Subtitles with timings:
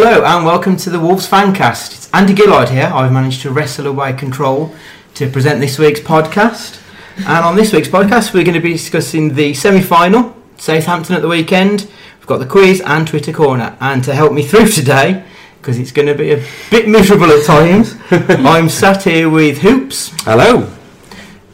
[0.00, 1.92] Hello and welcome to the Wolves Fancast.
[1.92, 2.88] It's Andy Gillard here.
[2.94, 4.72] I've managed to wrestle away control
[5.14, 6.80] to present this week's podcast.
[7.16, 11.22] And on this week's podcast, we're going to be discussing the semi final, Southampton at
[11.22, 11.90] the weekend.
[12.18, 13.76] We've got the quiz and Twitter corner.
[13.80, 15.24] And to help me through today,
[15.60, 20.12] because it's going to be a bit miserable at times, I'm sat here with Hoops,
[20.22, 20.72] Hello.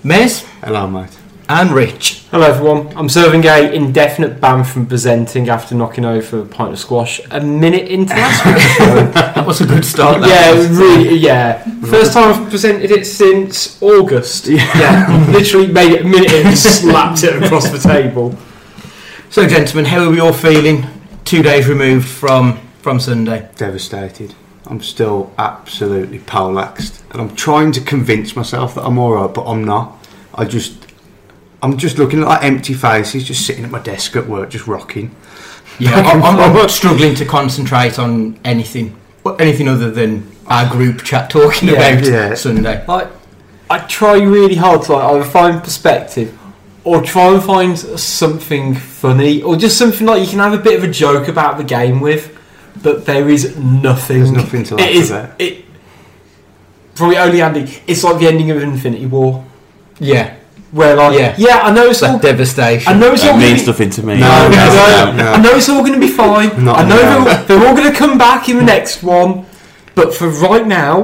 [0.05, 1.19] Mez, Hello, mate.
[1.49, 2.25] And Rich.
[2.31, 2.97] Hello everyone.
[2.97, 7.41] I'm serving a indefinite ban from presenting after knocking over a pint of squash a
[7.41, 9.11] minute into last week's show.
[9.13, 10.21] That was a good start.
[10.23, 10.71] that yeah, was.
[10.71, 11.63] really, yeah.
[11.83, 14.47] First time I've presented it since August.
[14.47, 18.37] Yeah, literally made it a minute in and slapped it across the table.
[19.31, 20.87] So, gentlemen, how are we all feeling
[21.25, 23.49] two days removed from, from Sunday?
[23.57, 24.35] Devastated.
[24.67, 29.45] I'm still absolutely poleaxed, and I'm trying to convince myself that I'm all right, but
[29.45, 29.99] I'm not.
[30.35, 30.87] I just,
[31.65, 34.67] I'm just looking at like empty faces, just sitting at my desk at work, just
[34.67, 35.15] rocking.
[35.79, 41.03] Yeah, I'm, I'm, I'm struggling to concentrate on anything, well, anything other than our group
[41.03, 42.35] chat talking Yeah, about yeah.
[42.35, 42.85] Sunday.
[42.87, 43.09] Like,
[43.71, 46.39] I try really hard to like either find perspective
[46.85, 50.77] or try and find something funny or just something like you can have a bit
[50.79, 52.39] of a joke about the game with,
[52.83, 54.19] but there is nothing.
[54.19, 55.11] There's nothing to laugh It is.
[55.11, 55.41] about.
[55.41, 55.65] It
[56.95, 57.81] probably only Andy.
[57.87, 59.45] It's like the ending of Infinity War,
[59.99, 60.37] Yeah,
[60.75, 61.35] where like Yeah.
[61.39, 62.19] yeah, I know it's that all.
[62.19, 62.93] devastation.
[62.93, 63.29] I know it's all.
[63.29, 64.15] That gonna means be- nothing to me.
[64.19, 65.33] No, I no, know, no, no.
[65.33, 66.51] I know it's all going to be fine.
[66.65, 67.25] Not I know now.
[67.25, 69.47] they're, they're all going to come back in the next one,
[69.95, 70.95] but for right now,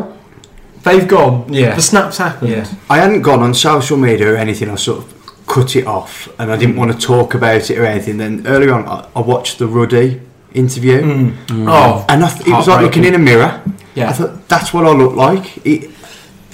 [0.82, 1.52] they've gone.
[1.52, 1.74] Yeah.
[1.76, 2.50] the snaps happened.
[2.50, 2.66] Yeah.
[2.90, 4.68] I hadn't gone on social media or anything.
[4.70, 7.84] I sort of cut it off, and I didn't want to talk about it or
[7.84, 8.18] anything.
[8.18, 10.20] Then earlier on, I, I watched the Ruddy
[10.52, 11.66] interview, Mm.
[11.68, 13.62] Oh, and I th- it was like looking in a mirror.
[13.94, 14.10] yeah.
[14.10, 15.64] I thought that's what I look like.
[15.64, 15.90] It,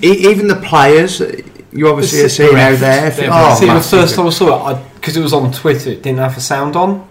[0.03, 1.22] e even the players,
[1.76, 3.10] you obviously are seeing out there.
[3.10, 6.03] they're- Oh, See, the first time I saw it, because it was on Twitter, it
[6.03, 7.06] didn't have the sound on,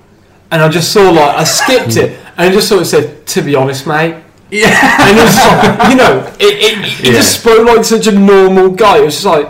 [0.52, 2.28] and I just saw like I skipped it, hmm.
[2.38, 4.16] and I just saw it said, "To be honest, mate."
[4.52, 4.70] Yeah.
[5.02, 7.12] And it was like, you know, it, it, it Yeah.
[7.14, 9.00] just spoke like such a normal guy.
[9.00, 9.50] It was just like,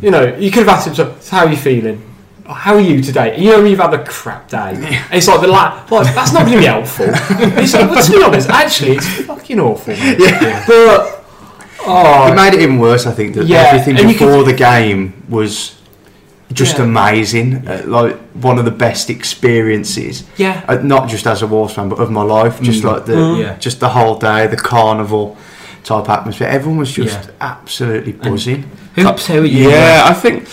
[0.00, 2.02] you know, you could have asked him, so, "How are you feeling?
[2.48, 4.70] How are you today?" You know, you've had a crap day.
[4.74, 7.06] And it's like the like that's not going to be helpful.
[7.08, 9.92] it's like, well, to be honest, actually, it's fucking awful.
[9.94, 10.18] mate.
[10.66, 11.15] But
[11.86, 14.52] oh, It made it even worse, I think, that Yeah, everything and you before the
[14.52, 15.74] game was
[16.52, 16.84] just Yeah.
[16.84, 17.66] amazing.
[17.68, 20.62] Uh, like one of the best experiences, yeah.
[20.68, 22.60] uh, not just as a Wolves fan, but of my life.
[22.62, 22.92] Just Mm.
[22.92, 23.40] like the, Mm.
[23.40, 23.56] Yeah.
[23.58, 25.36] just the whole day, the carnival
[25.84, 26.48] type atmosphere.
[26.48, 27.30] Everyone was just Yeah.
[27.40, 28.64] absolutely buzzing.
[28.96, 29.70] Hoops, how are you?
[29.70, 30.46] Yeah, I think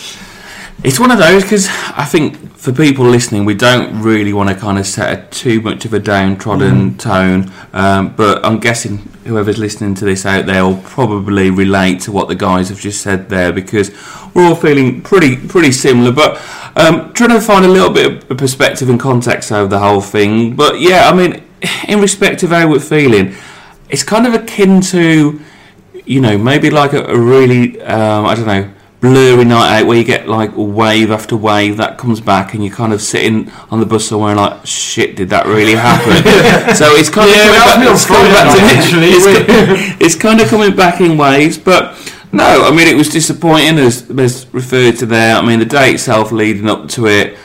[0.83, 4.55] it's one of those because I think for people listening, we don't really want to
[4.55, 7.51] kind of set a, too much of a downtrodden tone.
[7.71, 12.27] Um, but I'm guessing whoever's listening to this out there will probably relate to what
[12.27, 13.91] the guys have just said there because
[14.33, 16.11] we're all feeling pretty pretty similar.
[16.11, 16.41] But
[16.75, 20.55] um, trying to find a little bit of perspective and context over the whole thing.
[20.55, 21.43] But yeah, I mean,
[21.88, 23.35] in respect of how we're feeling,
[23.89, 25.39] it's kind of akin to
[26.05, 28.69] you know, maybe like a, a really, um, I don't know,
[29.03, 32.74] blurry night out where you get like wave after wave that comes back and you're
[32.74, 36.24] kind of sitting on the bus somewhere and like, shit, did that really happen?
[36.75, 40.40] so it's kind Yeah, of that coming back, it's coming back to- it's, it's kind
[40.40, 41.97] of coming back in waves, but
[42.31, 45.35] no, I mean, it was disappointing as, as referred to there.
[45.35, 47.38] I mean, the day itself leading up to it,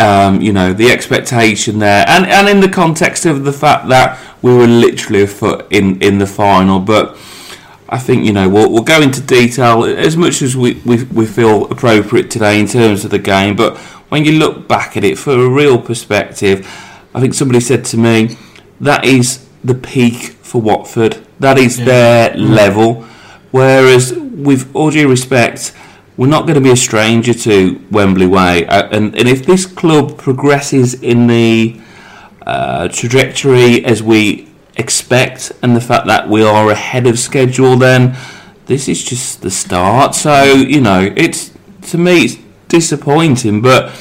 [0.00, 4.18] um, you know, the expectation there, and, and in the context of the fact that
[4.42, 7.16] we were literally a foot in, in the final, but
[7.88, 11.26] I think you know we'll, we'll go into detail as much as we, we, we
[11.26, 13.56] feel appropriate today in terms of the game.
[13.56, 13.76] But
[14.08, 16.66] when you look back at it for a real perspective,
[17.14, 18.36] I think somebody said to me
[18.80, 21.24] that is the peak for Watford.
[21.40, 23.02] That is their level.
[23.50, 25.74] Whereas, with all due respect,
[26.16, 28.66] we're not going to be a stranger to Wembley Way.
[28.66, 31.80] Uh, and, and if this club progresses in the
[32.46, 38.16] uh, trajectory as we expect, and the fact that we are ahead of schedule, then
[38.66, 40.14] this is just the start.
[40.14, 41.52] So you know, it's
[41.90, 42.36] to me it's
[42.68, 43.92] disappointing, but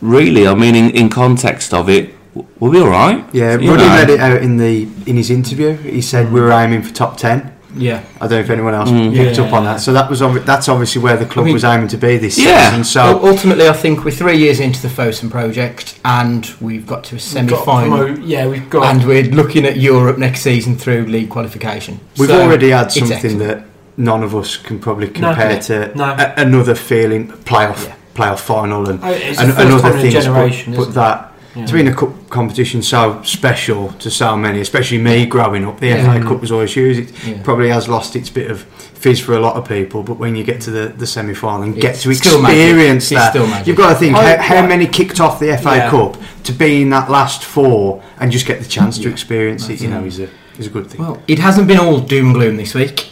[0.00, 2.14] really, I mean, in, in context of it,
[2.58, 3.24] we'll be all right.
[3.32, 5.76] Yeah, Ruddy read it out in the in his interview.
[5.76, 7.53] He said we were aiming for top ten.
[7.76, 8.00] Yeah.
[8.20, 9.14] I don't know if anyone else Mm.
[9.14, 9.44] picked Yeah.
[9.44, 9.80] up on that.
[9.80, 12.16] So that was obvi- that's obviously where the club I mean- was aiming to be
[12.18, 12.68] this Yeah.
[12.70, 12.84] season.
[12.84, 17.04] So Ul- ultimately, I think we're three years into the Fosun project, and we've got
[17.04, 18.84] to a We've got semi-final, Yeah, we've got.
[18.94, 22.00] and we're looking at Europe next season through league qualification.
[22.18, 23.64] We've So, already had something that
[23.96, 26.14] none of us can probably compare to No.
[26.18, 27.92] a- another feeling playoff Yeah.
[28.16, 30.14] playoff final and, Oh, it's and, the and other time in a things.
[30.26, 30.94] but, but isn't it?
[30.94, 31.66] that Yeah.
[31.66, 35.78] to be in a cup competition so special to so many, especially me growing up.
[35.78, 36.12] The Yeah.
[36.14, 36.98] FA Cup was always huge.
[36.98, 37.34] It Yeah.
[37.44, 38.62] probably has lost its bit of
[38.94, 41.62] fizz for a lot of people, but when you get to the, the semi final
[41.62, 44.54] and get to still experience It's that, still you've got to think I- how, how
[44.62, 45.90] like- many kicked off the FA Yeah.
[45.90, 49.10] Cup to be in that last four and just get the chance to Yeah.
[49.10, 49.80] experience it.
[49.80, 49.90] You it.
[49.92, 50.28] know, is a
[50.58, 51.00] is a good thing.
[51.02, 53.06] Well, it hasn't been all doom and gloom this week.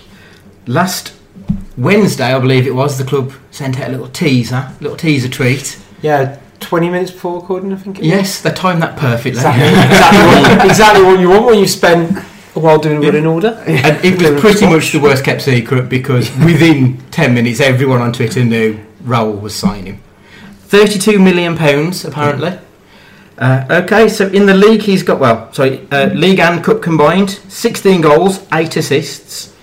[0.66, 1.12] Last
[1.76, 5.76] Wednesday, I believe it was, the club sent out a little teaser, little teaser treat.
[6.02, 6.36] Yeah,
[6.72, 8.08] 20 minutes before recording, I think it was.
[8.08, 9.32] Yes, they timed that perfectly.
[9.32, 12.16] Exactly, exactly, what, exactly what you want when you spend
[12.56, 13.62] a while doing a running order.
[13.66, 18.10] And it was pretty much the worst kept secret because within 10 minutes, everyone on
[18.10, 20.00] Twitter knew Raul was signing.
[20.68, 21.52] £32 million,
[22.10, 22.58] apparently.
[23.36, 27.28] Uh, okay, so in the league, he's got, well, sorry, uh, league and cup combined
[27.28, 29.54] 16 goals, 8 assists.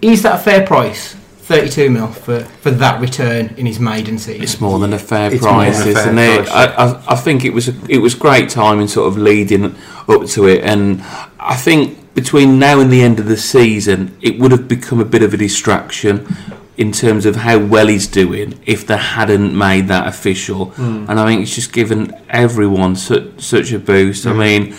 [0.00, 1.16] Is that a fair price?
[1.44, 4.42] 32 mil for, for that return in his maiden season.
[4.42, 6.46] It's more than a fair It's price, a fair isn't it?
[6.46, 6.50] price.
[6.50, 9.76] I, I, I think it was a, it was great timing, sort of leading
[10.08, 11.02] up to it, and
[11.38, 15.04] I think between now and the end of the season, it would have become a
[15.04, 16.26] bit of a distraction
[16.76, 20.66] in terms of how well he's doing if they hadn't made that official.
[20.70, 21.06] Hmm.
[21.08, 24.26] And I think it's just given everyone such, such a boost.
[24.26, 24.38] I Hmm.
[24.38, 24.74] mean.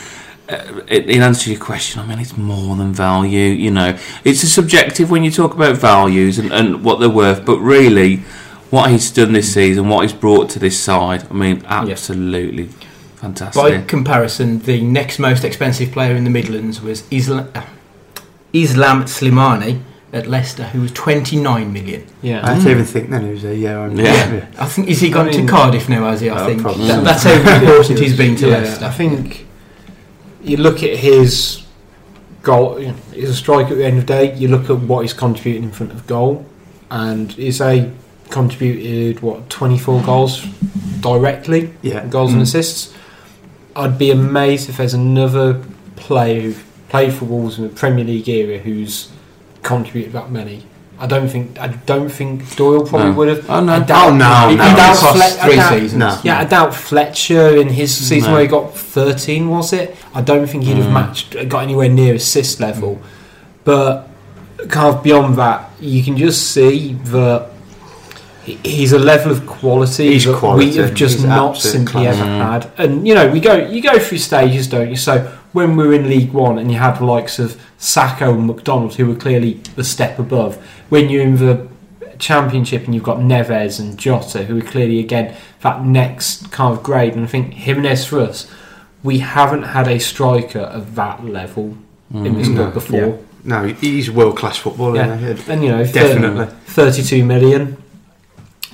[0.47, 3.47] Uh, in in answer to your question, I mean it's more than value.
[3.51, 7.43] You know, it's a subjective when you talk about values and, and what they're worth,
[7.45, 8.17] but really,
[8.69, 12.67] what he's done this season, what he's brought to this side, I mean, absolutely
[13.15, 13.59] fantastic.
[13.61, 17.63] By comparison, the next most expensive player in the Midlands was Islam, uh,
[18.53, 19.81] Islam Slimani
[20.13, 22.05] at Leicester, who was 29 million.
[22.21, 22.45] Yeah.
[22.45, 23.79] I had to even think then it was a yeah.
[23.79, 24.45] I'm- Yeah.
[24.59, 26.05] I think is he gone I mean- to Cardiff now?
[26.05, 26.29] Has he?
[26.29, 26.61] I Oh, think.
[26.61, 28.85] That- that's how important he's been to Yeah, Leicester.
[28.85, 29.44] I think
[30.45, 31.65] you look at his
[32.41, 32.79] goal.
[32.79, 34.35] You know, he's a striker at the end of the day.
[34.35, 36.45] You look at what he's contributing in front of goal,
[36.89, 37.91] and he's a
[38.29, 40.45] contributed what 24 goals
[40.99, 42.05] directly, Yeah.
[42.05, 42.43] goals and mm.
[42.43, 42.93] assists.
[43.75, 45.61] I'd be amazed if there's another
[45.95, 46.55] player who
[46.89, 49.09] played for Wolves in the Premier League era who's
[49.63, 50.65] contributed that many.
[50.97, 51.59] I don't think.
[51.59, 53.15] I don't think Doyle probably No.
[53.17, 53.49] would have.
[53.49, 53.73] Oh, no.
[53.73, 54.57] I doubt, Oh, no, I no.
[54.57, 55.93] doubt across Fle- I three doubt- seasons.
[55.99, 56.17] No.
[56.23, 58.35] yeah, I doubt Fletcher in his season No.
[58.35, 59.95] where he got 13, was it?
[60.13, 60.93] I don't think he'd have Mm.
[60.93, 62.99] matched, got anywhere near assist level.
[63.65, 64.07] But
[64.69, 67.47] kind of beyond that, you can just see that
[68.45, 70.69] he's a level of quality He's that quality.
[70.69, 72.15] we have just He's not simply class.
[72.17, 72.51] ever Mm.
[72.51, 72.67] had.
[72.77, 74.95] And you know, we go you go through stages, don't you?
[74.95, 75.25] So
[75.55, 78.95] when we were in League One and you had the likes of Sako and McDonald,
[78.95, 80.57] who were clearly the step above.
[80.89, 81.69] When you're in the
[82.19, 86.83] Championship and you've got Neves and Jota, who are clearly again that next kind of
[86.83, 87.13] grade.
[87.13, 88.51] And I think Jimenez for us,
[89.01, 91.77] we haven't had a striker of that level
[92.13, 93.19] in this No, club before.
[93.45, 94.97] No, he's world class footballer.
[94.97, 95.37] Yeah.
[95.47, 96.47] And you know, Definitely.
[96.65, 97.81] 32 million.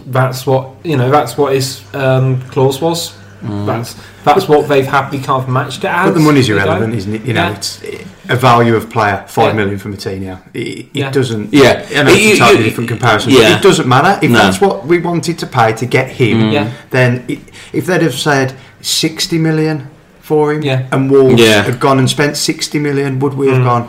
[0.06, 1.12] That's what you know.
[1.12, 3.16] That's what his um, clause was.
[3.44, 3.66] Mm.
[3.66, 6.08] That's that's what they've happily kind of matched it as.
[6.10, 6.64] But the money's you know.
[6.64, 7.26] irrelevant, isn't it?
[7.26, 7.56] You know, Yeah.
[7.56, 7.82] it's
[8.30, 9.54] a value of player five Yeah.
[9.54, 10.40] million from Moutinho.
[10.54, 11.12] It, it Yeah.
[11.12, 11.54] doesn't.
[11.54, 11.86] Yeah.
[11.96, 13.32] I know it's a totally different comparison.
[13.32, 13.40] yeah.
[13.54, 14.38] But it doesn't matter if No.
[14.40, 16.38] that's what we wanted to pay to get him.
[16.44, 16.54] Mm.
[16.54, 16.72] Yeah.
[16.92, 17.40] Then it,
[17.74, 19.88] if they'd have said sixty million
[20.22, 20.84] for him, Yeah.
[20.92, 21.64] and Wolves Yeah.
[21.64, 23.66] had gone and spent sixty million, would we have Mm.
[23.66, 23.88] gone?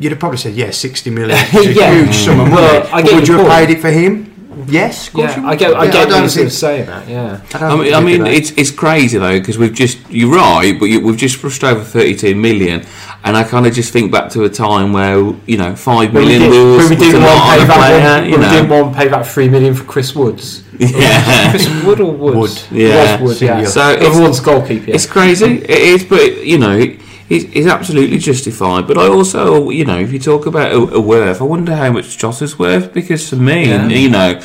[0.00, 1.94] You'd have probably said, "Yeah, sixty million is a Yeah.
[1.94, 4.32] huge sum of money." Well, But would you have paid it for him?
[4.68, 6.52] Yes, of course Yeah, you I get, I Yeah, get what don't you're sort of
[6.52, 7.08] saying that.
[7.08, 7.40] Yeah.
[7.54, 10.86] I, I mean, I mean it's it's crazy though because we've just you're right, but
[10.86, 12.84] you, we've just brushed over 32 million,
[13.24, 16.26] and I kind of just think back to a time where you know five When
[16.26, 18.70] we, did, we didn't want to pay on a that one, you when we didn't
[18.70, 20.62] want to pay that three million for Chris Woods.
[20.78, 21.50] Yeah.
[21.50, 22.70] Chris Wood or Woods?
[22.70, 22.78] Wood.
[22.80, 23.22] Yeah.
[23.22, 23.64] Wood, yeah.
[23.64, 24.88] So So everyone's goalkeeper.
[24.88, 24.94] Yeah.
[24.94, 25.58] It's crazy.
[25.58, 28.86] It is, but you know, it, it's, it's absolutely justified.
[28.86, 31.90] But I also, you know, if you talk about a, a worth, I wonder how
[31.92, 33.88] much Jota's worth because for me, Yeah.
[33.88, 34.40] you know,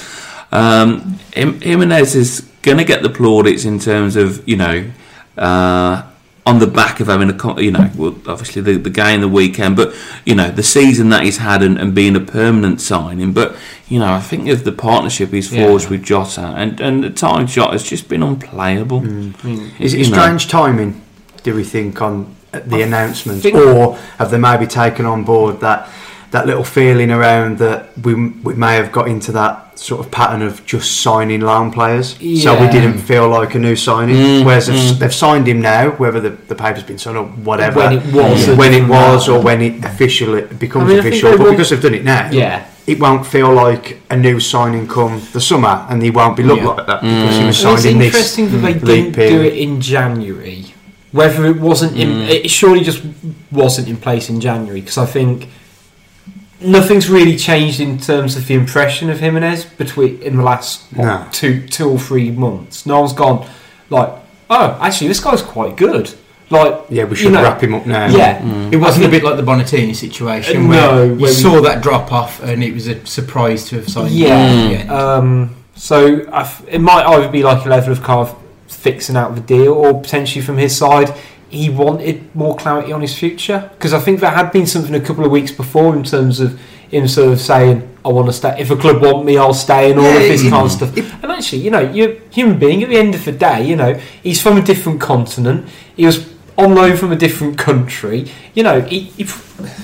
[0.52, 4.90] um, Jimenez is going to get the plaudits in terms of you know.
[5.38, 6.04] Uh,
[6.46, 9.76] on the back of having a, you know, well, obviously the, the game the weekend,
[9.76, 9.94] but
[10.26, 13.34] you know the season that he's had and, and being a permanent signing.
[13.34, 13.56] But
[13.88, 15.68] you know, I think of the partnership he's Yeah.
[15.68, 19.02] forged with Jota, and and at times Jota's just been unplayable.
[19.02, 19.80] Mm.
[19.80, 20.18] Is it you know.
[20.18, 21.00] strange timing,
[21.44, 23.44] do we think, on the announcements?
[23.44, 25.90] think- Or have they maybe taken on board that
[26.32, 30.44] that little feeling around that we, we may have got into that sort of pattern
[30.44, 32.10] of just signing loan players?
[32.44, 34.16] So we didn't feel like a new signing.
[34.16, 35.00] Mm, Whereas they've, mm.
[35.00, 37.80] they've signed him now, whether the, the paper's been signed or whatever.
[37.80, 38.56] When it was, Yeah.
[38.56, 41.36] when it was, or when it officially becomes I mean, official.
[41.36, 42.64] But because they've done it now, Yeah.
[42.86, 46.62] it won't feel like a new signing come the summer, and he won't be looked
[46.62, 46.68] Yeah.
[46.68, 48.38] like that because he was And it's signed in this.
[48.38, 50.69] interesting that they didn't do it in January.
[51.12, 52.30] Whether it wasn't in, Mm.
[52.30, 53.02] it surely just
[53.52, 55.48] wasn't in place in January because I think
[56.62, 61.06] nothing's really changed in terms of the impression of Jimenez between in the last what,
[61.06, 61.26] No.
[61.32, 62.86] two two or three months.
[62.86, 63.48] No one's gone
[63.90, 64.10] like
[64.52, 66.12] oh, actually, this guy's quite good.
[66.52, 68.08] Like, Yeah, we you should know, wrap him up now.
[68.08, 71.28] Yeah, It wasn't a bit like the Bonatini situation Uh, where no, you where we-
[71.30, 74.10] saw that drop off and it was a surprise to have signed.
[74.10, 74.36] Yeah.
[74.50, 74.92] him at the end.
[74.92, 78.36] Um, so I f- it might either be like a level of kind of
[78.80, 81.14] fixing out the deal, or potentially from his side,
[81.50, 83.70] he wanted more clarity on his future.
[83.74, 86.60] Because I think there had been something a couple of weeks before in terms of
[86.90, 88.56] him sort of saying, "I want to stay.
[88.60, 90.50] If a club want me, I'll stay," and all of Yeah, this yeah.
[90.52, 90.96] kind of stuff.
[91.24, 92.84] And actually, you know, you're a human being.
[92.84, 95.68] At the end of the day, you know, he's from a different continent.
[95.96, 98.30] He was on loan from a different country.
[98.54, 99.24] You know, he, he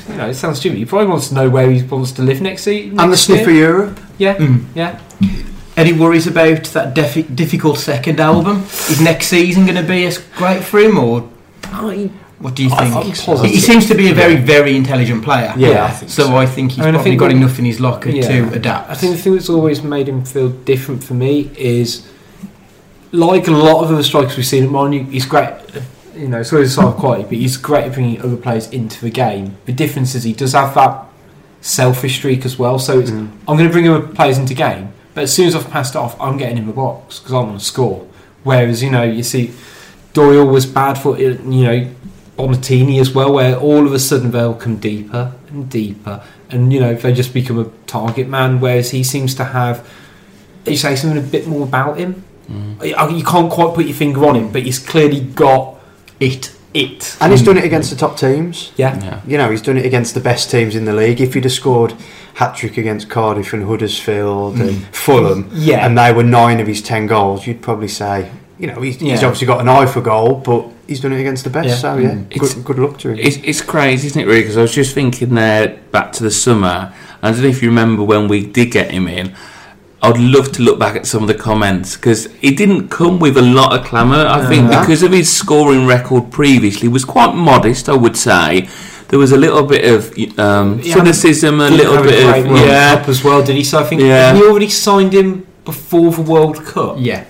[0.09, 0.77] you know, it sounds stupid.
[0.77, 2.99] He probably wants to know where he wants to live next season.
[2.99, 3.17] And the year.
[3.17, 3.99] sniff of Europe.
[4.17, 4.63] Yeah, Mm.
[4.75, 4.99] yeah.
[5.77, 8.63] Any worries about that defi- difficult second album?
[8.89, 11.21] Is next season going to be as great for him, or
[12.39, 13.03] what do you I think?
[13.03, 13.37] think so.
[13.43, 15.53] he, he seems to be a very, very intelligent player.
[15.57, 16.35] Yeah, I think so, so.
[16.37, 18.27] I think he's I mean, probably think got enough in his locker Yeah.
[18.27, 18.89] to adapt.
[18.89, 22.07] I think the thing that's always made him feel different for me is,
[23.11, 25.53] like a lot of other strikers we've seen at Manu, he's great.
[26.15, 29.09] You know, sorry to sound quality, but he's great at bringing other players into the
[29.09, 29.57] game.
[29.65, 31.03] The difference is he does have that
[31.59, 32.79] selfish streak as well.
[32.79, 33.29] So it's, Mm.
[33.47, 35.97] I'm going to bring other players into game, but as soon as I've passed it
[35.97, 38.05] off, I'm getting in the box because I'm want to score.
[38.43, 39.53] Whereas you know, you see,
[40.13, 41.89] Doyle was bad for you know
[42.37, 46.81] Bonatini as well, where all of a sudden they'll come deeper and deeper, and you
[46.81, 48.59] know they just become a target man.
[48.59, 49.87] Whereas he seems to have,
[50.65, 52.23] you say something a bit more about him.
[52.49, 52.85] Mm.
[52.85, 55.79] You you can't quite put your finger on him, but he's clearly got
[56.19, 56.54] it.
[56.75, 57.17] It.
[57.21, 58.71] And he's done it against the top teams.
[58.75, 59.21] Yeah, Yeah.
[59.25, 61.21] You know, he's done it against the best teams in the league.
[61.21, 61.93] If he'd have scored
[62.35, 64.95] hat trick against Cardiff and Huddersfield and mm.
[64.95, 65.85] Fulham, yeah.
[65.85, 68.29] and they were nine of his ten goals, you'd probably say,
[68.59, 71.43] you know, he's, he's obviously got an eye for goal, but he's done it against
[71.45, 71.69] the best.
[71.69, 71.75] Yeah.
[71.75, 72.31] So yeah, mm.
[72.31, 73.19] It's- good, good luck to him.
[73.19, 74.41] It's, it's crazy, isn't it, really?
[74.41, 76.93] Because I was just thinking there back to the summer.
[77.21, 79.35] I don't know if you remember when we did get him in.
[80.07, 83.37] I'd love to look back at some of the comments because he didn't come with
[83.37, 84.25] a lot of clamour.
[84.27, 84.79] I think No.
[84.79, 87.89] because of his scoring record previously was quite modest.
[87.89, 88.67] I would say
[89.09, 89.99] there was a little bit of
[90.39, 92.95] um, a- cynicism, a little bit great of World yeah.
[92.99, 93.63] Cup as well, did he?
[93.63, 94.33] So I think Yeah.
[94.35, 96.95] he already signed him before the World Cup.
[96.99, 97.23] Yeah.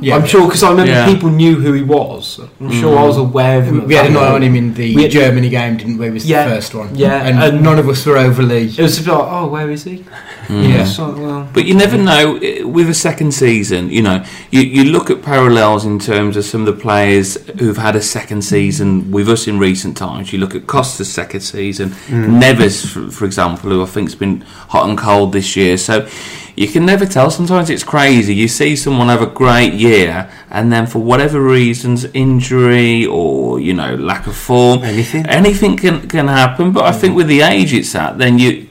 [0.00, 0.16] Yeah.
[0.16, 1.06] I'm sure because I remember Yeah.
[1.06, 2.40] people knew who he was.
[2.60, 3.80] I'm sure I was aware of him.
[3.82, 6.08] at We had an eye on him in the had- Germany game, didn't we?
[6.08, 6.48] It was Yeah.
[6.48, 6.88] the first one.
[6.94, 8.64] Yeah, And, and- none of us were overly.
[8.66, 10.04] It was a bit like, oh, where is he?
[10.46, 10.68] Mm.
[10.68, 10.82] Yeah.
[10.82, 13.90] It's like, well, But you never know eh, with a second season.
[13.90, 17.76] You know, you, you look at parallels in terms of some of the players who've
[17.76, 20.32] had a second season with us in recent times.
[20.32, 22.40] You look at Costa's second season, mm.
[22.40, 25.76] Neves, for, for example, who I think's been hot and cold this year.
[25.78, 26.08] So
[26.56, 27.30] you can never tell.
[27.30, 28.34] Sometimes it's crazy.
[28.34, 33.74] You see someone have a great year, and then for whatever reasons, injury or you
[33.74, 35.26] know lack of form, Anything.
[35.26, 36.72] anything can can happen.
[36.72, 37.00] But I mm.
[37.00, 38.68] think with the age it's at, then you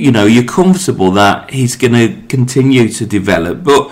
[0.00, 3.90] you know you're comfortable that he's going to continue to develop but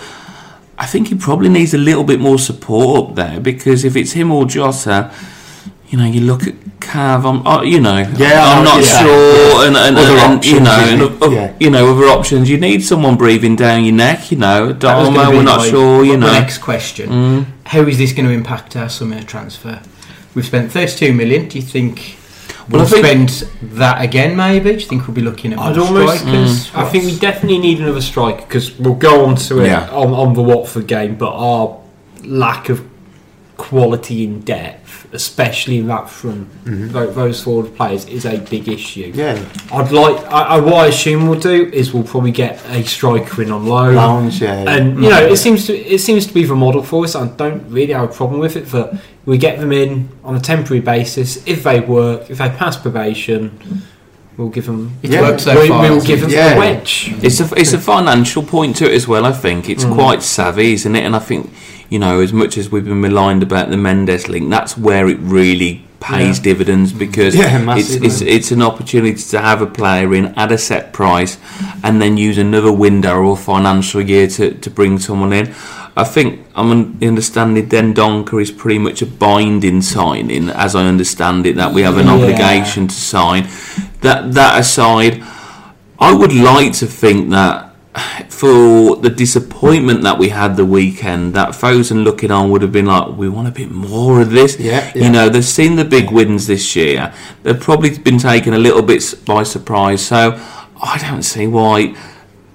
[0.81, 4.13] I think he probably needs a little bit more support up there because if it's
[4.13, 5.13] him or Jota
[5.89, 8.85] you know you look at Cav I'm, uh, you know Yeah, I I'm not what
[8.85, 11.55] you're sure and, and, Other and, you know and, uh, Yeah.
[11.61, 15.09] you know other options you need someone breathing down your neck you know That was
[15.09, 17.09] gonna Dalmo be we're not my- sure you the know next question.
[17.11, 17.45] Mm.
[17.65, 19.81] How is this going to impact our summer transfer?
[20.35, 21.49] We've spent 32 million.
[21.49, 22.17] Do you think
[22.71, 24.37] Well, we'll I think- spend that again?
[24.37, 24.71] Maybe.
[24.73, 26.19] Do you think we'll be looking at I'd more almost.
[26.21, 26.71] strikers?
[26.71, 26.79] Mm.
[26.79, 29.89] I think we definitely need another striker because we'll go on to it Yeah.
[29.91, 31.79] on, on the Watford game, but our
[32.25, 32.83] lack of
[33.59, 36.89] quality in depth, especially in that front, mm-hmm.
[36.89, 39.13] tho- those forward players, is a big issue.
[39.15, 40.17] yeah, I'd like.
[40.33, 43.67] I, I, what I assume we'll do is we'll probably get a striker in on
[43.67, 43.97] loan.
[43.97, 44.65] lounge, yeah.
[44.67, 45.33] And you know, mm-hmm.
[45.35, 47.15] it seems to it seems to be the model for us.
[47.15, 48.71] I don't really have a problem with it.
[48.71, 48.95] But
[49.27, 51.47] we get them in on a temporary basis.
[51.47, 53.83] If they work, if they pass probation,
[54.39, 54.93] we'll give them.
[55.03, 55.21] It's Yeah.
[55.23, 55.83] worked so we, far.
[55.83, 56.23] will give it?
[56.23, 56.55] them Yeah.
[56.55, 57.13] a wedge.
[57.23, 59.27] It's a it's a financial point to it as well.
[59.27, 59.95] I think it's Mm.
[59.95, 61.05] quite savvy, isn't it?
[61.05, 61.51] And I think
[61.91, 65.19] you know, as much as we've been maligned about the Mendes link, that's where it
[65.21, 66.43] really pays Yeah.
[66.45, 70.59] dividends because Yeah, it's, it's it's an opportunity to have a player in at a
[70.59, 71.39] set price
[71.83, 75.49] and then use another window or financial year to, to bring someone in.
[75.97, 81.45] I think I'm un- understanding Dendoncker is pretty much a binding signing, as I understand
[81.47, 82.13] it, that we have an Yeah.
[82.15, 83.49] obligation to sign.
[84.01, 85.23] That that aside,
[85.99, 87.69] I would like to think that
[88.29, 92.87] for the disappointment that we had the weekend, that Fosun looking on would have been
[92.87, 94.59] like, we want a bit more of this.
[94.59, 97.13] Yeah, You know, they've seen the big wins this year.
[97.43, 100.07] They've probably been taken a little bit by surprise.
[100.07, 100.41] So
[100.81, 101.97] I don't see why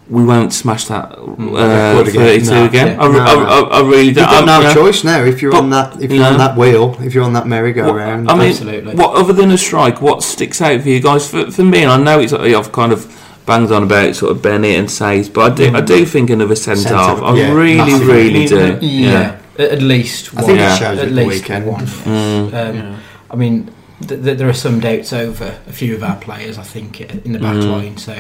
[0.10, 2.88] we won't smash that uh, 32 No, again.
[2.88, 3.02] yeah.
[3.02, 3.34] I, No, I.
[3.34, 4.46] I, I really You've don't.
[4.46, 6.30] got no choice now if you're But- on that if you're yeah.
[6.30, 8.30] on that wheel, if you're on that merry-go-round.
[8.30, 8.96] I mean, Absolutely.
[8.96, 10.02] what other than a strike?
[10.02, 11.30] What sticks out for you guys?
[11.30, 13.08] For, for me, and I know it's I've kind of
[13.46, 16.56] banged on about sort of Bennett and Saiss, but I do I do think another
[16.56, 17.22] centre Centre, half.
[17.22, 18.58] I yeah, really, really do.
[18.60, 19.40] a- Yeah.
[19.58, 20.46] At at least I one.
[20.46, 20.74] think Yeah.
[20.76, 21.66] it shows at at the least weekend.
[21.68, 21.86] one.
[21.86, 22.54] Mm.
[22.54, 22.96] Um, Yeah.
[23.32, 23.70] I mean,
[24.08, 26.58] th- th- there are some doubts over a few of our players.
[26.58, 27.72] I think in the back Mm.
[27.72, 27.98] line.
[27.98, 28.16] So,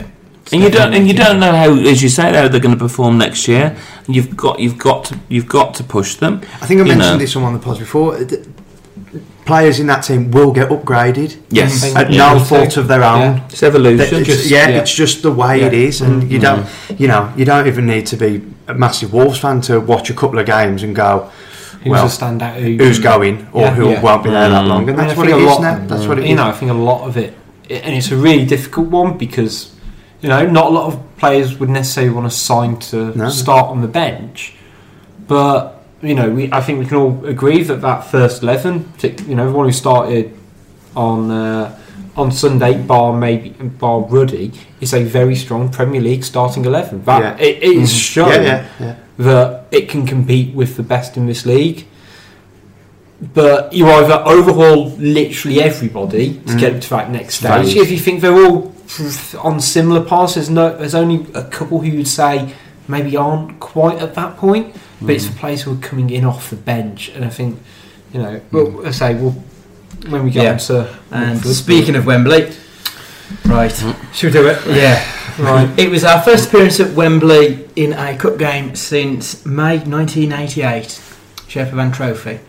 [0.51, 2.79] And you don't, and you don't know how, as you say, how they're going to
[2.79, 3.75] perform next year.
[4.07, 6.41] You've got, you've got to, you've got to push them.
[6.62, 7.17] I think I mentioned know.
[7.17, 8.17] this on one of the pods before.
[8.23, 8.45] th-
[9.45, 11.95] Players in that team will get upgraded Yes, Mhm.
[11.97, 12.33] at Yeah.
[12.33, 13.19] no fault of their own.
[13.21, 13.39] Yeah.
[13.50, 14.21] it's evolution.
[14.21, 14.77] it's- Just- yeah, yeah.
[14.77, 15.79] it's just the way it Yeah.
[15.88, 16.41] is, and you Mhm.
[16.41, 16.65] don't,
[16.97, 20.13] you know, you don't even need to be a massive Wolves fan to watch a
[20.13, 21.25] couple of games and go,
[21.83, 22.55] Who's well, a standout?
[22.55, 23.73] Who, who's going or Yeah.
[23.75, 24.00] who Yeah.
[24.01, 24.67] won't be there that Mm.
[24.69, 25.79] long, and I mean, that's I what think it a lot- now.
[25.88, 26.29] That's what it is.
[26.29, 27.33] you know, I think a lot of it,
[27.69, 29.67] and it's a really difficult one because
[30.24, 33.30] you know not a lot of players would necessarily want to sign to No.
[33.30, 34.53] start on the bench,
[35.27, 38.92] but you know, we I think we can all agree that that first eleven,
[39.27, 40.34] you know, everyone who started
[40.96, 41.77] on uh,
[42.18, 43.50] on Sunday, bar maybe
[43.80, 44.51] bar Ruddy,
[44.82, 47.03] is a very strong Premier League starting eleven.
[47.06, 47.46] That Yeah.
[47.48, 48.00] it, it is Mhm.
[48.13, 48.96] shown yeah, yeah, yeah.
[49.20, 51.86] that it can compete with the best in this league.
[53.34, 56.60] But you either overhaul literally everybody to Mm.
[56.60, 57.75] get to that next stage.
[57.77, 58.73] If you think they're all
[59.41, 62.53] on similar paths, there's no, there's only a couple who would say
[62.87, 64.75] maybe aren't quite at that point.
[65.01, 65.33] But it's mm.
[65.33, 67.59] the players who are coming in off the bench, and I think
[68.13, 68.41] you know.
[68.51, 68.87] Well, mm.
[68.87, 69.35] I say well
[70.07, 70.51] when we get Yeah.
[70.53, 71.55] on to and Watford.
[71.55, 72.51] speaking of Wembley,
[73.45, 73.71] right?
[73.71, 74.13] Mm.
[74.13, 74.59] should we do it?
[74.67, 75.03] Yeah,
[75.39, 75.69] Right.
[75.79, 80.83] It was our first appearance at Wembley in a cup game since May 1988,
[81.47, 82.39] Sherpa Van Trophy.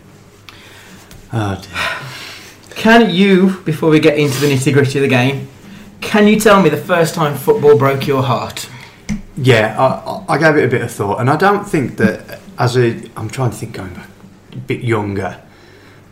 [1.33, 2.75] Oh, dear.
[2.75, 5.47] Can you, before we get into the nitty gritty of the game,
[6.15, 8.69] can you tell me the first time football broke your heart?
[9.35, 12.77] Yeah, I, I gave it a bit of thought, and I don't think that as
[12.77, 14.07] a I'm trying to think going back
[14.53, 15.41] a bit younger.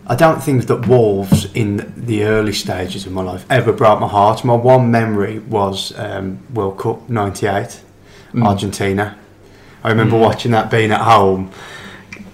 [0.06, 4.10] I don't think that Wolves in the early stages of my life ever broke my
[4.10, 4.44] heart.
[4.44, 7.80] My one memory was um, World Cup '98,
[8.34, 8.46] Mm.
[8.46, 9.18] Argentina.
[9.86, 10.22] I remember Mm.
[10.22, 11.50] watching that being at home,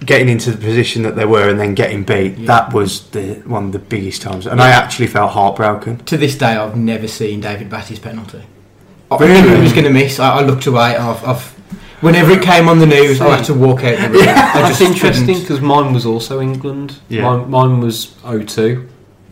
[0.04, 2.38] getting into the position that they were, and then getting beat.
[2.38, 2.46] Yeah.
[2.46, 5.98] That was the one of the biggest times, and I actually felt heartbroken.
[6.06, 8.42] To this day, I've never seen David Batty's penalty.
[9.10, 9.42] I Really?
[9.42, 10.20] knew he was going to miss.
[10.20, 10.94] I, I looked away.
[10.94, 11.42] And I've, I've,
[12.00, 14.28] whenever it came on the news, I had to walk out of the room.
[14.28, 17.00] I That's interesting because mine was also England.
[17.08, 17.22] Yeah.
[17.22, 18.88] Mine, mine was 02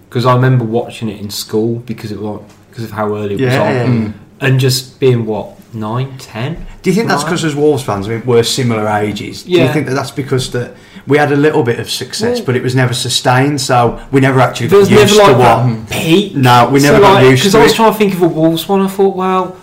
[0.09, 3.41] because I remember watching it in school because it was because of how early it
[3.41, 3.87] was on.
[3.87, 4.15] Mm.
[4.41, 6.67] and just being what nine, ten.
[6.83, 9.43] Do you think that's because as Wolves fans, I mean, we're similar ages?
[9.45, 10.75] Do you think that that's because that
[11.07, 14.21] we had a little bit of success, Well- but it was never sustained, so we
[14.21, 15.67] never actually got used never to like what?
[15.67, 16.35] that peak.
[16.35, 17.77] No, we never got used to because to I was it.
[17.77, 18.81] trying to think of a Wolves one.
[18.81, 19.57] I thought, well,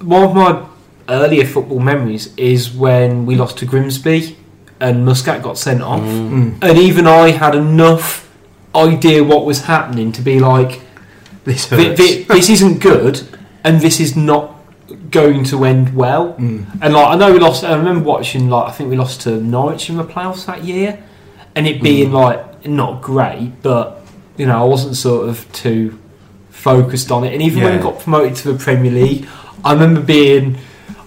[0.00, 0.62] one of my
[1.08, 4.36] earlier football memories is when we lost to Grimsby
[4.80, 6.54] and Muscat got sent off, Mm.
[6.62, 8.28] and even I had enough
[8.74, 10.80] idea what was happening to be like.
[11.44, 12.00] This Thi- hurts.
[12.00, 13.22] thi- this isn't good,
[13.64, 14.51] and this is not
[15.10, 16.34] going to end well.
[16.34, 16.66] Mm.
[16.80, 17.64] And like I know we lost.
[17.64, 21.02] I remember watching like I think we lost to Norwich in the playoffs that year,
[21.54, 22.12] and it being Mm.
[22.12, 24.00] like not great, but
[24.36, 25.98] you know I wasn't sort of too
[26.50, 27.32] focused on it.
[27.32, 29.26] And even when we got promoted to the Premier League,
[29.64, 30.58] I remember being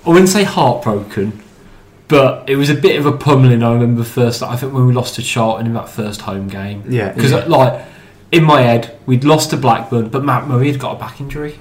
[0.05, 1.41] I wouldn't say heartbroken.
[2.07, 3.63] But it was a bit of a pummeling.
[3.63, 4.43] I remember first.
[4.43, 7.11] I think when we lost to Charlton in that first home game, Yeah.
[7.11, 7.83] because like
[8.31, 11.57] in my head we'd lost to Blackburn, but Matt Murray had got a back injury,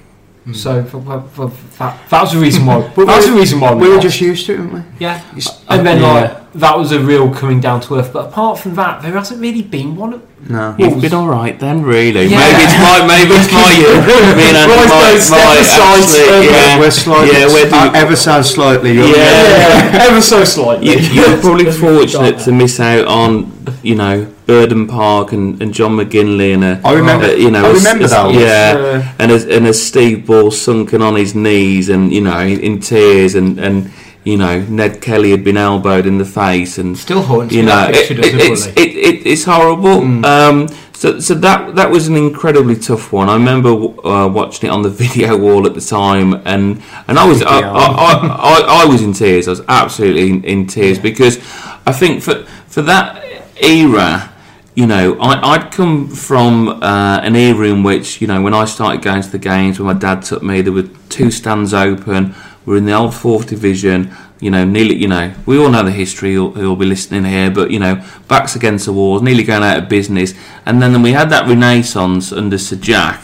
[0.47, 0.55] Mm.
[0.55, 2.81] so f- f- f- that, that was the reason why.
[2.97, 4.73] But that was we- the reason why we, we were just used to it, weren't
[4.75, 4.83] we?
[4.99, 5.23] yeah.
[5.35, 6.13] Just- And then Yeah.
[6.13, 8.13] like that was a real coming down to earth.
[8.13, 10.23] But apart from that, there hasn't really been one.
[10.47, 10.77] No.
[10.79, 12.27] you've been all right then, really.
[12.27, 12.39] Yeah.
[12.39, 13.73] Maybe it's my, maybe it's my,
[14.37, 16.43] me and Andy Right, might, don't step might aside, actually, sir.
[16.43, 19.17] yeah, We're slightly, yeah, where do uh, ever so slightly younger.
[19.17, 20.07] Yeah.
[20.11, 20.91] ever so slightly.
[20.91, 23.51] you, you're probably fortunate to miss out on,
[23.83, 27.65] you know, Burnden Park and, and John McGinlay and a, I remember- uh, you know,
[27.65, 28.35] I as- remember as- those.
[28.37, 32.41] Yeah, Uh, and as and as Steve Bull sunken on his knees and you know
[32.41, 33.91] in tears and and
[34.25, 37.89] you know Ned Kelly had been elbowed in the face and Still haunts you know
[37.89, 40.01] it, it, it, it's it, it, it's horrible.
[40.01, 40.25] Mm.
[40.25, 43.29] Um, so so that that was an incredibly tough one.
[43.29, 47.27] I remember uh, watching it on the video wall at the time, and and I
[47.27, 49.47] was I, I, I, I, was in tears.
[49.47, 51.39] I was absolutely in, in tears because
[51.85, 53.23] I think for for that
[53.61, 54.31] era.
[54.77, 58.65] You know, I, I'd come from uh, an era in which, you know, when I
[58.65, 62.35] started going to the games, when my dad took me, there were two stands open.
[62.65, 64.15] We're in the old fourth division.
[64.41, 64.97] You know, nearly.
[64.97, 66.35] You know, we all know the history.
[66.35, 69.89] Who'll, be listening here, but you know, backs against the walls, nearly going out of
[69.89, 70.35] business.
[70.67, 73.23] And then we had that renaissance under Sir Jack,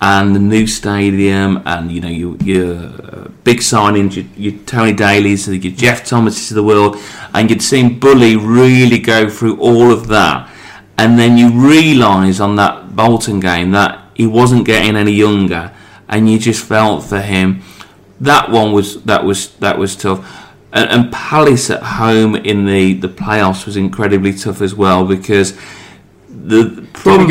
[0.00, 4.92] and the new stadium, and you know, your, your uh, big signings, your, your Tony
[4.92, 6.96] Daley's, your Geoff Thomas's of the world,
[7.34, 10.50] and you'd seen Bully really go through all of that
[11.00, 15.72] and then you realise on that Bolton game that he wasn't getting any younger,
[16.10, 17.62] and you just felt for him.
[18.20, 20.48] That one was that was that was tough.
[20.72, 25.58] and, and Palace at home in the, the playoffs was incredibly tough as well because
[26.28, 27.26] the probably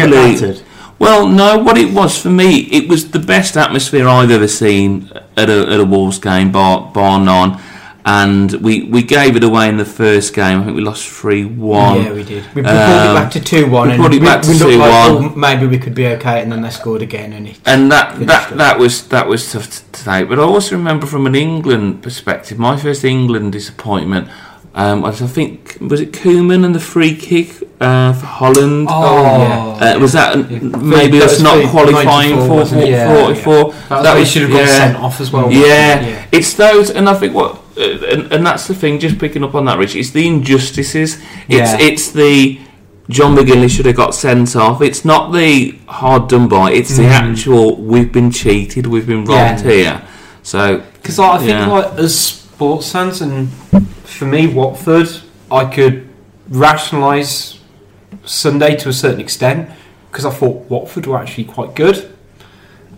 [0.99, 5.09] well, no, what it was for me, it was the best atmosphere I've ever seen
[5.37, 7.61] at a, at a Wolves game, bar, bar none.
[8.11, 10.61] And we, we gave it away in the first game.
[10.61, 12.01] I think we lost 3 1.
[12.03, 12.43] yeah, we did.
[12.55, 14.49] We, we brought it Um, back to two one, we brought it we, back to
[14.49, 15.31] we like 2-1.
[15.31, 17.59] oh, maybe we could be okay, and then they scored again, and it.
[17.67, 18.57] and that, that it.
[18.57, 20.27] that was that was tough to, to take.
[20.27, 24.27] But I also remember from an England perspective, my first England disappointment.
[24.73, 27.49] Um, I think was it Koeman and the free kick
[27.81, 28.87] uh, for Holland.
[28.89, 29.95] Oh, yeah.
[29.95, 30.37] Uh, was that
[30.97, 32.89] maybe That us not qualifying 94, for wasn't it?
[32.89, 33.73] Yeah, 44?
[33.89, 34.77] That, that should have got yeah.
[34.77, 35.51] sent off as well.
[35.51, 36.25] Yeah, Yeah.
[36.31, 38.99] it's those, and I think what, and, and that's the thing.
[38.99, 39.95] Just picking up on that, Rich.
[39.95, 41.15] It's the injustices.
[41.47, 41.77] It's Yeah.
[41.79, 42.59] it's the
[43.09, 44.81] John McGinlay should have got sent off.
[44.81, 46.71] It's not the hard done by.
[46.71, 47.09] It's the Mm.
[47.31, 48.85] actual we've been cheated.
[48.85, 49.71] We've been robbed Yeah.
[49.71, 50.01] here.
[50.43, 51.67] So Because like, I think, Yeah.
[51.67, 53.49] like as sports fans, and
[54.03, 55.09] for me, Watford,
[55.49, 56.07] I could
[56.49, 57.57] rationalise
[58.25, 59.69] Sunday to a certain extent
[60.11, 62.09] because I thought Watford were actually quite good,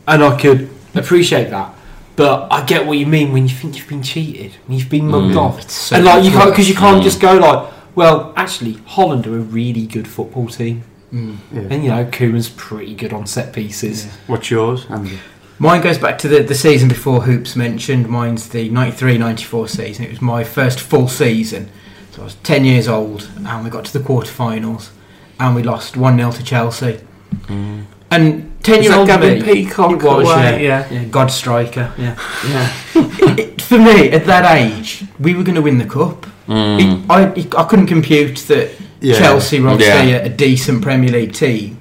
[0.07, 1.73] and I could appreciate that.
[2.15, 5.07] But I get what you mean when you think you've been cheated, when you've been
[5.07, 5.37] mugged Mm.
[5.41, 7.03] off, It's so and like you can't because you can't Mm.
[7.03, 11.37] just go like, well, actually, Holland are a really good football team, Mm.
[11.53, 11.61] Yeah.
[11.69, 14.07] and you know, Koeman's pretty good on set pieces.
[14.27, 15.19] What's yours, Andy?
[15.57, 18.09] Mine goes back to the, the season before Hoops mentioned.
[18.09, 20.05] Mine's the 93 94 season.
[20.05, 21.69] It was my first full season.
[22.11, 24.89] So I was 10 years old, and we got to the quarterfinals,
[25.39, 26.99] and we lost 1 0 to Chelsea.
[28.09, 29.43] And 10 Is year that old Gavin me.
[29.43, 30.63] Peacock It was, away?
[30.63, 30.87] yeah.
[30.91, 31.91] Yeah, God striker.
[31.97, 32.15] Yeah.
[32.47, 32.73] yeah.
[33.37, 36.25] It- for me, at that age, we were going to win the cup.
[36.47, 36.79] Mm.
[36.79, 39.17] It- I, it- I couldn't compute that Yeah.
[39.17, 40.17] Chelsea were obviously Yeah.
[40.23, 41.77] a, a decent Premier League team.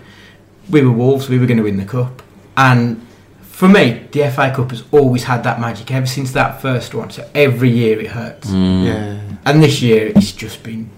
[0.70, 2.22] We were Wolves, we were going to win the cup.
[2.56, 3.04] And
[3.42, 7.10] for me, the FA Cup has always had that magic ever since that first one.
[7.10, 8.48] So every year it hurts.
[8.50, 8.84] Mm.
[8.86, 9.20] Yeah.
[9.44, 10.88] And this year it's just been.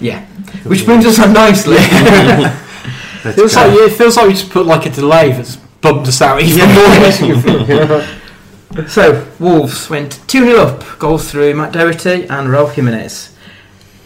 [0.00, 0.24] Yeah.
[0.64, 1.76] Which brings us on nicely.
[3.36, 3.60] Let's Feels go.
[3.68, 6.68] like it feels like we just put like a delay that's bumped us out even
[6.74, 8.04] more.
[8.88, 13.34] so, Wolves went 2 0 up, goals through Matt Doherty and Raul Jimenez.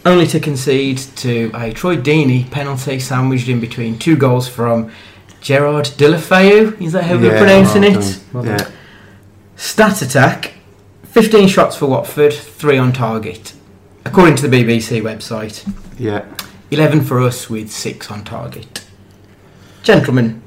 [0.05, 4.91] Only to concede to a Troy Deeney penalty sandwiched in between two goals from
[5.41, 6.81] Gerard Deulofeu.
[6.81, 8.21] Is that how we're Yeah, pronouncing well it?
[8.33, 8.47] done.
[8.47, 8.69] Yeah.
[9.57, 10.55] Stat attack
[11.05, 13.53] 15 shots for Watford, 3 on target.
[14.05, 15.65] According to the BBC website,
[15.99, 16.25] Yeah.
[16.73, 18.82] 11 for us with 6 on target.
[19.83, 20.41] Gentlemen,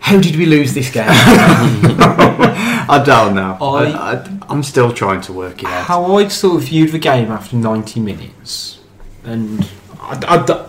[0.00, 1.04] how did we lose this game?
[1.08, 3.56] I don't know.
[3.60, 5.84] I- I, I, I'm still trying to work it out.
[5.86, 8.80] How I'd sort of viewed the game after 90 minutes,
[9.24, 9.68] and
[10.00, 10.64] I, I do-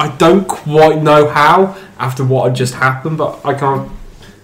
[0.00, 3.90] I don't quite know how after what had just happened, but I can't.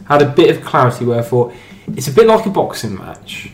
[0.06, 1.54] had a bit of clarity where I thought
[1.96, 3.52] it's a bit like a boxing match,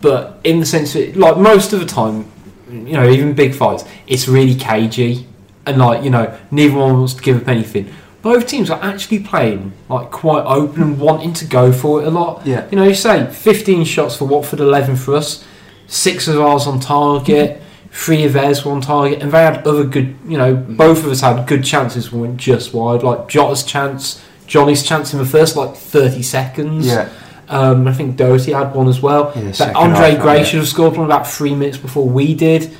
[0.00, 2.30] but in the sense that, like most of the time,
[2.70, 5.26] you know, even big fights, it's really cagey,
[5.66, 7.92] and like you know, neither one wants to give up anything.
[8.22, 12.10] Both teams are actually playing like quite open and wanting to go for it a
[12.10, 12.44] lot.
[12.46, 12.66] Yeah.
[12.70, 15.44] You know, you say 15 shots for Watford, 11 for us,
[15.86, 19.84] six of ours on target, three of theirs were on target, and they had other
[19.84, 23.02] good, you know, both of us had good chances we went just wide.
[23.02, 26.86] Like Jota's chance, Johnny's chance in the first like 30 seconds.
[26.86, 27.08] Yeah.
[27.48, 29.32] Um, I think Doherty had one as well.
[29.36, 32.76] Yeah, Andre Gray should have scored one about three minutes before we did.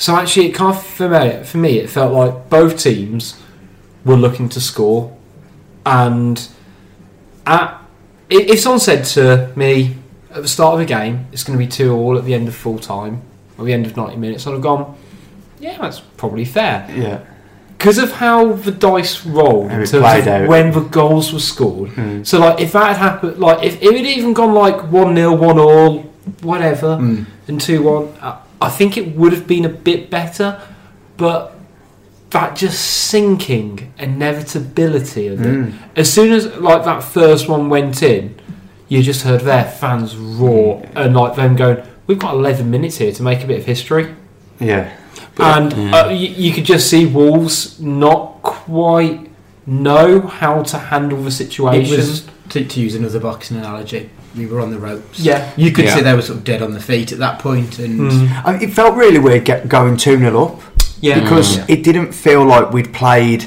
[0.00, 3.40] So actually, it kind of for me, for me, it felt like both teams
[4.04, 5.14] were looking to score,
[5.84, 6.48] and
[7.46, 7.82] at,
[8.30, 9.96] if someone said to me
[10.30, 12.46] at the start of a game, it's going to be two all at the end
[12.46, 13.22] of full time,
[13.58, 14.96] or the end of ninety minutes, I'd have gone,
[15.58, 17.20] yeah, that's probably fair Yeah.
[17.76, 20.48] because of how the dice rolled in terms of out.
[20.48, 21.90] when the goals were scored.
[21.90, 22.24] Mm.
[22.24, 25.16] So like if that had happened, like if, if it had even gone like one
[25.16, 26.02] 0 one all,
[26.42, 27.26] whatever, Mm.
[27.48, 28.08] and two one,
[28.60, 30.60] I, I think it would have been a bit better.
[31.16, 31.58] But
[32.30, 35.46] that just sinking inevitability of it.
[35.46, 35.74] Mm.
[35.96, 38.38] As soon as like that first one went in,
[38.88, 43.12] you just heard their fans roar and like them going, "We've got 11 minutes here
[43.12, 44.14] to make a bit of history."
[44.60, 44.94] Yeah.
[45.38, 45.96] and yeah.
[45.96, 49.30] uh, you, you could just see Wolves not quite
[49.66, 51.96] know how to handle the It situation.
[51.96, 55.18] was, to, to use another boxing analogy, we were on the ropes.
[55.20, 55.50] yeah.
[55.56, 55.94] You could Yeah.
[55.96, 58.42] see they were sort of dead on the feet at that point, and Mm.
[58.44, 60.60] I, it felt really weird get, going 2 0 up
[61.00, 61.20] Yeah.
[61.20, 61.64] because Mm.
[61.68, 63.44] it didn't feel like we'd played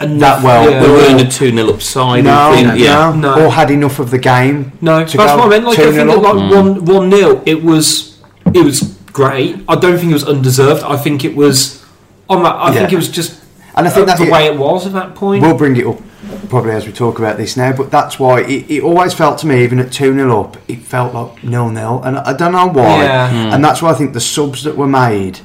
[0.00, 0.70] Enough- that well.
[0.70, 0.82] yeah.
[0.82, 2.24] We were in a 2 0 upside.
[2.24, 3.12] no, I think, yeah.
[3.16, 3.46] no, No.
[3.46, 4.72] or had enough of the game.
[4.80, 5.64] No, to that's go what I meant.
[5.66, 6.50] Like I think that like up.
[6.52, 8.16] one one nil, it was
[8.54, 8.80] it was
[9.12, 9.56] great.
[9.68, 10.82] I don't think it was undeserved.
[10.84, 11.80] I think it was
[12.28, 12.56] on that.
[12.58, 13.34] I think it was just
[13.74, 14.32] And I think uh, that's the it.
[14.32, 15.42] way it was at that point.
[15.42, 16.00] We'll bring it up
[16.48, 19.46] probably as we talk about this now, but that's why it, it always felt to
[19.46, 22.02] me, even at 2 0 up, it felt like nil nil.
[22.02, 23.02] And I don't know why.
[23.04, 23.30] Yeah.
[23.30, 23.54] Hmm.
[23.54, 25.40] And that's why I think the subs that were made,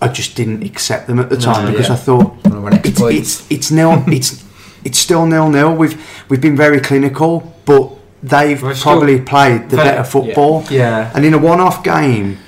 [0.00, 1.94] I just didn't accept them at the No, time because yeah.
[1.94, 4.02] I thought One of our next it's, it's, it's nil.
[4.08, 4.44] it's
[4.84, 5.74] it's still nil nil.
[5.74, 5.96] We've
[6.28, 7.90] we've been very clinical, but
[8.22, 10.64] they've We're still probably played the very- better football.
[10.70, 11.10] Yeah.
[11.14, 12.38] And in a one-off game,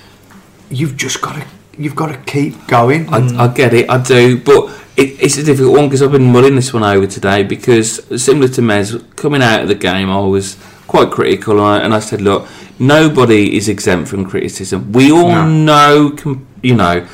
[0.70, 1.46] you've just got to
[1.78, 3.08] you've got to keep going.
[3.12, 6.32] I, I get it, I do, but it, it's a difficult one because I've been
[6.32, 10.20] mulling this one over today because similar to Mez, coming out of the game, I
[10.20, 10.56] was
[10.86, 14.92] quite critical and I, and I said, look, nobody is exempt from criticism.
[14.92, 16.08] We all No.
[16.08, 17.06] know, you know,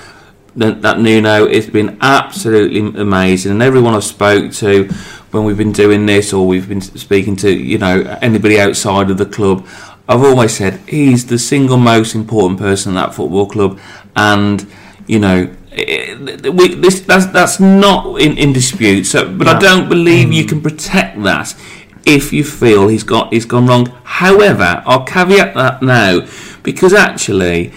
[0.57, 4.85] that, that Nuno has been absolutely amazing, and everyone I've spoke to
[5.31, 9.17] when we've been doing this or we've been speaking to, you know, anybody outside of
[9.17, 9.67] the club.
[10.09, 13.81] I've always said he's the single most important person in that football club,
[14.15, 14.67] and
[15.07, 19.05] you know, eh, we, this that's that's not in, in dispute.
[19.05, 21.55] So, but I don't believe you can protect that
[22.05, 23.87] if you feel he's got he's gone wrong.
[24.05, 26.27] However, I'll caveat that now
[26.63, 27.73] because actually,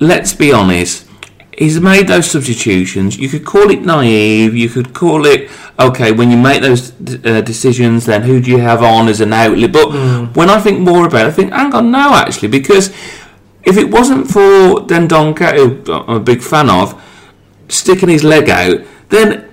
[0.00, 1.08] let's be honest.
[1.56, 3.16] He's made those substitutions.
[3.16, 4.56] You could call it naive.
[4.56, 6.90] You could call it okay when you make those
[7.24, 8.06] uh, decisions.
[8.06, 9.72] Then who do you have on as an outlet?
[9.72, 9.92] But
[10.34, 12.88] when I think more about it, I think hang on, no, actually, because
[13.62, 17.00] if it wasn't for Dendoncker, who I'm a big fan of,
[17.68, 19.48] sticking his leg out, then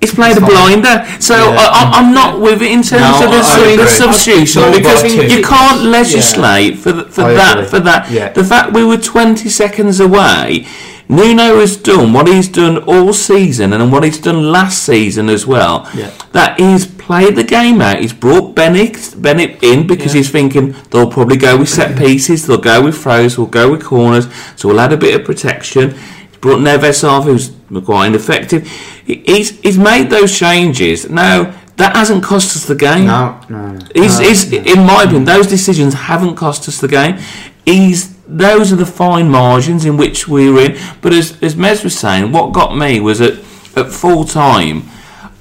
[0.00, 1.04] he's played a blinder.
[1.20, 1.56] So Yeah.
[1.58, 5.82] I, I'm not with it in terms No, of the, the substitution because you can't
[5.84, 7.68] legislate for th- for I that agree.
[7.70, 8.10] for that.
[8.10, 8.32] Yeah.
[8.32, 10.66] The fact we were 20 seconds away.
[11.08, 15.46] Nuno has done what he's done all season and what he's done last season as
[15.46, 15.86] well.
[15.94, 16.10] Yeah.
[16.32, 17.98] That he's played the game out.
[17.98, 20.18] He's brought Bennett Bennett in because Yeah.
[20.20, 23.84] he's thinking they'll probably go with set pieces, they'll go with throws, we'll go with
[23.84, 25.94] corners, so we'll add a bit of protection.
[26.42, 27.52] He's brought Neves off, who's
[27.84, 28.66] quite ineffective.
[29.06, 31.08] He's he's made those changes.
[31.08, 33.06] Now that hasn't cost us the game.
[33.06, 33.86] No, no, no.
[33.94, 34.58] He's, No, he's, no.
[34.58, 37.18] in my opinion, those decisions haven't cost us the game.
[37.64, 40.78] He's those are the fine margins in which we were in.
[41.00, 43.34] But as as Mez was saying, what got me was at
[43.76, 44.88] at full time.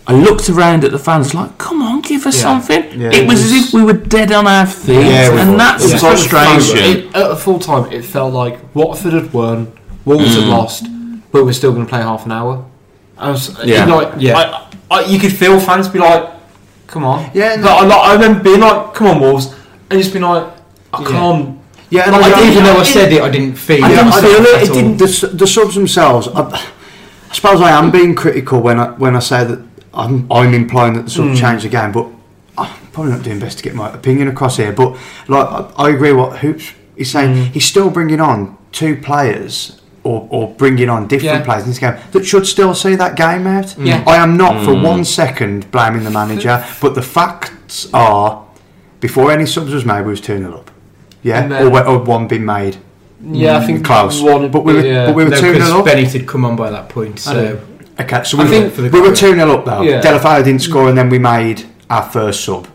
[0.07, 2.41] I looked around at the fans like, "Come on, give us Yeah.
[2.41, 5.31] something." Yeah, it it was was- as if we were dead on our feet, Yeah,
[5.41, 6.77] and that's It the was frustration.
[6.77, 9.67] It, at full time, it felt like Watford had won,
[10.05, 10.39] Wolves Mm.
[10.39, 10.85] had lost,
[11.31, 12.65] but we're still going to play half an hour.
[13.17, 13.85] I was Yeah.
[13.87, 13.93] yeah.
[13.95, 14.37] like, Yeah.
[14.37, 16.23] I, I, you could feel fans be like,
[16.87, 17.63] "Come on." Yeah, no.
[17.63, 19.53] But I, like, I remember being like, "Come on, Wolves,"
[19.89, 20.43] and just being like,
[20.93, 21.07] "I Yeah.
[21.07, 21.57] can't."
[21.89, 23.55] Yeah, and Like, I I don't- didn't- Even though I it- said it, I didn't
[23.55, 23.95] feel I it.
[23.95, 26.27] didn't feel it, it didn't- the, s- the subs themselves.
[26.33, 26.41] I,
[27.31, 29.59] I suppose I am being critical when I when I say that
[29.93, 31.35] I'm, I'm implying that the subs hmm.
[31.45, 32.07] change the game, but
[32.57, 34.71] I'm probably not doing best to get my opinion across here.
[34.71, 34.95] But
[35.27, 37.35] like I, I agree what Hoops is saying.
[37.35, 37.43] Hmm.
[37.53, 39.80] He's still bringing on two players.
[40.03, 41.43] Or, or bringing on different Yeah.
[41.45, 43.65] players in this game that should still see that game out.
[43.67, 43.85] Mm.
[43.85, 44.03] Yeah.
[44.07, 44.83] I am not for mm.
[44.83, 48.43] one second blaming the manager, but the facts are
[48.99, 50.71] before any subs was made, we was 2 0 up.
[51.21, 52.77] Yeah, And or, or one been made.
[53.23, 54.21] Yeah, I mm, think Close.
[54.23, 55.05] One, But we were- yeah.
[55.05, 55.85] but we were No, 2 'cause 0 up.
[55.85, 57.59] Bennett had come on by that point, so.
[57.99, 59.81] Okay, so I we, think for the we were 2 0 up though.
[59.83, 60.01] Yeah.
[60.01, 62.67] Deulofeu didn't score and then we made our first sub.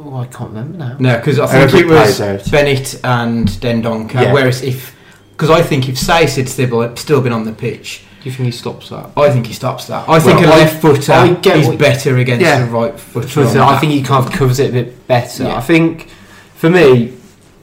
[0.00, 0.96] Oh, I can't remember now.
[0.98, 2.48] no, because I think Every it was plays.
[2.50, 4.14] Bennett and Dendoncker.
[4.14, 4.32] Yeah.
[4.32, 4.96] Whereas if,
[5.40, 8.44] because I think if Saiss had still, still been on the pitch, Do you think
[8.44, 9.10] he stops that?
[9.16, 10.06] I think he stops that.
[10.06, 12.66] I think a left footer I get is better against Yeah.
[12.66, 13.26] a right footer.
[13.26, 15.44] Truth is, on I think he kind of covers it a bit better.
[15.44, 15.56] Yeah.
[15.56, 16.08] I think
[16.56, 17.14] for me,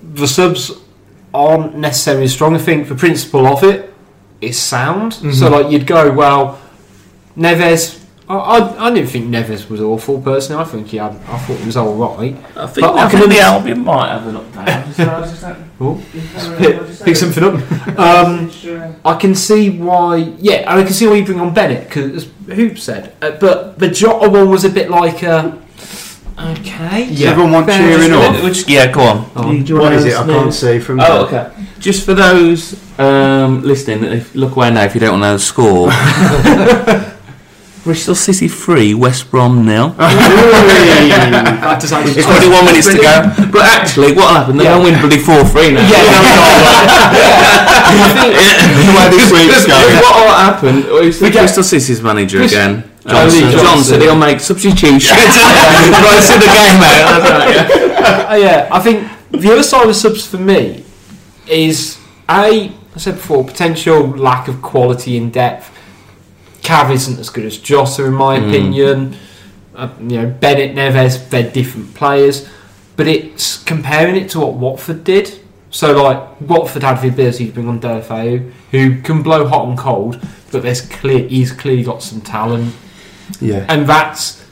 [0.02, 0.72] the subs
[1.36, 2.56] aren't necessarily strong.
[2.56, 3.94] I think the principle of it
[4.42, 5.12] is sound.
[5.12, 5.34] Mm-hmm.
[5.34, 6.60] So like you'd go, well,
[7.38, 8.04] Neves.
[8.30, 10.62] I, I, I didn't think Neves was awful personally.
[10.62, 11.12] I think he had.
[11.14, 12.36] I thought he was all right.
[12.58, 15.64] I think, But I I can think the under- Albion might have an update.
[15.80, 16.04] Oh.
[16.58, 17.54] Pick, pick something up.
[18.00, 18.52] Um,
[19.06, 20.18] I can see why.
[20.40, 23.14] Yeah, and I can see why you bring on Bennett because Hoop said.
[23.22, 25.58] Uh, but the Jota one was a bit like a.
[26.40, 27.08] Okay.
[27.10, 28.44] Does everyone want cheering up?
[28.44, 29.32] Which, yeah, go on.
[29.36, 29.52] Oh.
[29.52, 30.16] Do you What wanna is it?
[30.16, 31.52] I can't see from Oh, okay.
[31.80, 35.34] Just for those um, listening, if, look away now if you don't want to know
[35.34, 37.14] the score.
[37.88, 39.96] Bristol City 3, West Brom nil.
[39.98, 43.32] That does actually- It's 21 minutes to go.
[43.50, 44.60] But actually, what happened?
[44.60, 44.76] They're Yeah.
[44.84, 45.88] going to win bloody 4 3 now.
[45.88, 46.20] Yeah, no,
[48.84, 49.96] the way this week's going.
[50.04, 50.76] What will happen
[51.08, 52.84] is the We get- Bristol City's manager Chris- again.
[53.08, 53.40] Johnson.
[53.40, 55.08] Johnson, Johnson, he'll make substitutions.
[55.16, 57.08] right, see the game out.
[57.08, 58.32] That's right, yeah.
[58.32, 60.84] Uh, yeah, I think the other side of subs for me
[61.48, 61.98] is
[62.30, 65.72] a I said before potential lack of quality in depth.
[66.62, 68.48] Cav isn't as good as Jota in my Mm.
[68.50, 69.16] opinion.
[69.76, 72.48] Uh, you know Bennett, Neves, they're different players,
[72.96, 75.40] but it's comparing it to what Watford did.
[75.70, 79.78] So like Watford had the ability to bring on Deulofeu, who can blow hot and
[79.78, 80.20] cold,
[80.52, 82.74] but there's clear he's clearly got some talent
[83.40, 83.66] Yeah.
[83.70, 84.44] and that's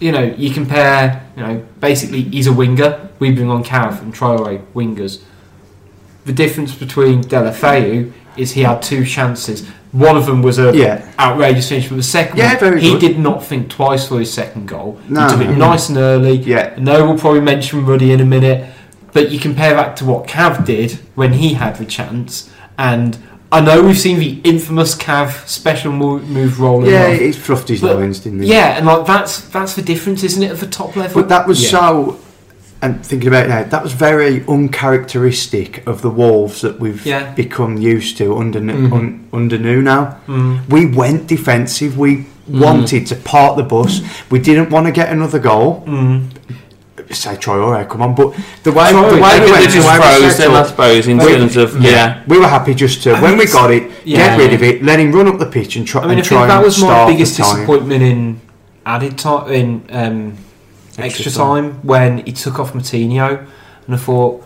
[0.00, 3.08] you know, you compare, you know, basically he's a winger.
[3.20, 5.20] We bring on Cav and Traore wingers.
[6.26, 9.64] The difference between Deulofeu is he had two chances.
[9.94, 11.02] One of them was a Yeah.
[11.20, 13.00] outrageous finish, but the second Yeah, one, he good.
[13.00, 14.98] did not think twice for his second goal.
[15.08, 15.22] No.
[15.22, 15.58] he took it mm-hmm.
[15.60, 16.38] nice and early.
[16.38, 16.70] Yeah.
[16.76, 18.66] I know we'll probably mention Ruddy in a minute,
[19.12, 23.16] but you compare that to what Cav did when he had the chance, and
[23.52, 27.20] I know we've seen the infamous Cav special move, move rolling Yeah, off.
[27.20, 28.48] he's fluffed his loins, didn't he?
[28.48, 31.22] Yeah, and like that's that's the difference, isn't it, at the top level?
[31.22, 31.70] But that was Yeah.
[31.78, 32.18] so.
[32.84, 37.30] And thinking about it now, that was very uncharacteristic of the Wolves that we've Yeah.
[37.34, 38.92] become used to under Mhm.
[38.92, 40.16] un, under new now.
[40.28, 40.58] Mm.
[40.68, 41.96] We went defensive.
[41.96, 44.02] We wanted to park the bus.
[44.30, 45.82] We didn't want to get another goal.
[45.86, 46.24] Mm.
[47.10, 48.14] Say Traore, come on!
[48.14, 48.32] But
[48.64, 50.62] the way, Traore, the way we went, the just way we froze set them, I
[50.66, 52.16] suppose, in We- terms of yeah.
[52.26, 54.36] we were happy just to I when we got it, yeah.
[54.36, 56.02] get rid of it, let him run up the pitch and try.
[56.02, 58.40] I mean, I and think that was my biggest disappointment in
[58.86, 60.32] added time in um,
[60.98, 61.72] extra, Extra time.
[61.82, 63.46] when he took off Moutinho,
[63.86, 64.44] and I thought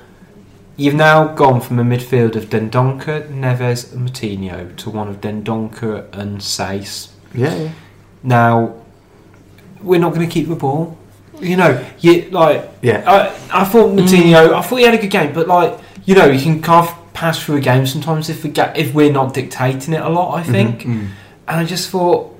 [0.76, 6.06] you've now gone from a midfield of Dendoncker, Neves, and Moutinho to one of Dendoncker
[6.12, 7.10] and Saiss.
[7.34, 7.70] Yeah, yeah.
[8.22, 8.74] Now
[9.82, 10.96] we're not going to keep the ball.
[11.40, 13.04] You know, you like yeah.
[13.06, 14.52] I, I thought Moutinho.
[14.54, 17.12] I thought he had a good game, but like you know, you can kind of
[17.12, 20.34] pass through a game sometimes if we get, if we're not dictating it a lot.
[20.38, 20.90] I think, Mm-hmm.
[21.48, 22.34] and I just thought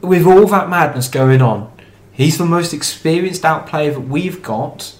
[0.00, 1.70] with all that madness going on,
[2.16, 4.94] he's the most experienced out player that we've got,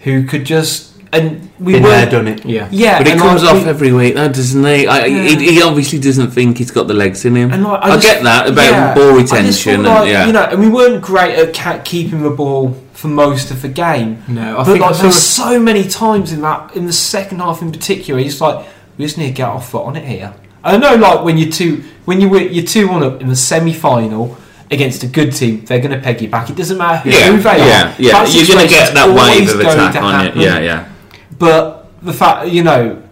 [0.00, 2.44] who could just and we Been were there, done it.
[2.44, 2.66] Yeah.
[2.72, 4.88] yeah, But it comes like, off we- every week, though, doesn't he?
[4.88, 5.22] I, Yeah.
[5.38, 5.52] he?
[5.52, 7.52] He obviously doesn't think he's got the legs in him.
[7.52, 9.84] And like, I, just- get that about yeah, ball retention.
[9.84, 10.26] like, and, yeah.
[10.26, 14.24] You know, and we weren't great at keeping the ball for most of the game.
[14.26, 17.38] No, I but think like, sort there's so many times in that in the second
[17.38, 18.66] half in particular, he's like,
[18.98, 20.34] we just need to get our foot on it here.
[20.64, 23.36] I know, like when you're two when you win- you're two one up in the
[23.36, 24.36] semi final
[24.70, 26.50] against a good team, they're going to peg you back.
[26.50, 27.94] It doesn't matter who, yeah, who they yeah, are.
[27.98, 28.12] yeah.
[28.24, 30.40] That You're going to get that wave of attack on happen.
[30.40, 30.46] you.
[30.46, 30.92] Yeah, yeah.
[31.38, 33.02] But the fact, you know,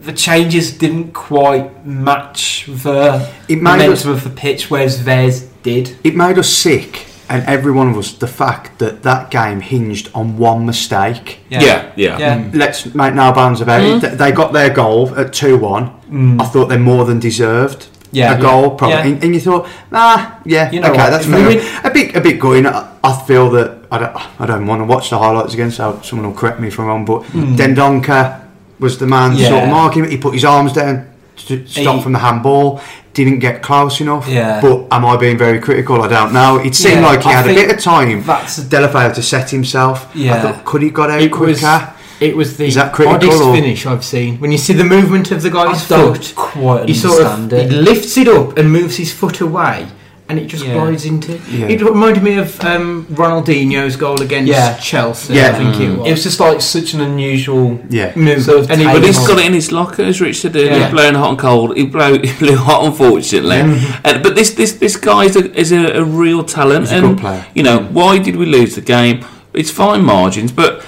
[0.00, 5.42] the changes didn't quite match the It made us, momentum of the pitch, whereas theirs
[5.62, 5.96] did.
[6.04, 10.10] it made us sick, and every one of us, the fact that that game hinged
[10.14, 11.40] on one mistake.
[11.50, 12.18] Yeah, yeah.
[12.18, 12.50] Yeah.
[12.54, 14.16] Let's make no bounds about it.
[14.16, 15.90] They got their goal at two one.
[16.08, 16.40] Mm.
[16.40, 18.38] I thought they more than deserved Yeah.
[18.38, 18.96] a goal, probably.
[18.96, 19.06] Yeah.
[19.06, 21.90] And, and you thought, ah, yeah, You know okay, what, that's fair.
[21.90, 22.66] a bit, a bit going.
[22.66, 26.00] I, I feel that I don't, I don't want to watch the highlights again, so
[26.02, 27.04] someone will correct me if I'm wrong.
[27.04, 27.56] But Mm.
[27.56, 28.40] Dendoncker
[28.78, 29.48] was the man Yeah.
[29.48, 30.08] sort of marking.
[30.10, 31.06] He put his arms down
[31.48, 32.80] to stop He- from the handball.
[33.14, 34.28] Didn't get close enough.
[34.28, 34.60] Yeah.
[34.60, 36.02] But am I being very critical?
[36.02, 36.58] I don't know.
[36.58, 38.22] It seemed Yeah, like he I had a bit of time.
[38.22, 40.08] That's Deulofeu to set himself.
[40.14, 40.42] I Yeah.
[40.42, 41.92] thought, could he got out It was- quicker?
[42.20, 44.38] It was the Is that critical, oddest or- finish I've seen.
[44.38, 47.26] When you see the movement of the I guy's don't foot, quite he sort of
[47.26, 47.82] understand he it.
[47.82, 49.86] lifts it up and moves his foot away,
[50.28, 50.72] and it just Yeah.
[50.74, 51.38] glides into.
[51.50, 51.66] Yeah.
[51.68, 54.76] It reminded me of um, Ronaldinho's goal against Yeah.
[54.78, 55.34] Chelsea.
[55.34, 55.50] Yeah.
[55.50, 55.98] I think it Mm.
[55.98, 56.08] was.
[56.08, 58.12] It was just like such an unusual Yeah.
[58.16, 59.26] move, sort of and he take But Hang he's on.
[59.26, 60.66] got it in his locker, as Richard did.
[60.66, 60.84] Yeah.
[60.84, 61.76] He's blowing hot and cold.
[61.76, 63.78] He blew, he blew hot, unfortunately.
[64.04, 66.84] Uh, but this, this, this guy is a, is a, a real talent.
[66.88, 67.46] He's a and, good player.
[67.54, 69.22] You know, why did we lose the game?
[69.52, 70.82] It's fine margins, but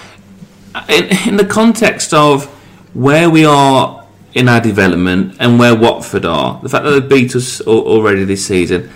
[0.89, 2.47] in, in the context of
[2.95, 7.35] where we are in our development and where Watford are, the fact that they beat
[7.35, 8.91] us already this season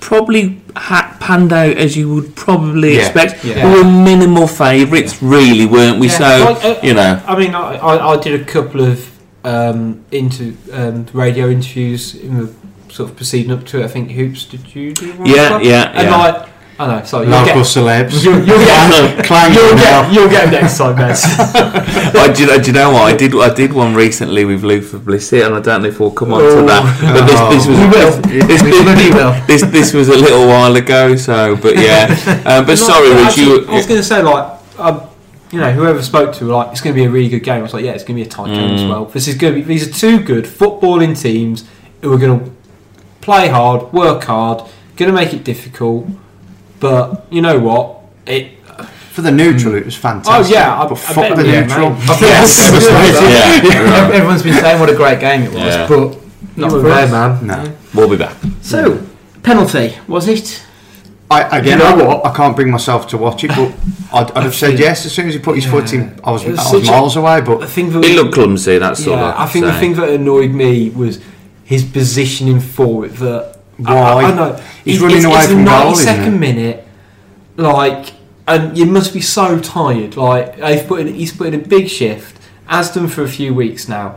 [0.00, 3.00] probably ha- panned out as you would probably Yeah.
[3.06, 3.44] expect.
[3.44, 3.70] Yeah.
[3.72, 6.08] We were minimal favourites, really, weren't we?
[6.08, 7.22] Yeah, So, like, uh, you know.
[7.26, 9.06] I mean, I, I, I did a couple of
[9.44, 12.54] um, into um, radio interviews in the
[12.92, 13.84] sort of proceeding up to it.
[13.84, 15.28] I think Hoops, did you do one?
[15.28, 16.16] as Yeah, yeah, And yeah.
[16.16, 16.48] like,
[16.80, 18.24] I know, sorry, you'll Local get, celebs.
[18.24, 21.22] you'll, you'll get, Clang you'll get, you'll get 'em next time, guys.
[21.28, 23.34] I, do, you know, do you know what I did?
[23.34, 26.40] I did one recently with Luther Blissett, and I don't know if we'll come on
[26.40, 26.82] to that.
[27.02, 28.46] But this, this was We will.
[28.48, 29.46] This, We will.
[29.46, 31.16] this, this was a little while ago.
[31.16, 32.06] So, but yeah.
[32.46, 33.18] Um, but No, sorry, Rich.
[33.26, 35.02] actually, You, I was going to say, like, um,
[35.50, 37.58] you know, whoever spoke to, like, it's going to be a really good game.
[37.58, 38.88] I was like, yeah, it's going to be a tight game as Mm.
[38.88, 39.04] well.
[39.04, 39.66] This is going to be.
[39.66, 41.68] These are two good footballing teams
[42.00, 42.50] who are going to
[43.20, 44.62] play hard, work hard,
[44.96, 46.06] going to make it difficult.
[46.80, 48.00] But you know what?
[48.26, 48.56] It.
[49.12, 50.46] For the neutral, it was fantastic.
[50.56, 51.90] Oh yeah, I, but I fuck bet the yeah, neutral.
[51.90, 52.20] mate.
[52.20, 52.70] Yes.
[53.64, 55.88] yeah, Everyone's been saying what a great game it was, Yeah.
[55.88, 56.16] but
[56.56, 57.10] not were for there, us.
[57.10, 57.46] man.
[57.46, 57.76] No.
[57.92, 58.36] we'll be back.
[58.62, 59.04] So,
[59.42, 60.64] penalty was it?
[61.30, 62.26] I, again, You know I, what?
[62.26, 63.72] I can't bring myself to watch it, but
[64.12, 66.18] I'd, I'd have said yes as soon as he put his foot in.
[66.24, 68.34] I was, was I was such a- miles away, The but thing that It looked
[68.34, 68.78] clumsy.
[68.78, 69.14] That's all.
[69.16, 71.20] yeah, I, I think the thing that annoyed me was
[71.64, 73.10] his positioning for it.
[73.16, 74.24] That I, Why?
[74.24, 76.86] I, know He's It- running it's, away it's from the goal, 90 isn't second minute,
[77.56, 78.12] like,
[78.46, 80.16] and you must be so tired.
[80.16, 83.52] Like they've put in, he's put in a big shift, as done for a few
[83.54, 84.16] weeks now,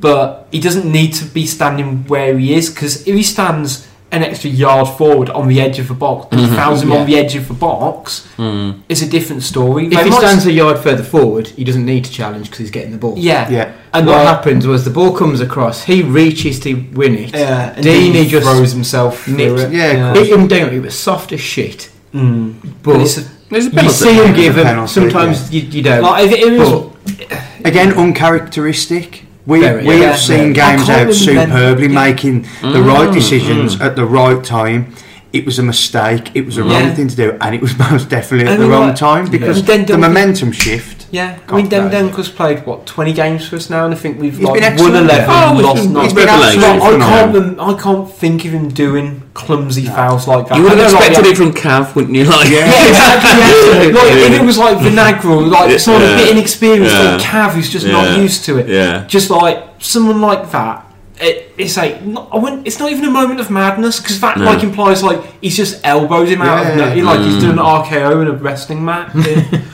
[0.00, 4.22] but he doesn't need to be standing where he is because if he stands an
[4.22, 6.54] extra yard forward on the edge of the box and Mhm.
[6.56, 6.98] fouls him Yeah.
[6.98, 8.74] on the edge of the box, Mm.
[8.88, 9.84] it's a different story.
[9.86, 12.58] If They he might- stands a yard further forward, he doesn't need to challenge because
[12.60, 13.14] he's getting the ball.
[13.16, 13.68] yeah, Yeah.
[13.92, 17.72] and what like, happens was the ball comes across, he reaches to win it, yeah,
[17.76, 19.72] and Deeney he just throws himself through nipped- it.
[19.72, 20.68] yeah, of hit him down.
[20.72, 21.88] It was soft as shit.
[22.14, 22.52] Mm.
[22.82, 23.96] But But it's a, There's a you penalty.
[23.96, 24.64] see him give him.
[24.64, 26.02] Penalty, Sometimes you, you don't.
[26.02, 26.90] like if it, it was but
[27.66, 29.23] Again, uncharacteristic.
[29.46, 30.12] We, Very, we yeah.
[30.12, 30.76] have seen Yeah.
[30.76, 32.04] Games out superbly, yeah.
[32.06, 33.84] making the Mm, right decisions mm.
[33.84, 34.94] at the right time.
[35.32, 36.30] It was a mistake.
[36.34, 36.80] It was the Yeah.
[36.80, 39.26] wrong thing to do, and it was most definitely I at the wrong like- time
[39.30, 41.03] because And the momentum shift.
[41.10, 41.38] Yeah.
[41.48, 42.00] I mean, Den play.
[42.00, 44.72] Denko's played what twenty games for us now, and I think we've like, been won
[44.72, 44.96] excellent.
[45.10, 46.04] eleven, Oh, lost nine.
[46.06, 47.60] absolutely I can't.
[47.60, 50.56] I can't think of him doing clumsy fouls like that.
[50.58, 52.24] You would I have know, like, expected it from Cav, wouldn't you?
[52.24, 52.58] Like, Yeah.
[52.70, 53.88] Yeah, exactly.
[53.88, 53.94] Yeah.
[54.02, 55.76] like, if it was like Vinagre, like Yeah.
[55.78, 57.16] someone a bit inexperienced, Yeah.
[57.16, 57.92] like Cav, who's just Yeah.
[57.92, 58.68] not used to it.
[58.68, 59.04] Yeah.
[59.06, 60.86] Just like someone like that.
[61.20, 64.36] It, it's like not, I wouldn't, it's not even a moment of madness because that
[64.36, 64.46] No.
[64.46, 66.92] like implies like he's just elbowed him out of Yeah.
[66.94, 67.40] no, like he's Mm.
[67.40, 69.10] doing an RKO in a wrestling match.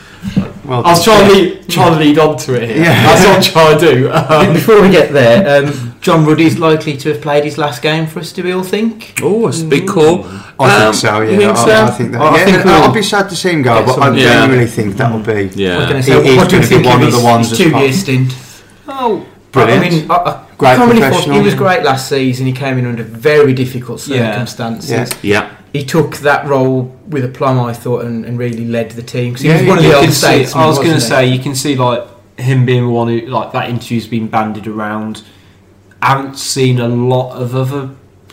[0.71, 0.77] Yeah.
[0.77, 2.85] Well, I was trying to lead, trying to lead on to it here.
[2.85, 3.03] Yeah.
[3.03, 4.11] That's what I'm trying to do.
[4.31, 8.07] Um, before we get there, um, John Ruddy's likely to have played his last game
[8.07, 8.33] for us.
[8.33, 9.19] Do we all think?
[9.23, 10.25] Oh, that's a big call.
[10.59, 11.21] I Um, think so.
[11.23, 11.85] Yeah, think I, so?
[11.85, 12.21] I think that.
[12.23, 14.17] I yeah, think and we'll I'd be sad to see him go, but I some-
[14.17, 14.25] Yeah.
[14.41, 15.33] genuinely think that will be.
[15.33, 15.77] I Yeah.
[15.89, 17.71] going to say, He- what, do you think one of of the ones that's two
[17.71, 18.35] year stint?
[18.89, 19.85] oh, Brilliant.
[19.85, 21.37] I mean, I, I Great can't really professional.
[21.37, 22.47] He was great last season.
[22.47, 24.91] He came in under very difficult circumstances.
[24.91, 25.07] Yeah.
[25.23, 25.51] Yeah.
[25.73, 29.35] He took that role with aplomb, I thought, and, and really led the team.
[29.35, 30.47] 'Cause he Yeah, was one of you the old can see.
[30.55, 32.05] I was going to say, you can see like
[32.39, 35.23] him being the one who like that interview's been bandied around.
[36.03, 37.91] I haven't seen a lot of other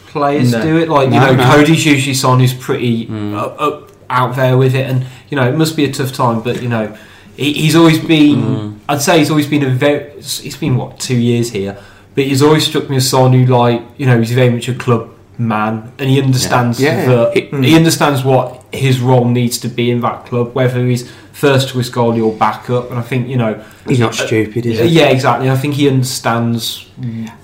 [0.07, 0.61] players No.
[0.63, 0.89] do it.
[0.89, 1.43] Like you No, know, no.
[1.43, 3.35] Cody's usually someone who's pretty Mm.
[3.38, 6.39] up, up out there with it, and you know it must be a tough time.
[6.41, 6.95] But you know,
[7.35, 8.41] he, he's always been.
[8.41, 8.73] Mm.
[8.89, 10.11] I'd say he's always been a very.
[10.15, 11.77] He's been what two years here,
[12.15, 14.73] but he's always struck me as someone who like you know he's very much a
[14.73, 17.05] club man, and he understands Yeah.
[17.05, 21.05] that He- he understands what his role needs to be in that club, whether he's
[21.31, 22.89] first choice goalie or backup.
[22.89, 23.55] And I think you know,
[23.88, 24.88] He's not stupid, is he?
[24.88, 25.49] yeah, exactly.
[25.49, 26.85] I think he understands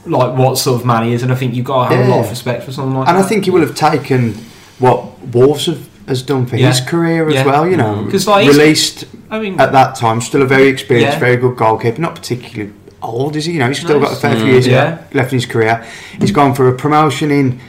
[0.08, 2.10] like what sort of man he is, and I think you've got to have a
[2.10, 3.12] lot of respect for someone like that.
[3.16, 3.26] And that.
[3.26, 4.36] I think he will have taken
[4.80, 6.70] what Wolves have, has done for Yeah.
[6.70, 7.46] his career as Yeah.
[7.46, 7.68] well.
[7.68, 11.20] You know, 'Cause, like, released I mean, at that time, still a very experienced, Yeah.
[11.20, 12.02] very good goalkeeper.
[12.02, 12.72] Not particularly
[13.02, 13.54] old, is he?
[13.54, 14.10] You know, he's still Nice.
[14.10, 14.52] got a fair few Mm.
[14.52, 14.98] years Yeah.
[15.14, 15.84] left in his career.
[16.20, 17.60] He's gone for a promotion in.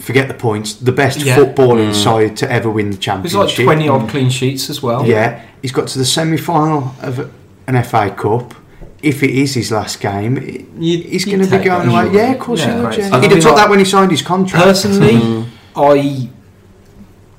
[0.00, 0.72] Forget the points.
[0.74, 1.36] The best Yeah.
[1.36, 1.94] footballing Mm.
[1.94, 3.38] side to ever win the there's championship.
[3.58, 5.04] like twenty odd clean sheets as well.
[5.06, 7.28] Yeah, he's got to the semi-final of
[7.66, 8.54] an FA Cup.
[9.02, 12.02] If it is his last game, it- You- he's going to be going away.
[12.04, 12.18] surely.
[12.18, 12.96] Yeah, of course Yeah, he would.
[12.98, 13.20] Yeah.
[13.20, 14.64] He'd have took like, that when he signed his contract.
[14.64, 15.44] Personally, Mm.
[15.76, 16.28] I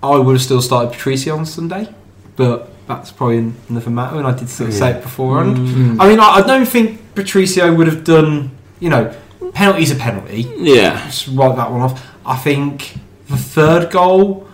[0.03, 1.87] I would have still started Patricio on Sunday,
[2.35, 4.17] but that's probably another matter.
[4.17, 5.57] And I did sort of say it beforehand.
[5.57, 5.97] Mm.
[5.99, 8.49] I mean, I, I don't think Patricio would have done.
[8.79, 9.11] You know,
[9.53, 10.47] penalty's a penalty.
[10.57, 11.05] Yeah.
[11.05, 12.01] Just write that one off.
[12.25, 12.95] I think
[13.27, 14.47] the third goal.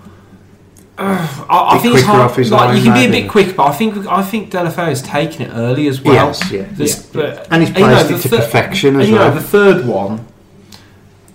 [0.98, 2.36] Uh, I, I think it's hard.
[2.38, 5.02] like, line, you can be a bit quick, but I think I think Deulofeu has
[5.04, 6.14] taken it early as well.
[6.16, 6.96] Yes, yeah, yeah.
[7.14, 9.86] but- And he's you know, it to thir- perfection and as you know, the third
[9.86, 10.26] one,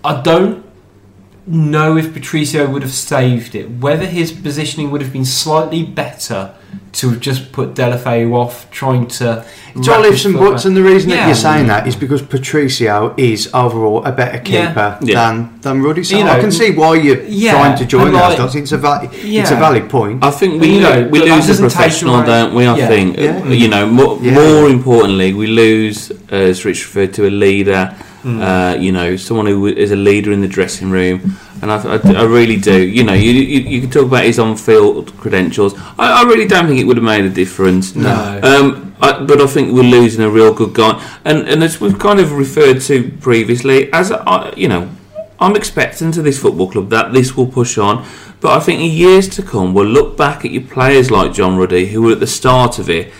[0.03, 0.62] I don't
[1.45, 3.69] know if Patricio would have saved it.
[3.69, 6.53] Whether his positioning would have been slightly better
[6.93, 9.45] to have just put Deulofeu off trying to.
[9.75, 12.21] It's all wrap ifs and buts, and the reason that you're saying that is because
[12.21, 15.15] Patricio is overall a better keeper Yeah.
[15.31, 16.03] than than Ruddy.
[16.03, 18.29] So You I can see why you're yeah, trying to join and that.
[18.29, 20.23] like- I think it's a valid, it's a valid point.
[20.23, 22.65] I think we you know, lo- we lose a doesn't professional, away- don't we?
[22.67, 22.87] I Yeah.
[22.87, 23.47] think Yeah.
[23.47, 24.33] you know more, Yeah.
[24.35, 27.93] more importantly, we lose, uh, as Rich referred to, a leader.
[28.23, 28.39] Mm.
[28.39, 32.21] Uh, you know, someone who is a leader in the dressing room, and I, I,
[32.21, 32.81] I really do.
[32.81, 35.73] You know, you, you you can talk about his on-field credentials.
[35.99, 37.95] I, I really don't think it would have made a difference.
[37.95, 38.39] No.
[38.41, 41.99] Um, I, but I think we're losing a real good guy, and and as we've
[41.99, 44.89] kind of referred to previously, as I, you know,
[45.39, 48.05] I'm expecting to this football club that this will push on.
[48.39, 51.57] But I think in years to come, we'll look back at your players like John
[51.57, 53.11] Ruddy, who were at the start of it,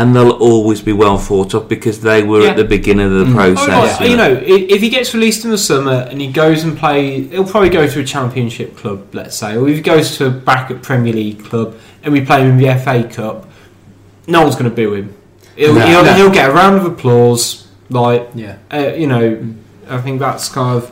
[0.00, 2.50] and they'll always be well thought of because they were Yeah.
[2.50, 3.32] at the beginning of the Mm.
[3.32, 4.00] Oh, process.
[4.00, 4.10] right.
[4.10, 7.44] You know, if he gets released in the summer and he goes and play, he'll
[7.44, 10.82] probably go to a championship club, let's say, or if he goes to a bracket
[10.82, 11.74] Premier League club
[12.04, 13.48] and we play him in the FA Cup,
[14.28, 15.14] no one's going to boo him.
[15.56, 15.80] He'll, No.
[15.86, 16.12] he'll, No.
[16.12, 17.64] he'll get a round of applause.
[17.90, 18.54] Like, Yeah.
[18.72, 19.36] uh, you know,
[19.90, 20.90] I think that's kind of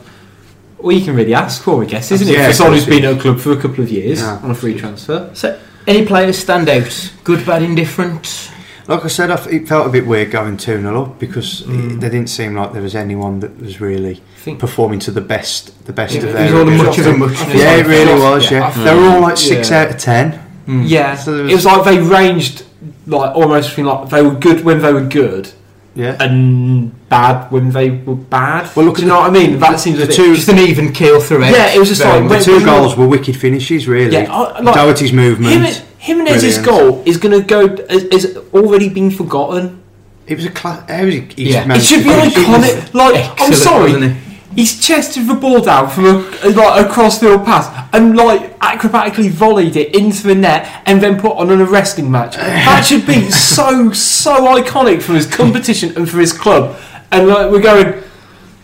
[0.79, 2.45] all you can really ask for, I guess, isn't it?
[2.47, 4.39] For someone who's been at a club for a couple of years Yeah.
[4.43, 5.29] on a free transfer.
[5.33, 5.55] So,
[5.87, 7.11] any players stand out?
[7.23, 8.49] Good, bad, indifferent?
[8.87, 11.61] Like I said, I f- it felt a bit weird going 2 0 up because
[11.63, 11.93] Mm.
[11.95, 15.19] it, there didn't seem like there was anyone that was really think performing to the
[15.21, 16.83] best the best Yeah, of it their was all ability.
[16.85, 17.53] much of a muchness.
[17.55, 18.83] Yeah, it really was, Yeah, yeah.
[18.85, 19.81] They were all like 6 yeah.
[19.81, 20.39] out of 10.
[20.69, 20.83] Mm.
[20.85, 22.63] Yeah, So there it was like they ranged
[23.07, 25.49] like almost between like they were good when they were good,
[25.95, 26.15] Yeah.
[26.19, 28.69] and bad when they were bad.
[28.75, 29.59] Well, look Do you know what I mean?
[29.59, 30.15] That seems a the bit.
[30.15, 31.51] two- Just an even keel through it.
[31.51, 32.27] Yeah, it was just like.
[32.29, 34.11] The two goals were wicked finishes, really.
[34.13, 35.65] Yeah, I- like- Doherty's movement.
[35.65, 36.65] Him, Jimenez's Brilliant.
[36.65, 39.83] goal is going to go is, is already been forgotten.
[40.25, 40.89] It was a class.
[40.89, 41.19] How was he?
[41.37, 41.61] Yeah.
[41.61, 42.93] It It managed should be to finish iconic.
[42.93, 44.27] Like I'm Excellent, sorry, wasn't he?
[44.55, 46.13] he's chested the ball down from a
[46.49, 51.19] like a cross field pass and like acrobatically volleyed it into the net and then
[51.19, 52.35] put on an arresting match.
[52.37, 56.75] That should be so so iconic for his competition and for his club.
[57.11, 58.03] And like we're going,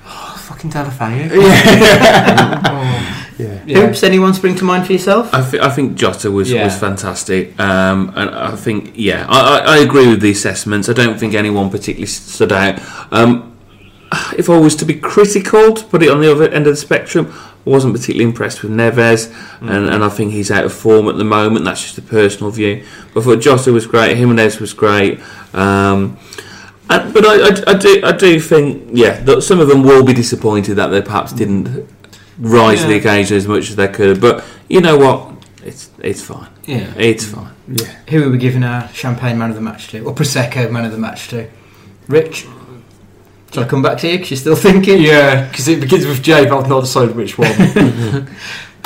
[0.05, 1.29] oh, fucking Deulofeu.
[1.41, 2.61] Yeah.
[2.75, 3.57] Oh, Yeah.
[3.87, 5.33] Hoops, anyone spring to mind for yourself?
[5.33, 6.65] I, th- I think Jota was, Yeah.
[6.65, 10.87] was fantastic, um, and I think yeah, I, I, I agree with the assessments.
[10.89, 12.79] I don't think anyone particularly stood out.
[13.11, 13.49] Um,
[14.37, 16.77] if I was to be critical, to put it on the other end of the
[16.77, 17.33] spectrum,
[17.65, 21.17] I wasn't particularly impressed with Neves, and, and I think he's out of form at
[21.17, 21.65] the moment.
[21.65, 22.85] That's just a personal view.
[23.13, 25.19] But I thought Jota was great, Jimenez was great.
[25.55, 26.17] Um,
[26.89, 30.03] and, but I, I, I do I do think yeah that some of them will
[30.03, 31.87] be disappointed that they perhaps didn't
[32.39, 34.19] rise to the occasion as much as they could.
[34.21, 35.29] But you know what?
[35.63, 36.49] It's it's fine.
[36.65, 36.93] Yeah.
[36.97, 37.51] It's fine.
[37.67, 37.85] Yeah.
[38.09, 40.03] Who are we giving our champagne man of the match to?
[40.03, 41.49] Or Prosecco man of the match to?
[42.07, 42.45] Rich?
[43.53, 45.01] Shall I come back to you because you're still thinking?
[45.01, 47.51] Yeah, because it begins with J, but I've not decided which one.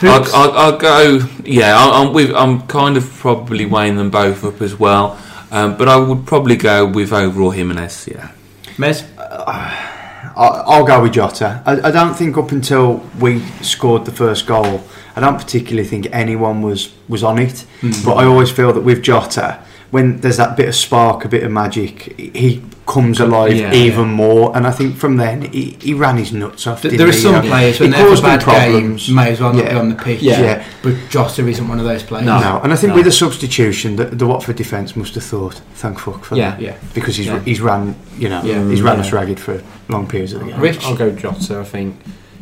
[0.01, 1.19] I'll, I'll, I'll go.
[1.43, 2.35] Yeah, I- I'm with.
[2.35, 5.17] I'm kind of probably weighing them both up as well.
[5.49, 8.07] Um, but I would probably go with overall Jimenez.
[8.11, 8.31] Yeah.
[8.75, 9.03] Mez?
[9.17, 9.93] I-
[10.35, 11.61] I'll go with Jota.
[11.65, 14.83] I, I don't think up until we scored the first goal,
[15.15, 17.65] I don't particularly think anyone was, was on it.
[17.81, 17.91] Hmm.
[18.05, 21.43] But I always feel that with Jota, when there's that bit of spark, a bit
[21.43, 24.55] of magic, he comes alive Yeah, even more.
[24.55, 26.81] And I think from then he, he ran his nuts off.
[26.81, 27.19] Th- didn't there are he?
[27.21, 29.05] some You players he when they have a caused bad problems.
[29.07, 29.73] game may as well not Yeah.
[29.73, 30.21] be on the pitch.
[30.21, 30.41] Yeah.
[30.41, 30.65] Yeah.
[30.81, 32.25] But Jota isn't one of those players.
[32.25, 32.39] No.
[32.39, 32.95] No, and I think No.
[32.95, 36.51] with the substitution, the, the Watford defence must have thought, "Thank fuck for Yeah.
[36.51, 36.73] that," Yeah.
[36.93, 37.39] because he's Yeah.
[37.43, 38.67] he's ran, you know, Yeah.
[38.69, 39.01] he's ran Yeah.
[39.01, 40.59] us ragged for long periods of the game.
[40.59, 40.85] Rich?
[40.85, 41.59] I'll go Jota.
[41.59, 41.95] I think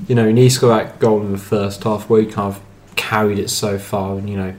[0.08, 2.60] you know, and he scored that goal in the first half where he kind of
[2.96, 4.54] carried it so far, and you know,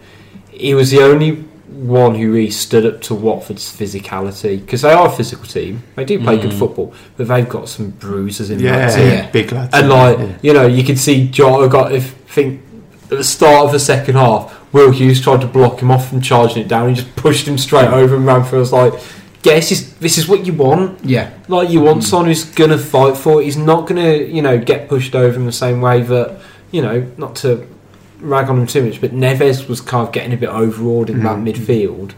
[0.51, 5.09] he was the only one who really stood up to Watford's physicality because they are
[5.09, 5.83] a physical team.
[5.97, 6.59] They do play good Mm.
[6.59, 9.07] football, but they've got some bruises in Yeah, that team.
[9.09, 9.31] yeah.
[9.31, 9.71] big lads.
[9.75, 10.27] And like Yeah.
[10.43, 12.61] you know, you can see Jota got if think
[13.11, 16.21] at the start of the second half, Will Hughes tried to block him off from
[16.21, 16.89] charging it down.
[16.91, 18.73] He just pushed him straight over and ran for us.
[18.73, 18.93] Like,
[19.43, 20.99] guess this is this is what you want.
[21.05, 21.29] Yeah.
[21.49, 23.45] Like you want someone who's gonna fight for it.
[23.45, 26.39] He's not gonna, you know, get pushed over in the same way that,
[26.73, 27.67] you know, not to
[28.21, 31.23] rag on him too much, but Neves was kind of getting a bit overawed in
[31.23, 31.53] that Mhm.
[31.55, 32.12] midfield.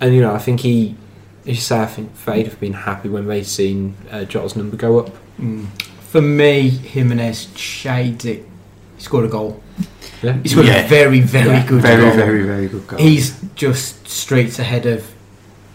[0.00, 0.94] And you know, I think he,
[1.42, 4.76] as you say, I think they'd have been happy when they'd seen uh, Jota's number
[4.76, 5.10] go up.
[5.40, 5.66] Mm.
[6.10, 8.46] For me, Jimenez shades it.
[8.96, 9.62] He scored a goal.
[10.22, 10.84] Yeah, He scored Yeah.
[10.84, 11.66] a very, very Yeah.
[11.66, 12.12] good very, goal.
[12.14, 12.98] very, very good goal.
[13.00, 15.04] He's just streets ahead of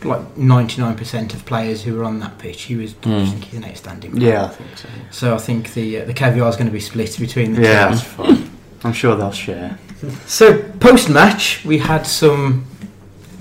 [0.04, 2.64] like 99% of players who were on that pitch.
[2.64, 3.30] He was, I Mm.
[3.32, 4.30] think he's an outstanding player.
[4.30, 4.88] yeah, I think so.
[5.12, 8.00] So I think the uh, the caviar is going to be split between the Yeah,
[8.18, 8.37] two.
[8.84, 9.78] I'm sure they'll share.
[10.26, 12.66] So post match, we had some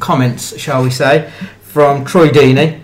[0.01, 1.31] comments, shall we say,
[1.63, 2.81] from Troy Deeney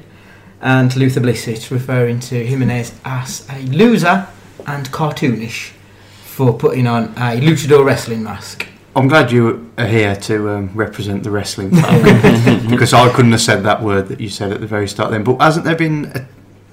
[0.60, 4.28] and Luther Blissett referring to Jimenez as a loser
[4.66, 5.72] and cartoonish
[6.24, 8.66] for putting on a luchador wrestling mask.
[8.94, 13.62] I'm glad you are here to um, represent the wrestling because I couldn't have said
[13.64, 15.24] that word that you said at the very start then.
[15.24, 16.26] But hasn't there been a,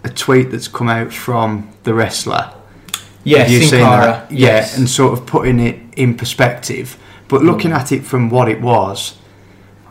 [0.03, 2.53] a tweet that's come out from the wrestler?
[3.23, 4.31] Yes, Have you Sin seen Cara, that?
[4.31, 4.71] yes.
[4.73, 6.97] Yeah, and sort of putting it in perspective.
[7.27, 7.77] But looking hmm.
[7.77, 9.17] at it from what it was,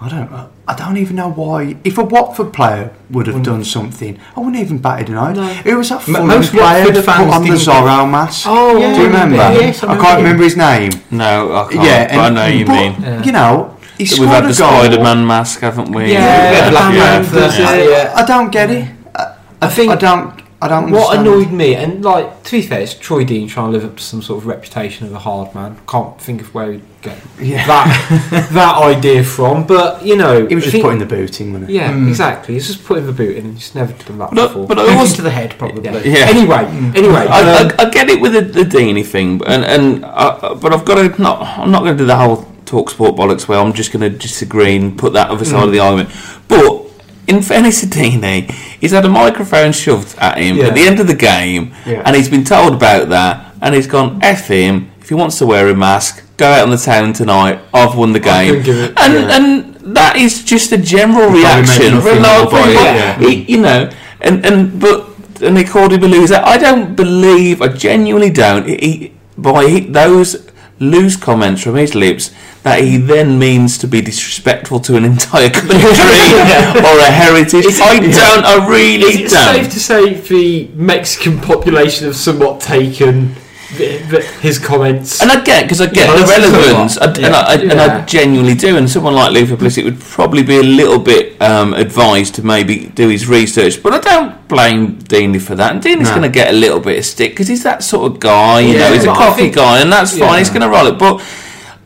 [0.01, 0.51] I don't.
[0.69, 1.77] I don't even know why.
[1.83, 5.33] If a Watford player would have done something, I wouldn't even batted an eye.
[5.33, 5.63] No.
[5.65, 8.47] It was that Fulham most player Watford that put fans on the didn't- Zorro mask.
[8.47, 9.37] Oh, Yeah, Do you remember?
[9.37, 10.25] yes, I I remember can't him.
[10.25, 10.91] remember his name.
[11.11, 11.85] No, I can't.
[11.85, 12.97] Yeah, but I know you but, mean.
[13.01, 13.23] Yeah.
[13.25, 14.69] You know, he We've scored had a the goal.
[14.69, 16.13] Spider-Man mask, haven't we?
[16.13, 17.59] Yeah, Yeah, Batman yeah.
[17.59, 17.89] Yeah.
[17.91, 18.13] Yeah.
[18.15, 18.89] I don't get it.
[19.17, 20.35] I, I think I don't.
[20.61, 20.91] I don't.
[20.91, 21.29] What understand.
[21.29, 24.03] annoyed me, and like to be fair, it's Troy Deeney trying to live up to
[24.03, 25.79] some sort of reputation of a hard man.
[25.87, 27.65] Can't think of where he'd get Yeah.
[27.69, 31.53] that that idea from, but you know, He was just think- putting the boot in,
[31.53, 31.77] wasn't he?
[31.77, 32.09] Yeah, Mm.
[32.09, 32.55] exactly.
[32.55, 34.67] He's just putting the boot in, and he's never done that But, before.
[34.67, 35.85] but I was to the head, probably.
[35.85, 35.99] yeah.
[36.03, 36.27] Yeah.
[36.29, 36.65] Anyway,
[36.97, 40.05] anyway, I, um, I, I get it with the, the Deeney thing, but- and and
[40.05, 41.41] uh, but I've got to not.
[41.59, 44.19] I'm not going to do the whole talk sport bollocks where I'm just going to
[44.19, 46.11] disagree and put that other side of the argument.
[46.49, 46.87] But
[47.29, 48.51] in fairness to Deeney,
[48.81, 50.67] he's had a microphone shoved at him Yeah.
[50.69, 52.03] at the end of the game, Yeah.
[52.05, 54.91] and he's been told about that, and he's gone f him.
[55.01, 57.59] If he wants to wear a mask, go out on the town tonight.
[57.73, 59.37] I've won the game, it- and yeah.
[59.37, 62.97] and that is just a general He reaction from like, more by from it, like-
[62.97, 63.19] yeah.
[63.19, 63.89] he- you know,
[64.21, 65.07] and and but
[65.41, 66.41] and they called him a loser.
[66.45, 67.63] I don't believe.
[67.63, 68.67] I genuinely don't.
[68.69, 70.35] He, by those
[70.81, 72.31] loose comments from his lips
[72.63, 77.65] that he then means to be disrespectful to an entire country or a heritage.
[77.81, 78.45] I don't.
[78.45, 79.55] I really Is it don't.
[79.55, 83.35] safe to say the Mexican population have somewhat taken
[83.77, 85.21] his comments?
[85.23, 88.55] And I get because I get Yeah, the relevance, I, and, I, and I genuinely
[88.55, 88.77] do.
[88.77, 92.43] And someone like Luther Bliss, it would probably be a little bit um, advised to
[92.43, 93.83] maybe do his research.
[93.83, 95.73] But I don't blame Deeney for that.
[95.75, 96.17] And Deeney's No.
[96.17, 98.61] going to get a little bit of stick because he's that sort of guy.
[98.61, 100.21] You Yeah, know, he's a coffee think- guy, and that's fine.
[100.21, 100.39] Yeah.
[100.39, 101.23] He's going to roll it, but.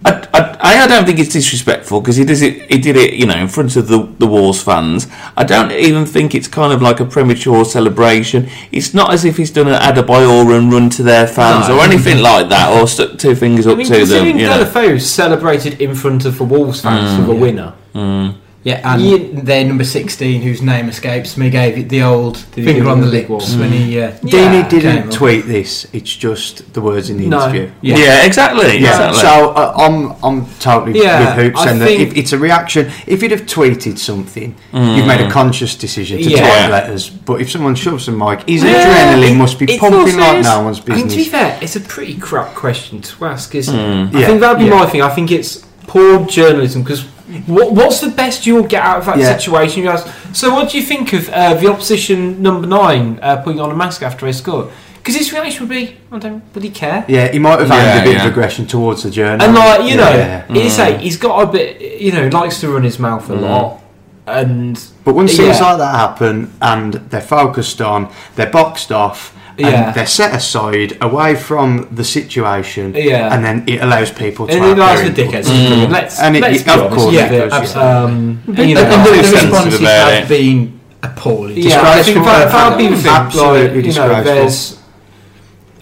[0.05, 2.70] I, I, I don't think it's disrespectful because he does it.
[2.70, 5.07] He did it, you know, in front of the the Wolves fans.
[5.36, 8.48] I don't even think it's kind of like a premature celebration.
[8.72, 11.78] It's not as if he's done an Adebayor and run to their fans No.
[11.78, 14.26] or anything like that, or stuck two fingers up I mean, to them.
[14.26, 14.64] You know.
[14.64, 17.20] Deulofeu celebrated in front of the Wolves fans mm.
[17.20, 17.74] with a winner.
[17.94, 18.36] Mm.
[18.64, 22.64] Yeah, and Ye- their number 16, whose name escapes me, gave it the old Did
[22.64, 23.58] finger on the the big lips one?
[23.60, 24.00] when he.
[24.00, 25.14] Uh, Deeney Yeah, didn't came up.
[25.14, 25.86] tweet this.
[25.92, 27.42] It's just the words in the No.
[27.42, 27.70] interview.
[27.80, 27.96] Yeah.
[27.98, 28.78] Yeah, exactly.
[28.78, 29.20] Yeah, exactly.
[29.20, 32.38] so uh, I'm I'm totally Yeah, with hoops, I and that think- if it's a
[32.38, 32.88] reaction.
[33.08, 36.38] If you'd have tweeted something, you've made a conscious decision to Yeah.
[36.60, 37.10] tweet letters.
[37.10, 40.38] But if someone shoves a mic, his Yeah, adrenaline must be it pumping also like
[40.38, 43.52] is- no one's I mean, to be fair, it's a pretty crap question to ask,
[43.56, 44.12] isn't it?
[44.12, 44.20] Yeah.
[44.20, 44.78] I think that'd be Yeah.
[44.78, 45.02] my thing.
[45.02, 47.04] I think it's poor journalism because
[47.46, 49.36] what, what's the best you'll get out of that Yeah.
[49.36, 49.82] situation?
[49.82, 53.60] You ask, so, what do you think of uh, the opposition number nine uh, putting
[53.60, 54.70] on a mask after a score?
[54.96, 57.04] Because his reaction would be, I don't really care.
[57.08, 58.24] Yeah, he might have Yeah, aimed a bit yeah.
[58.24, 59.42] of aggression towards the journal.
[59.44, 60.44] And like you know, Yeah.
[60.48, 63.80] he's like he's got a bit, you know, likes to run his mouth a lot,
[64.28, 65.60] and But when things Yeah.
[65.70, 69.90] like that happen and they're focused on, they're boxed off, and Yeah.
[69.92, 73.32] they're set aside away from the situation, Yeah.
[73.34, 75.46] and then it allows people to and have it allows the dickheads.
[75.46, 75.86] to.
[75.88, 77.90] Let's And it- let's it- be of course yeah, it does, absolutely.
[77.92, 77.98] yeah.
[78.03, 80.28] Um, And, and, you know, and the, the responses have it.
[80.28, 81.57] been appalling.
[81.57, 82.24] Yeah, I think Disgraceful.
[82.24, 83.09] that that'd be the.
[83.11, 84.24] Absolutely like, you know, disgraceful.
[84.24, 84.78] there's.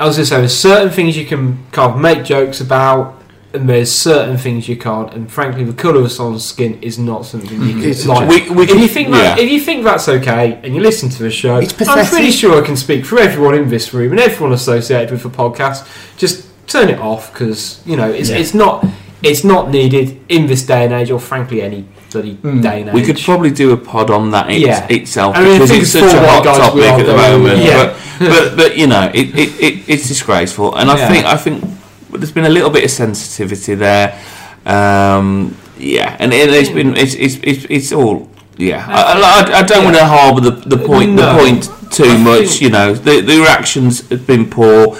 [0.01, 3.20] I was going to say, there's certain things you can kind of make jokes about,
[3.53, 5.12] and there's certain things you can't.
[5.12, 8.28] And frankly, the colour of someone's skin is not something you It's can a like.
[8.28, 9.44] We- we if you think that, yeah.
[9.44, 12.62] if you think that's okay, and you listen to the show, It's I'm pretty sure
[12.62, 15.86] I can speak for everyone in this room and everyone associated with the podcast.
[16.16, 18.36] Just turn it off because you know it's Yeah.
[18.38, 18.86] it's not
[19.22, 22.62] it's not needed in this day and age, or frankly any bloody Mm.
[22.62, 22.94] day and age.
[22.94, 24.86] we could probably do a pod on that it, Yeah.
[24.88, 27.16] itself I mean, because it's it's such a hot white guys we topic at the
[27.16, 27.59] moment.
[27.62, 27.94] Yeah.
[28.18, 31.64] But, but but you know, it, it, it, it's disgraceful, and I think I think
[32.13, 34.19] there's been a little bit of sensitivity there.
[34.67, 38.29] Um, yeah, and it, it's been it's it's it's, it's all.
[38.57, 39.85] Yeah, I, I, I don't Yeah.
[39.85, 41.33] want to harbour the, the point No.
[41.33, 42.61] the point too much.
[42.61, 44.99] You know, the the reactions have been poor.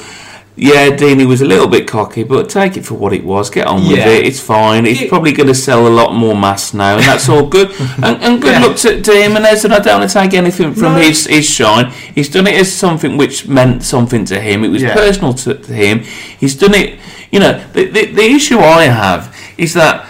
[0.63, 3.49] Yeah, Deeney was a little bit cocky, but take it for what it was.
[3.49, 4.09] Get on with Yeah.
[4.09, 4.27] it.
[4.27, 4.85] It's fine.
[4.85, 7.71] It's probably going to sell a lot more masks now, and that's all good.
[8.03, 8.67] and, and good Yeah.
[8.67, 11.01] luck to, to as and I don't want to take anything from No.
[11.01, 11.91] his his shine.
[12.15, 14.63] He's done it as something which meant something to him.
[14.63, 14.93] It was Yeah.
[14.93, 16.01] personal to, to him.
[16.39, 16.99] He's done it.
[17.33, 20.05] You know, the, the the issue I have is that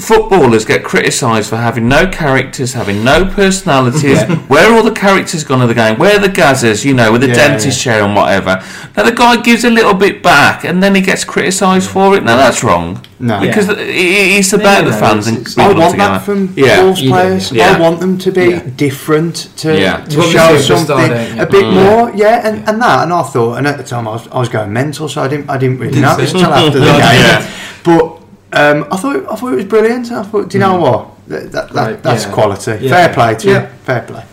[0.00, 4.22] footballers get criticised for having no characters, having no personalities.
[4.48, 5.98] Where are all the characters gone of the game?
[5.98, 8.62] Where are the gazzers, you know, with the Yeah, dentist chair and whatever?
[8.96, 12.22] Now the guy gives a little bit back and then he gets criticised for it.
[12.24, 13.04] Now that's wrong.
[13.20, 13.40] No.
[13.40, 16.12] Because it- it's about you the know, fans it's- and it's- I people want together.
[16.12, 16.82] that from Yeah.
[16.84, 17.52] Wolves players.
[17.52, 17.76] yeah.
[17.76, 18.62] I want them to be Yeah.
[18.76, 19.96] different, to, Yeah.
[20.04, 21.72] to You want show them to be a superstar, something don't a bit Mm.
[21.72, 22.12] more.
[22.14, 23.02] Yeah, and, and that.
[23.02, 25.28] And I thought, and at the time I was, I was going mental, so I
[25.28, 26.38] didn't I didn't really notice see?
[26.38, 26.98] till after the game.
[27.00, 27.42] Yeah.
[27.82, 28.17] But
[28.52, 30.10] um, I thought I thought it was brilliant.
[30.10, 31.26] I thought, do you know what?
[31.28, 32.32] That, that, that, that's yeah.
[32.32, 32.70] quality.
[32.80, 32.90] Yeah.
[32.90, 33.62] Fair play to Yeah.
[33.62, 33.68] you.
[33.84, 34.24] Fair play.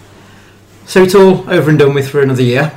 [0.85, 2.71] So it's all over and done with for another year.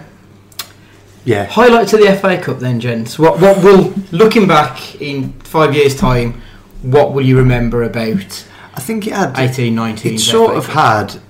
[1.25, 1.45] Yeah.
[1.45, 3.19] Highlights of the FA Cup then, gents.
[3.19, 6.41] What what will looking back in five years' time,
[6.83, 10.15] what will you remember about I think it had 18, 19?
[10.15, 11.21] it sort of had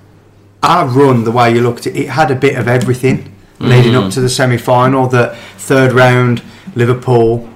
[0.62, 3.94] our run the way you looked at it, it had a bit of everything leading
[3.94, 6.42] up to the semi-final the third round
[6.74, 7.48] Liverpool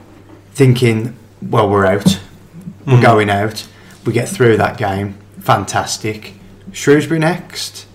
[0.52, 2.20] thinking well we're out
[2.86, 3.66] we're going out
[4.04, 6.34] we get through that game fantastic
[6.72, 7.86] Shrewsbury next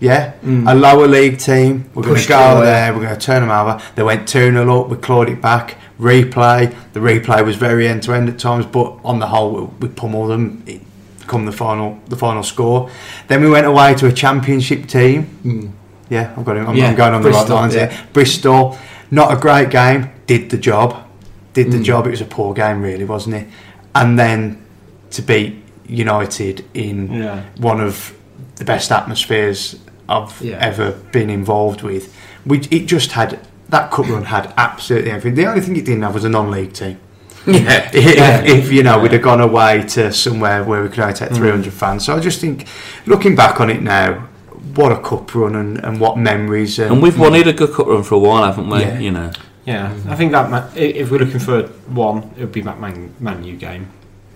[0.00, 3.50] yeah a lower league team we're going to go there we're going to turn them
[3.50, 8.02] over they went 2-0 up we clawed it back replay the replay was very end
[8.04, 10.80] to end at times but on the whole we pummeled them it,
[11.28, 12.90] come the final the final score.
[13.28, 15.74] Then we went away to a championship team.
[16.08, 16.66] Yeah, I've got it.
[16.66, 17.86] I'm, Yeah, I'm going on Bristol, the right lines yeah.
[17.90, 18.06] here.
[18.12, 18.78] Bristol,
[19.10, 20.10] not a great game.
[20.26, 21.04] Did the job.
[21.52, 21.72] Did Mm.
[21.72, 22.06] the job.
[22.06, 23.46] It was a poor game, really, wasn't it?
[23.94, 24.62] And then
[25.10, 27.42] to beat United in Yeah.
[27.58, 28.12] one of
[28.56, 29.76] the best atmospheres
[30.08, 30.58] I've Yeah.
[30.60, 32.12] ever been involved with.
[32.46, 35.34] We, it just had that cup run had absolutely everything.
[35.34, 36.98] The only thing it didn't have was a non-league team
[37.46, 37.90] Yeah.
[37.92, 38.42] if, Yeah.
[38.42, 41.72] if you know we'd have gone away to somewhere where we could only take 300
[41.72, 41.76] mm.
[41.76, 42.04] fans.
[42.04, 42.66] So I just think,
[43.06, 44.26] looking back on it now,
[44.74, 46.78] what a cup run and, and what memories.
[46.78, 48.80] And, And we've wanted a good cup run for a while, haven't we?
[48.80, 48.98] Yeah.
[48.98, 49.30] You know.
[49.68, 51.62] Yeah, I think that ma- i- if we're looking for
[52.06, 53.84] one, it would be that Man, Man U game.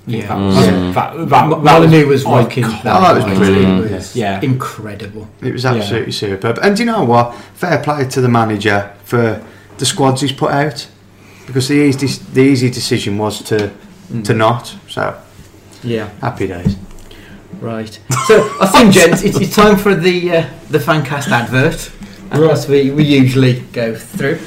[0.06, 0.26] Yeah.
[0.28, 0.94] that, was- Mm.
[0.94, 2.42] that, that, that, Molineux was iconic.
[2.42, 2.84] rocking that.
[2.96, 3.36] Oh, that was night.
[3.38, 4.40] brilliant, It was yeah.
[4.42, 5.28] incredible.
[5.40, 6.58] It was absolutely superb.
[6.62, 7.34] And do you know what?
[7.54, 9.40] Fair play to the manager for
[9.78, 10.86] the squads he's put out.
[11.46, 13.70] Because the easy, the easy decision was to
[14.24, 14.74] to not.
[14.88, 15.14] So,
[15.82, 16.08] Yeah.
[16.20, 16.76] happy days.
[17.60, 17.98] Right.
[18.26, 21.90] So I think, gents, it's, it's time for the uh, the fancast advert.
[22.32, 24.38] As we, we usually go through.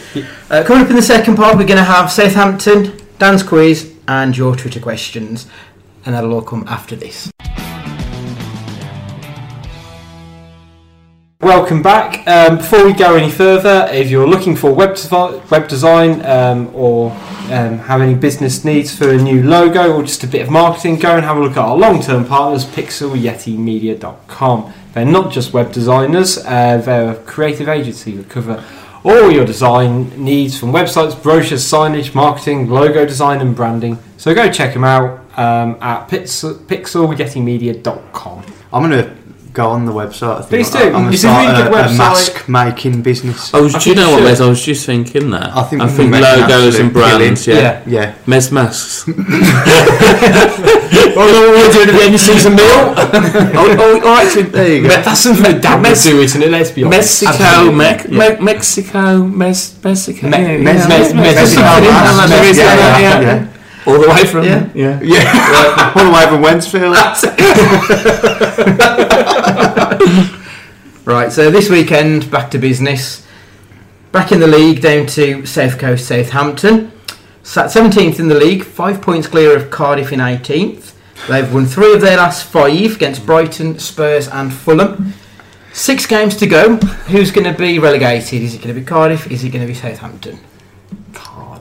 [0.50, 4.36] Uh, coming up in the second part, we're going to have Southampton, Dan's quiz, and
[4.36, 5.46] your Twitter questions,
[6.04, 7.32] and that'll all come after this.
[11.42, 12.28] Welcome back.
[12.28, 14.98] Um, before we go any further, if you're looking for web,
[15.52, 17.12] web design um, or
[17.52, 20.98] um, have any business needs for a new logo or just a bit of marketing,
[20.98, 24.74] go and have a look at our long-term partners, pixelyetimedia.com.
[24.96, 28.64] They're not just web designers; uh, they're a creative agency that cover
[29.04, 34.00] all your design needs from websites, brochures, signage, marketing, logo design, and branding.
[34.18, 38.44] So go check them out um, at pixel- pixelyetimedia.com.
[38.74, 39.25] I'm going to
[39.56, 40.36] go on the website.
[40.38, 40.50] I think.
[40.50, 40.78] Please do.
[40.80, 41.98] I'm going to It's a start really good a, a website.
[41.98, 43.54] mask making business.
[43.54, 44.26] I was, I do you know what, should.
[44.26, 44.42] Mes?
[44.42, 45.56] I was just thinking that.
[45.56, 47.64] I think I think can make an logos and absolute brands, killing.
[47.64, 47.84] yeah.
[47.88, 48.16] Yeah.
[48.28, 49.06] Mes masks.
[51.16, 52.66] Well, we're doing at the end of season meal.
[52.68, 54.90] oh, oh, oh, actually, there you go.
[54.90, 56.50] That's something Dan would Mes- do, isn't it?
[56.52, 57.24] Let's be honest.
[57.24, 57.76] Mexico, Absolutely.
[57.78, 58.36] Mec- Yeah.
[58.36, 60.28] Me- Mexico, Mes- Mexico.
[60.28, 63.20] Me- yeah, Mes- Mes- Mes- Mes- Mexico, Mes- yeah, Mes- there is yeah, that, yeah,
[63.22, 63.36] yeah.
[63.44, 63.48] yeah.
[63.86, 64.70] All the way from Yeah.
[64.74, 65.00] yeah.
[65.02, 65.94] Yeah.
[65.96, 66.96] All the way from Wednesfield.
[71.06, 73.24] Right, so this weekend, back to business.
[74.12, 76.92] Back in the league, down to South Coast Southampton.
[77.44, 80.94] Sat 17th in the league, five points clear of Cardiff in 18th.
[81.28, 85.14] They've won three of their last five against Brighton, Spurs, and Fulham.
[85.74, 86.78] Six games to go.
[86.78, 88.42] Who's going to be relegated?
[88.42, 89.30] Is it going to be Cardiff?
[89.30, 90.40] Is it going to be Southampton?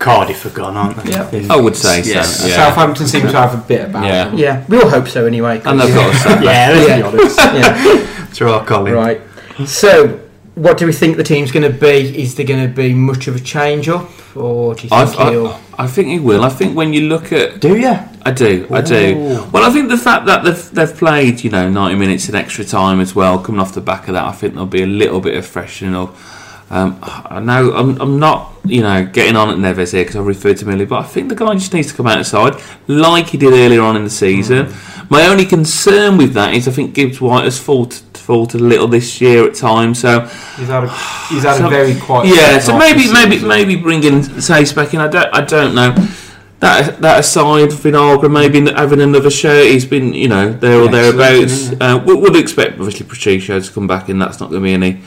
[0.04, 1.10] Cardiff are gone, aren't they?
[1.12, 1.30] Yeah.
[1.30, 2.10] In- I would say so.
[2.10, 2.44] Yes.
[2.46, 2.56] Yeah.
[2.56, 4.24] Southampton seem to have a bit about Yeah.
[4.24, 4.38] them.
[4.38, 5.58] Yeah, we all hope so anyway.
[5.58, 6.96] 'cause- And they've got to say Yeah, let's Yeah.
[6.96, 7.38] be honest.
[7.60, 8.26] yeah.
[8.34, 8.92] Through our Colin.
[8.92, 9.20] Right.
[9.66, 10.18] So,
[10.56, 12.20] what do we think the team's going to be?
[12.22, 15.30] Is there going to be much of a change up, or do you I, think
[15.30, 15.46] he'll?
[15.78, 16.44] I, I think he will.
[16.44, 17.96] I think when you look at, Do you?
[18.26, 19.16] I do, I do.
[19.16, 19.44] Ooh.
[19.52, 22.64] Well, I think the fact that they've they've played, you know, ninety minutes in extra
[22.64, 25.20] time as well, coming off the back of that, I think there'll be a little
[25.20, 26.14] bit of freshening up.
[26.74, 30.26] Um, I know I'm, I'm not, you know, getting on at Neves here because I've
[30.26, 33.38] referred to Millie, but I think the guy just needs to come outside like he
[33.38, 34.72] did earlier on in the season.
[35.08, 38.88] My only concern with that is I think Gibbs White has faltered, faltered a little
[38.88, 40.20] this year at times, so
[40.56, 40.88] He's had a,
[41.28, 42.34] he's had So- a very quiet.
[42.34, 43.48] yeah, so maybe maybe season.
[43.48, 45.00] maybe bringing Saiss back in.
[45.00, 45.94] I don't I don't know.
[46.58, 49.66] That that aside, Vinagre maybe having another shirt.
[49.66, 51.72] He's been you know there or Yeah, thereabouts.
[51.80, 54.18] Uh, we would expect obviously Patricio to come back in.
[54.18, 55.02] That's not going to be any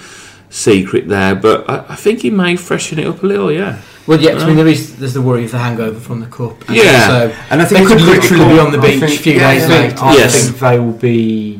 [0.57, 1.35] secret there.
[1.35, 3.51] But I, I think he may freshen it up a little.
[3.51, 3.81] Yeah.
[4.07, 6.67] Well, yeah, I mean, there is there's the worry of the hangover from the cup.
[6.67, 7.07] And Yeah.
[7.07, 9.33] so And I think they think could literally be on the beach think- a few
[9.33, 9.75] yeah, days yeah.
[9.75, 9.97] later.
[10.01, 10.45] I Yes.
[10.45, 11.59] think they will be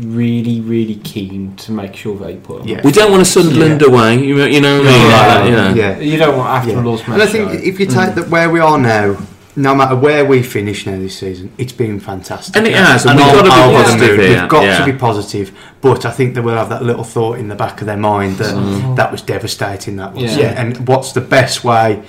[0.00, 2.68] really, really keen to make sure they put them.
[2.68, 2.82] Yeah.
[2.84, 4.22] We don't want a Sunderland away.
[4.22, 5.00] You, know- you know what I mean?
[5.00, 5.16] Yeah.
[5.16, 5.74] Like that, you know.
[5.74, 5.98] Yeah.
[5.98, 6.80] You don't want after Yeah.
[6.80, 7.14] a loss match.
[7.14, 7.56] And I think show.
[7.70, 7.98] if you hmm.
[7.98, 9.16] take that where we are now,
[9.56, 12.54] no matter where we finish now this season, it's been fantastic.
[12.56, 14.64] And it has, and And we've I'll- got to be I'll positive here, We've got
[14.64, 14.78] yeah.
[14.84, 17.80] to be positive, but I think they will have that little thought in the back
[17.80, 18.96] of their mind that Mm.
[18.96, 19.96] that was devastating.
[19.96, 20.38] That was, Yeah.
[20.52, 20.60] yeah.
[20.60, 22.02] And what's the best way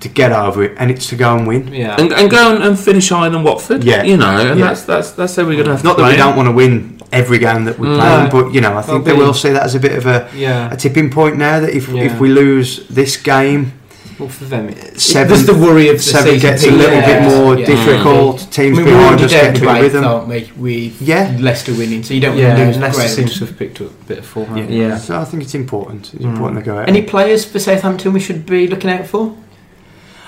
[0.00, 0.72] to get over it?
[0.78, 1.68] And it's to go and win.
[1.72, 1.96] yeah.
[1.98, 3.84] And, and go and, and finish higher than Watford.
[3.84, 4.02] Yeah.
[4.02, 4.66] You know, and Yeah.
[4.68, 6.24] that's that's that's how we're going to have Not to that we play it.
[6.24, 7.98] don't want to win every game that we Mm.
[7.98, 8.28] play, No.
[8.44, 10.26] but you know, I think they There'll will see that as a bit of a,
[10.34, 10.72] yeah.
[10.72, 11.60] a tipping point now.
[11.60, 12.02] That if Yeah.
[12.04, 13.72] if we lose this game,
[14.18, 17.26] Well, for them, it- seven, There's the worry of the seven gets a little Yeah.
[17.28, 17.66] bit more Yeah.
[17.66, 18.42] difficult.
[18.42, 20.04] I Teams mean, we're behind already us down get a to bit of eighth, rhythm.
[20.04, 20.50] aren't we?
[20.56, 21.32] With Yeah.
[21.40, 23.10] Leicester winning, so you don't yeah, want to lose Leicester ground.
[23.10, 24.56] seems to have picked up a bit of form.
[24.56, 24.64] Yeah.
[24.68, 24.96] Yeah.
[24.98, 26.10] So I think it's important.
[26.14, 26.28] It's Mm.
[26.34, 26.88] important to go out.
[26.88, 29.32] Any players for Southampton we should be looking out for?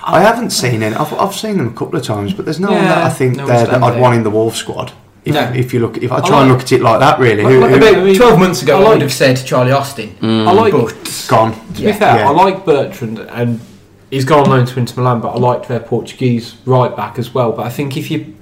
[0.05, 0.95] I haven't seen any.
[0.95, 3.35] I've, I've seen them a couple of times, but there's no one that I think
[3.37, 4.91] no there that I'd want in the Wolves squad.
[5.25, 5.51] If, No.
[5.53, 7.49] if you look, if I I try and look at it like that, really, I
[7.51, 10.11] who, like- who, About 12 months ago, I I, like- would have said Charlie Austin.
[10.21, 10.47] Mm.
[10.47, 10.71] I like.
[10.71, 11.51] But gone?
[11.75, 11.91] To Yeah.
[11.91, 12.27] be fair, Yeah.
[12.29, 13.59] I like Bertrand, and
[14.09, 17.33] he's gone on loan to Inter Milan, but I liked their Portuguese right back as
[17.33, 17.51] well.
[17.51, 18.35] But I think if you,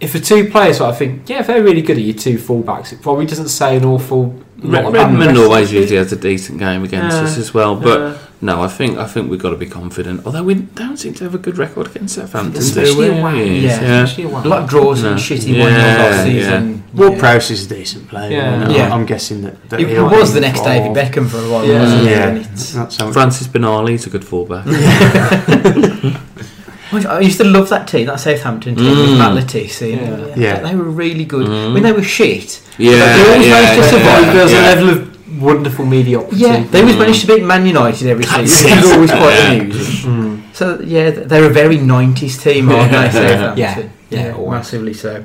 [0.00, 2.92] if the two players, I think, yeah, if they're really good at your two fullbacks,
[2.92, 6.16] it probably doesn't say an awful lot Redmond the rest of always usually has a
[6.16, 7.22] decent game against Yeah.
[7.24, 8.14] us as well, but Yeah.
[8.40, 10.22] no, I think I think we've got to be confident.
[10.26, 13.18] Although we don't seem to have a good record against Southampton, Especially do we?
[13.20, 13.58] away.
[13.60, 14.02] Yeah.
[14.02, 14.42] Especially away.
[14.44, 15.10] a lot of draws No.
[15.12, 16.82] and shitty Yeah, ones last season.
[16.94, 17.18] Ward Yeah.
[17.20, 18.30] Prowse is a decent player.
[18.32, 18.68] Yeah.
[18.70, 18.94] Yeah.
[18.94, 21.48] I'm guessing that, that He, he he'll was the next for- David Beckham for a
[21.50, 21.80] while, Yeah.
[21.82, 22.04] wasn't?
[22.04, 23.12] Yeah, And it's- that's so.
[23.12, 24.64] Francis Benali is a good fullback.
[26.92, 29.00] I used to love that team, that Southampton team Mm.
[29.10, 29.90] with Matt Le Tissier.
[29.96, 29.98] Yeah.
[30.32, 30.60] and, Yeah.
[30.60, 31.46] They were really good.
[31.46, 31.72] I Mm.
[31.74, 32.60] mean, they were shit.
[32.78, 34.34] yeah, But they always yeah, managed to yeah, survive.
[34.34, 34.60] There's yeah.
[34.60, 36.36] a level of wonderful mediocrity.
[36.42, 38.72] Yeah, they always manage to beat Man United every That's season.
[38.72, 38.78] it.
[38.84, 39.52] It's always quite Yeah.
[39.52, 40.10] amusing.
[40.10, 40.38] Mm.
[40.52, 43.10] So yeah, they're a very '90s team, aren't they?
[43.12, 43.58] Southampton?
[43.58, 43.78] Yeah,
[44.10, 45.24] yeah, yeah, massively so.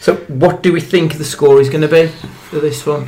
[0.00, 2.08] So, what do we think the score is going to be
[2.50, 3.04] for this one?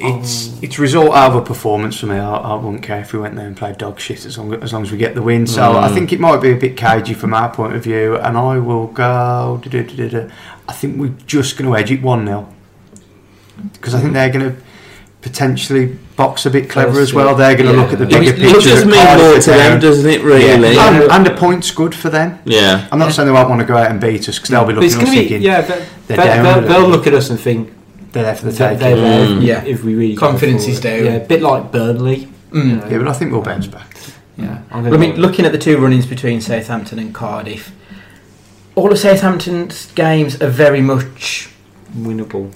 [0.00, 2.16] It's it's result out of a performance for me.
[2.16, 4.72] I, I wouldn't care if we went there and played dog shit as long as,
[4.72, 5.46] long as we get the win.
[5.46, 5.94] So I Mm.
[5.94, 8.86] think it might be a bit cagey from our point of view, and I will
[8.86, 9.60] go.
[9.62, 10.28] da-da-da-da-da.
[10.68, 12.46] I think we're just going to edge it one 0
[13.72, 14.56] because I think they're going to
[15.20, 17.34] potentially box a bit clever as well.
[17.34, 17.82] They're going to Yeah.
[17.82, 18.56] look at the bigger It, picture.
[18.58, 20.22] it does mean more and to them, doesn't it?
[20.22, 20.74] Really?
[20.76, 20.94] Yeah.
[21.02, 22.38] And, and a point's good for them.
[22.44, 22.86] Yeah.
[22.92, 24.74] I'm not saying they won't want to go out and beat us because they'll be
[24.74, 25.62] looking at us be thinking yeah.
[25.62, 27.72] They, they're they, down a they'll, they'll look at us and think
[28.22, 28.80] they're there for the they're, taking.
[28.80, 29.42] they're there Mm.
[29.44, 29.64] Yeah.
[29.64, 30.82] if we really Confidence is it.
[30.82, 31.04] down.
[31.04, 32.28] Yeah, a bit like Burnley.
[32.50, 32.90] Mm.
[32.90, 33.96] Yeah, but I think we'll bounce back.
[34.36, 37.72] Yeah, I'm I mean, go- looking at the two run-ins between Southampton and Cardiff,
[38.76, 41.50] all of Southampton's games are very much
[41.96, 42.52] winnable.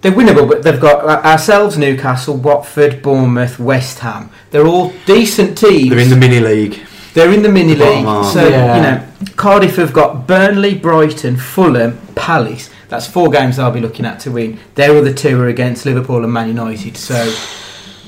[0.00, 4.30] they're winnable, but they've got uh, ourselves, Newcastle, Watford, Bournemouth, West Ham.
[4.50, 5.90] They're all decent teams.
[5.90, 6.80] They're in the mini league.
[7.14, 8.76] They're in the mini Bottom league, so Yeah.
[8.76, 9.06] you know
[9.36, 12.68] Cardiff have got Burnley, Brighton, Fulham, Palace.
[12.92, 14.58] That's four games I'll be looking at to win.
[14.74, 16.98] Their the two are against Liverpool and Man United.
[16.98, 17.34] So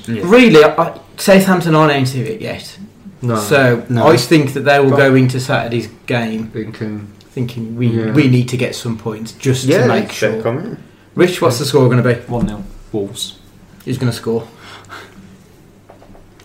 [0.07, 2.79] really, I, Southampton aren't into it yet.
[3.23, 3.37] No.
[3.37, 4.07] So No.
[4.07, 8.13] I think that they will But- go into Saturday's game Thinking, thinking we Yeah.
[8.13, 10.43] we need to get some points just to make sure.
[10.43, 10.79] comment.
[11.15, 12.21] Rich, what's the score going to be?
[12.31, 12.63] one 0
[12.93, 13.39] Wolves.
[13.87, 14.47] Who's going to score?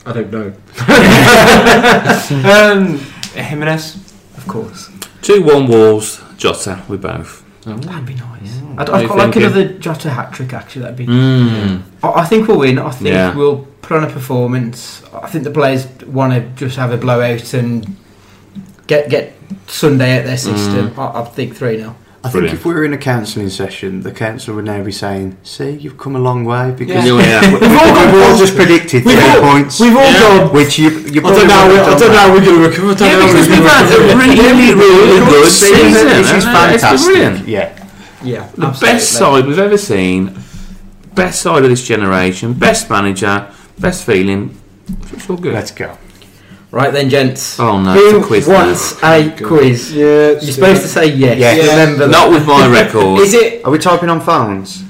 [0.06, 0.54] I don't know.
[2.72, 3.00] um,
[3.34, 3.98] Jimenez.
[4.38, 4.90] Of course.
[5.24, 7.44] 2 1 Wolves, Jota, we both.
[7.66, 8.58] That'd be nice.
[8.58, 8.72] Mm.
[8.72, 9.44] I'd, What I'd you quite like thinking?
[9.44, 10.54] another Jota hat trick.
[10.54, 11.06] Actually, that'd be.
[11.08, 11.82] Mm.
[12.04, 12.80] I, I think we'll win.
[12.80, 13.36] I think Yeah.
[13.36, 15.04] we'll put on a performance.
[15.14, 17.96] I think the players want to just have a blowout and
[18.88, 19.34] get get
[19.68, 20.94] Sunday out their system.
[20.98, 22.60] I, I think three 0 I think Brilliant.
[22.60, 25.98] if we were in a counselling session, the counsellor would now be saying, "See, you've
[25.98, 27.12] come a long way because Yeah.
[27.14, 27.40] Oh, yeah.
[27.54, 30.20] we've, all, we've all just predicted We've three all- points, We've all Yeah.
[30.48, 30.54] gone.
[30.54, 31.68] which you you I don't know.
[31.70, 32.92] We, I don't know we're going to recover.
[32.92, 34.18] I don't Yeah, know because we're we've had a recover.
[34.20, 35.80] really, really good season.
[35.80, 36.20] This is hasn't it?
[36.36, 37.08] It's been fantastic.
[37.14, 37.48] brilliant.
[37.48, 37.70] Yeah,
[38.22, 40.38] Yeah, The best side we've ever seen,
[41.16, 43.48] best side of this generation, best manager,
[43.80, 44.58] best feeling.
[45.14, 45.54] It's all good.
[45.54, 45.98] let's go.
[46.72, 47.60] Right then, gents.
[47.60, 48.54] Oh no, Who it's a quiz now.
[48.66, 49.92] wants a quiz?
[49.96, 51.40] Yeah, You're supposed to say yes.
[51.40, 51.58] Yes.
[51.68, 52.12] Remember that.
[52.12, 53.20] Not with my record.
[53.22, 53.66] Is it?
[53.66, 54.84] Are we typing on phones?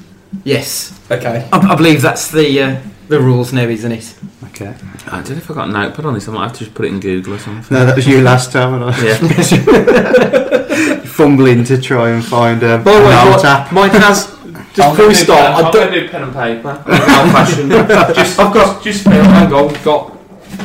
[0.44, 1.00] Yes.
[1.10, 1.48] Okay.
[1.54, 4.14] I, I believe that's the uh, the rules now, isn't it?
[4.48, 4.76] Okay.
[5.08, 6.28] I don't know if I got a notepad on this.
[6.28, 7.76] I might have to just put it in Google or something.
[7.78, 8.74] No, that was you last time.
[8.74, 11.00] And I Yeah.
[11.06, 13.72] fumbling to try and find a By the way, note Mike, app.
[13.72, 14.36] Mike has.
[14.74, 15.92] Just before we start, I don't.
[15.94, 16.70] do pen and paper.
[16.70, 16.86] Old
[17.32, 17.72] fashioned.
[17.72, 19.24] Just, I've got- just, just feel.
[19.24, 20.19] Hang on, got.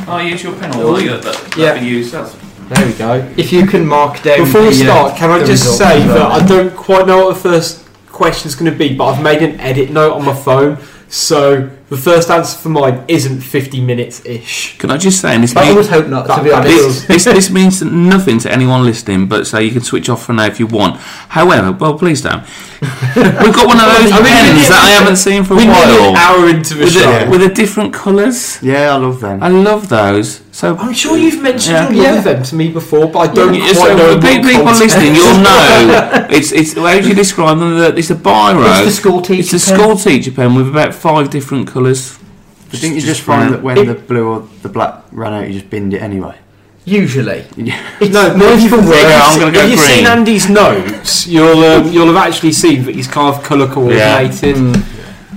[0.07, 1.73] Oh, use your pen or that, that, Yeah.
[1.73, 2.13] that be used.
[2.13, 2.35] That's
[2.69, 3.33] There we go.
[3.37, 4.39] If you can mark down.
[4.39, 6.31] Before we the, uh, start, can I just say that.
[6.31, 9.41] I don't quite know what the first question is going to be, but I've made
[9.41, 10.77] an edit note on my phone,
[11.15, 14.77] so the first answer for mine isn't 50 minutes ish.
[14.79, 16.23] Can I just say, and this, I mean- always hope not.
[16.27, 17.07] To be that honest.
[17.07, 20.33] this, this, this means nothing to anyone listening, but so you can switch off for
[20.33, 20.97] now if you want.
[21.29, 22.41] However, well, please don't.
[23.15, 25.63] We've got one of those I mean, pens that I haven't seen for a We're
[25.63, 26.15] an while.
[26.17, 27.09] hour into the With, show.
[27.09, 28.61] a, with a different colours.
[28.61, 29.41] Yeah, I love them.
[29.41, 30.41] I love those.
[30.55, 31.91] So I'm sure you've mentioned Yeah.
[31.91, 32.17] your Yeah.
[32.19, 34.63] of them to me before, but I don't Yeah, quite so know for what people
[34.85, 36.27] listening, you'll know.
[36.37, 37.77] It's it's how do you describe them?
[37.77, 38.63] The- It's a biro.
[38.63, 39.41] It's the school teacher.
[39.41, 39.77] It's a pen.
[39.79, 42.01] school teacher pen with about five different colours.
[42.73, 45.33] I think you Just just find that when It- the blue or the black ran
[45.33, 46.35] out, you just binned it anyway.
[46.85, 47.41] Usually.
[47.57, 47.75] Yeah.
[47.99, 48.95] It's No, more if you've, for if work.
[49.11, 49.97] you've I'm gonna go if you've green.
[49.97, 54.55] seen Andy's notes, you'll um, you'll have actually seen that he's kind of colour coordinated.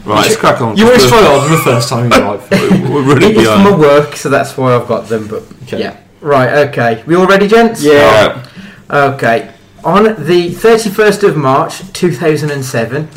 [0.08, 0.76] Right, let's crack on.
[0.76, 2.50] You always try hard the first time you write.
[2.50, 5.28] We're really It's from my work, so that's why I've got them.
[5.28, 5.80] But Okay.
[5.80, 6.68] yeah, right.
[6.68, 7.82] Okay, we all ready, gents?
[7.82, 8.46] Yeah.
[8.90, 9.52] Okay.
[9.84, 13.08] On the 31st of March 2007,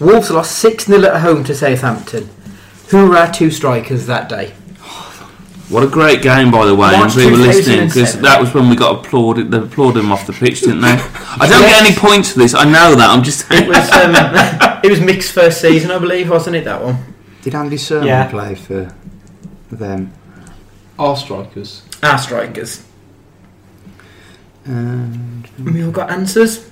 [0.00, 2.28] Wolves lost 6 0 at home to Southampton.
[2.88, 4.54] Who were our two strikers that day?
[5.72, 8.22] What a great game, by the way, March we were listening, because 2007.
[8.24, 9.50] that was when we got applauded.
[9.50, 10.88] They applauded him off the pitch, didn't they?
[10.92, 12.54] I don't get any points for this.
[12.54, 13.08] I know that.
[13.08, 13.68] I'm just It saying.
[13.68, 16.64] was um, it was Mick's first season, I believe, wasn't it?
[16.64, 16.98] That one.
[17.40, 18.28] Did Andy Surman Yeah.
[18.30, 18.94] play for
[19.70, 20.12] them?
[20.98, 21.82] Our strikers.
[22.02, 22.84] Our strikers.
[24.64, 26.68] And We all got answers.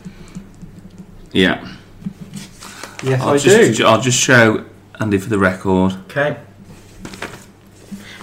[1.32, 1.66] Yeah,
[3.02, 3.86] Yes, I'll I just, do.
[3.86, 4.64] I'll just show
[5.00, 5.92] Andy for the record.
[6.10, 6.36] Okay.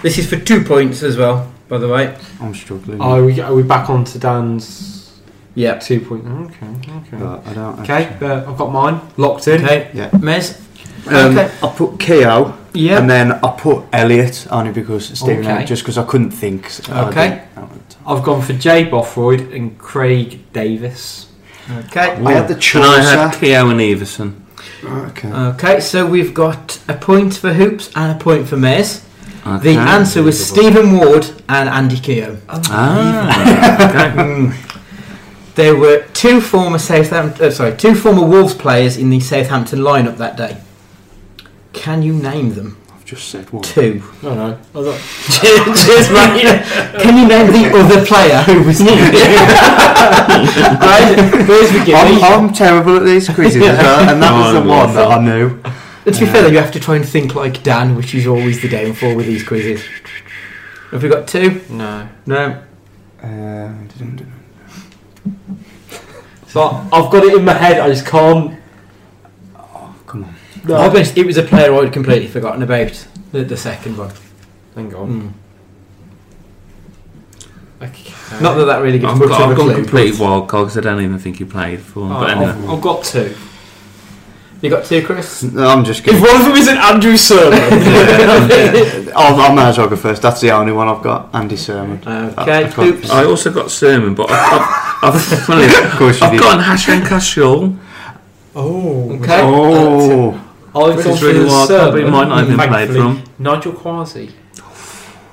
[0.01, 2.15] This is for two points as well, by the way.
[2.39, 3.01] I'm struggling.
[3.01, 5.11] Are we, are we back on to Dan's
[5.55, 5.79] Yeah.
[5.79, 6.25] two point?
[6.25, 7.17] Okay, okay.
[7.17, 7.79] but I don't.
[7.81, 9.63] Okay, actually- uh, I've got mine locked in.
[9.65, 9.89] Okay.
[9.93, 10.09] Yeah.
[10.11, 10.59] Mez.
[11.07, 11.49] Um, Okay.
[11.63, 12.99] I put Keogh Yeah.
[12.99, 15.65] and then I put Elliot only because Stephen Okay.
[15.65, 16.69] just because I couldn't think.
[16.69, 17.29] so I Okay.
[17.55, 21.25] didn't- I've gone for Jay Bothroyd and Craig Davis.
[21.87, 22.17] Okay.
[22.23, 22.83] I had the choice.
[22.85, 24.43] And I had Keogh and Everson.
[24.85, 25.29] Okay.
[25.31, 29.01] Okay, so we've got a point for Hoops and a point for Mares.
[29.47, 29.73] Okay.
[29.75, 32.37] The answer was Stephen Ward and Andy Keogh.
[32.49, 33.29] Ah,
[33.89, 34.63] okay.
[35.55, 40.17] There were two former Southampton, uh, sorry, two former Wolves players in the Southampton lineup
[40.17, 40.57] that day.
[41.73, 42.77] Can you name them?
[42.93, 43.63] I've just said one.
[43.63, 44.03] Two.
[44.21, 44.55] No, no.
[44.73, 44.99] Thought,
[45.77, 46.61] Cheers, mate.
[47.01, 49.13] Can you name the other player who was needed?
[50.81, 51.15] right,
[51.95, 52.23] I'm.
[52.47, 55.23] I'm terrible at these quizzes as well, and that was Oh, the one that I
[55.23, 55.59] knew.
[56.13, 58.61] To be fair, though, you have to try and think like Dan, which is always
[58.61, 59.83] the downfall with these quizzes.
[60.91, 61.61] Have we got two?
[61.69, 62.07] no.
[62.25, 62.63] No.
[63.21, 63.73] Uh,
[66.47, 67.79] So I've got it in my head.
[67.79, 68.57] I just can't.
[69.57, 70.35] Oh, come on.
[70.63, 70.75] No.
[70.75, 73.05] I'll be honest, it was a player I'd completely forgotten about.
[73.33, 74.11] The, the second one.
[74.75, 75.33] Hang on.
[77.81, 77.83] Mm.
[77.83, 78.13] Okay.
[78.41, 79.75] Not that that really gives I've, much got, of a I've gone clue.
[79.75, 82.11] complete wild card 'cause I don't even think he played for him.
[82.13, 82.49] Oh, but anyway.
[82.51, 83.35] I've, I've got two.
[84.61, 85.43] You got two, Chris?
[85.43, 86.21] No, I'm just If kidding.
[86.21, 87.59] one of them isn't Andrew Surman,
[89.15, 90.21] I'll, I might as well go first.
[90.23, 91.29] That's the only one I've got.
[91.35, 91.99] Andy Surman.
[91.99, 93.09] Okay, I've got- Hoops.
[93.11, 96.41] I also got Surman, but I've, I've, I've, funny, Of course you I've did.
[96.41, 97.77] got Hassan Kachloul.
[98.55, 99.41] oh, Okay.
[99.43, 100.31] Oh,
[100.75, 102.47] I've Which gone is for really the wild card, but he Surman, might not have
[102.47, 102.99] been played thankfully.
[103.23, 103.23] from.
[103.43, 104.31] Nigel Quashie.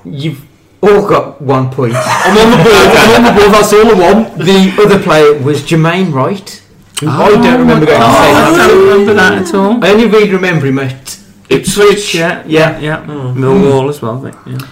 [0.03, 0.45] You've
[0.81, 1.93] all got one point.
[1.95, 2.75] I'm on the board.
[2.75, 3.53] I'm on the board.
[3.53, 4.37] That's all I want.
[4.37, 6.61] the other player was Jermaine Wright.
[7.01, 8.67] Who I don't remember going to Oh, say I that.
[8.69, 9.83] don't remember that at all.
[9.83, 11.19] I only really remember him at
[11.49, 12.79] Ipswich, yeah, Yeah.
[12.79, 14.25] yeah, Millwall as well.
[14.25, 14.67] I think, yeah.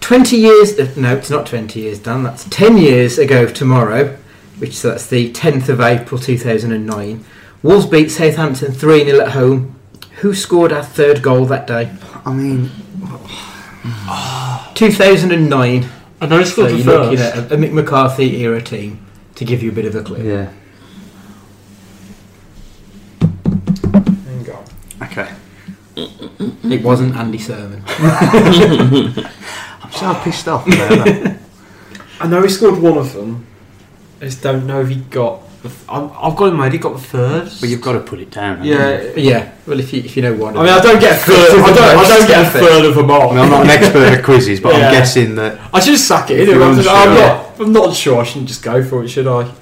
[0.00, 0.78] 20 years.
[0.78, 2.22] Uh, no, it's not 20 years, Dan.
[2.22, 4.16] That's 10 years ago tomorrow,
[4.58, 7.24] which so that's the 10th of April 2009.
[7.62, 9.74] Wolves beat Southampton 3 0 at home.
[10.22, 11.92] Who scored our third goal that day?
[12.24, 12.70] I mean,
[14.74, 15.88] 2009.
[16.20, 19.62] I know it's So you're looking at a, a Mick McCarthy era team to give
[19.62, 20.22] you a bit of a clue.
[20.22, 20.50] yeah.
[25.04, 25.30] Okay.
[25.96, 27.82] It wasn't Andy Surman.
[29.82, 31.36] I'm so pissed off about.
[32.20, 33.46] I know he scored one of them.
[34.20, 35.40] I just don't know if he got.
[35.62, 36.72] The f- I'm, I've got him made.
[36.72, 37.50] He got the third.
[37.60, 38.58] but you've got to put it down.
[38.58, 38.74] haven't you?
[38.74, 39.12] Yeah.
[39.38, 40.56] Yeah, well, if you, if you know one.
[40.56, 41.60] I mean, I don't get a third.
[41.60, 41.98] I don't.
[41.98, 43.30] I don't get a third of a I mark.
[43.30, 44.86] mean, I'm not an expert at quizzes, but Yeah.
[44.88, 46.48] I'm guessing that I should just sack it.
[46.48, 47.60] If I'm, just- I'm not.
[47.60, 48.20] I'm not sure.
[48.20, 49.52] I shouldn't just go for it, should I?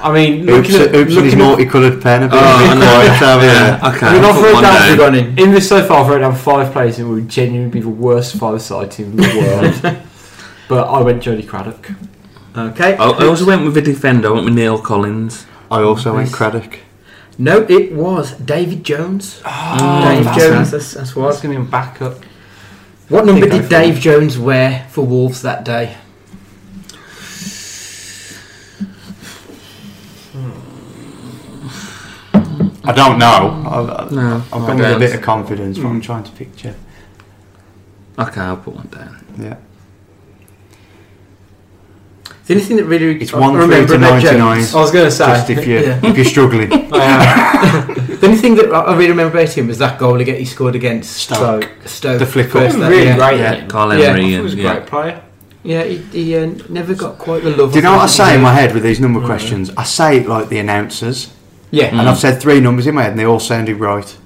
[0.00, 2.38] I mean, Oops, looking at, oops and his looking at multicoloured pen a bit, Oh,
[2.38, 2.86] a I bit know.
[2.86, 3.46] quiet over.
[3.46, 4.06] Yeah, okay.
[4.06, 5.14] I mean, I'll I've put wrote one down down.
[5.14, 5.38] In.
[5.38, 8.36] in this so far, I've wrote down five players who would genuinely be the worst
[8.36, 9.96] five-side team in the world.
[10.68, 11.90] but I went Jody Craddock.
[12.56, 12.96] Okay.
[12.96, 14.28] I, I also went with a defender.
[14.28, 15.46] I went with Neil Collins.
[15.70, 16.78] I also went Craddock.
[17.38, 19.42] No, it was David Jones.
[19.44, 20.70] Ah, oh, Dave that's Jones, it.
[20.72, 21.42] that's, that's That's what.
[21.42, 22.24] going to be a backup.
[23.08, 25.96] What number did Dave Jones wear for Wolves that day?
[32.88, 33.64] I don't know.
[33.66, 36.04] I've, No, I've I gone with a bit of confidence, but I'm Mm.
[36.04, 36.74] trying to picture.
[38.18, 39.16] Okay, I'll put one down.
[39.38, 39.56] Yeah.
[42.46, 44.56] The only thing that really It's I one through remember to about 99.
[44.58, 45.26] Jones- I was going to say.
[45.26, 46.00] Just if you Yeah.
[46.02, 46.72] if you're struggling.
[46.92, 50.36] I the only thing that I I really remember about him was that goal again
[50.36, 51.68] he scored against Stoke.
[51.86, 52.20] Stoke.
[52.20, 52.82] The flick first up.
[52.82, 53.16] that- really yeah.
[53.16, 53.40] great.
[53.40, 53.52] Yeah.
[53.54, 53.66] Yeah.
[53.66, 54.74] Carl Yeah, Emery He was a yeah.
[54.74, 55.22] great player.
[55.64, 57.72] Yeah, he, he uh, never got quite the love.
[57.72, 58.66] Do you know what I say in my head?
[58.66, 59.26] head with these number No.
[59.26, 59.72] questions?
[59.76, 61.32] I say it like the announcers,
[61.70, 61.90] Yeah.
[61.90, 62.00] Mm.
[62.00, 64.16] and I've said three numbers in my head, and they all sounded right.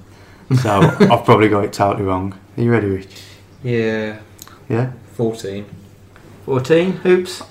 [0.63, 0.71] So
[1.01, 2.39] I've probably got it totally wrong.
[2.57, 3.09] Are you ready, Rich?
[3.63, 4.21] Yeah.
[4.69, 4.93] Yeah.
[5.15, 5.67] 14.
[6.47, 7.43] 14 hoops.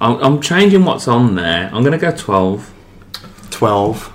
[0.00, 1.70] I'm, I'm changing what's on there.
[1.72, 2.72] I'm going to go 12.
[3.50, 4.12] Twelve.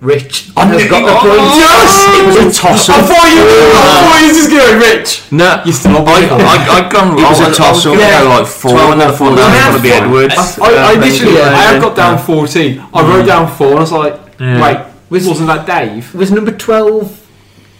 [0.00, 0.50] Rich.
[0.56, 1.40] I has knew- got the oh, point.
[1.56, 2.04] yes!
[2.20, 3.06] It was a toss I up.
[3.08, 5.32] thought you I thought you was just going Rich.
[5.32, 6.30] No, You still on I, it?
[6.32, 7.12] I, I gone.
[7.18, 7.66] It was I a was, toss-up.
[7.66, 8.22] I was gonna Yeah.
[8.22, 9.72] go like four, 12 and then I thought and that was four.
[9.72, 10.34] going to be Edwards.
[10.36, 11.48] I, I, I um, literally, Yeah.
[11.48, 12.78] I have got down 14.
[12.92, 13.26] I wrote mm.
[13.26, 14.62] down 4 and I was like, Yeah.
[14.62, 16.14] wait, Was- wasn't that Dave?
[16.14, 17.26] Was number 12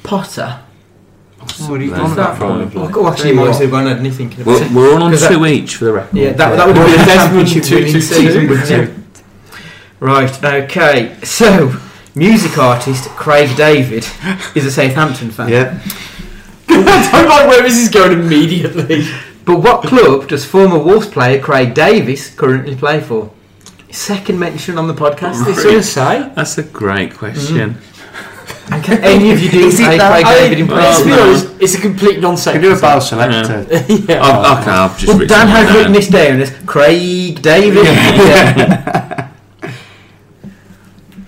[0.03, 0.61] Potter?
[1.69, 2.37] What are you Was on that about?
[2.39, 2.81] probably?
[2.83, 3.87] Oh, actually, Tell you might have gone.
[3.87, 4.73] I didn't think about We're, it.
[4.73, 6.17] we're all on two that- each for the record.
[6.17, 8.49] Yeah, that, that would have been a Desmond championship two, season, two.
[8.49, 9.23] wouldn't?
[10.01, 11.17] Right, okay.
[11.23, 11.69] So,
[12.17, 14.05] music artist Craig David
[14.57, 15.49] is a Southampton fan.
[15.49, 15.81] Yeah.
[16.69, 19.05] I don't like where this is going immediately.
[19.45, 23.31] But what club does former Wolves player Craig Davies currently play for?
[23.93, 25.85] Second mention on the podcast this What week.
[25.85, 26.33] say?
[26.35, 27.75] That's a great question.
[27.75, 28.73] Mm.
[28.73, 30.91] And can any of you do Is it a that- Craig I David mean, impression?
[30.91, 31.23] let's be no.
[31.23, 34.09] honest, it's a complete non Can you do a Bo' Selecta?
[34.09, 34.19] yeah.
[34.23, 35.77] Oh, I've, okay, I've just Well, written Dan it has down.
[35.77, 37.85] written this down as Craig David.
[37.85, 39.26] Yeah.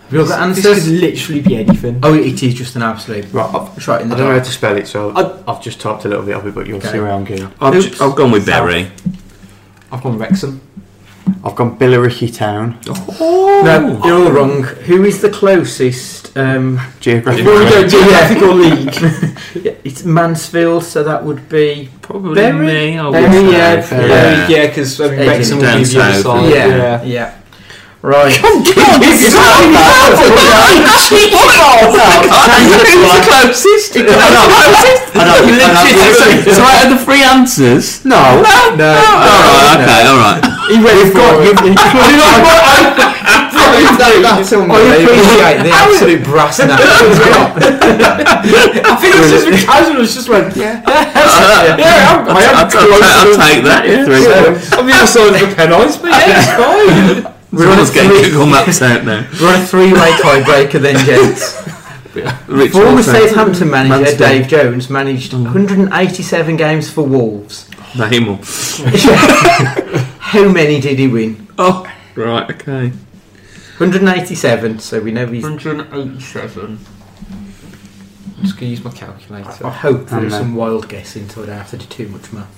[0.09, 2.01] Have you all got This could literally be anything.
[2.03, 3.31] Oh, it is just an absolute.
[3.33, 5.51] Right, I've, It's right in I the don't know how to spell it, so I-
[5.53, 6.93] I've just typed a little bit of it, but you'll Okay.
[6.93, 7.53] see where I'm going.
[7.61, 7.87] I've, Oops.
[7.99, 8.91] ju- I've gone with Bury.
[9.93, 10.63] I've gone Wrexham.
[11.45, 12.79] I've gone Billericay Town.
[13.21, 14.63] Oh, No, you're all wrong.
[14.63, 16.37] Who is the closest?
[16.39, 17.45] Um, Geographic.
[17.45, 19.65] Well, go geographical league.
[19.65, 21.91] yeah, it's Mansfield, so that would be.
[22.01, 22.99] Probably Very- me.
[22.99, 23.53] I would very, say.
[23.53, 24.09] yeah, fair.
[24.09, 26.51] Yeah, yeah, because I mean, Edging Wrexham it will down be the other south, side.
[26.51, 27.03] yeah, Yeah.
[27.05, 27.35] yeah.
[28.01, 28.31] Right.
[28.31, 28.79] Who's the
[33.27, 33.99] closest?
[33.99, 34.47] I don't,
[35.19, 35.43] I don't,
[36.55, 38.05] So I had the three answers.
[38.05, 38.39] no,
[38.79, 38.87] No.
[38.87, 40.47] Alright, okay, alright.
[40.71, 41.43] He went You've got.
[41.43, 41.75] You've, you've,
[43.99, 47.19] that, that's I appreciate the absolute brass knuckles.
[48.79, 50.03] I think it's just casual.
[50.03, 50.55] It's just went.
[50.57, 52.15] Yeah, yeah.
[52.15, 53.83] I'm, I I'll, am I'll, close I'll take that.
[53.87, 54.23] Yeah, three.
[54.79, 57.38] I'm the other side of the pen ice, but yeah, it's fine.
[57.51, 58.31] We're on a getting three.
[58.31, 59.27] Google Maps out now.
[59.41, 61.57] We're on a three-way tiebreaker then, gents.
[62.49, 63.15] Rich Former Wilson.
[63.15, 64.19] Southampton manager Mansfield.
[64.19, 67.69] Dave Jones managed 187 games for Wolves.
[67.97, 68.39] Name all.
[70.19, 71.47] How many did he win?
[71.59, 72.89] Oh, right, okay.
[73.79, 74.79] 187.
[74.81, 75.43] So we know he's.
[75.43, 76.79] 187.
[78.37, 79.67] I'm just gonna use my calculator.
[79.67, 82.33] I hope And there's some wild guessing, so I don't have to do too much
[82.33, 82.58] math.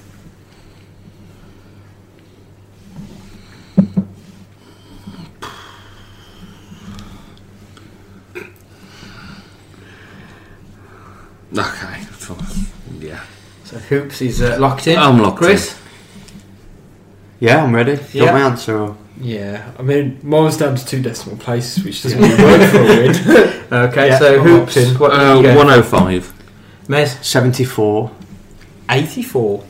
[11.52, 12.04] Okay.
[13.00, 13.20] Yeah.
[13.64, 14.98] So Hoops is uh, locked in.
[14.98, 15.78] I'm locked Chris.
[17.40, 17.92] yeah, I'm ready.
[17.92, 18.24] You Yeah.
[18.26, 18.78] got my answer?
[18.78, 18.96] Or?
[19.20, 22.82] Yeah, I mean, mine's down to two decimal places, which doesn't really work for a
[22.86, 23.88] win.
[23.90, 24.76] Okay, Yeah, so I'm Hoops.
[24.76, 24.98] locked in.
[24.98, 25.56] What Uh, did you go?
[25.58, 26.32] 105.
[26.88, 27.22] Mez.
[27.22, 28.10] 74.
[28.88, 29.64] 84.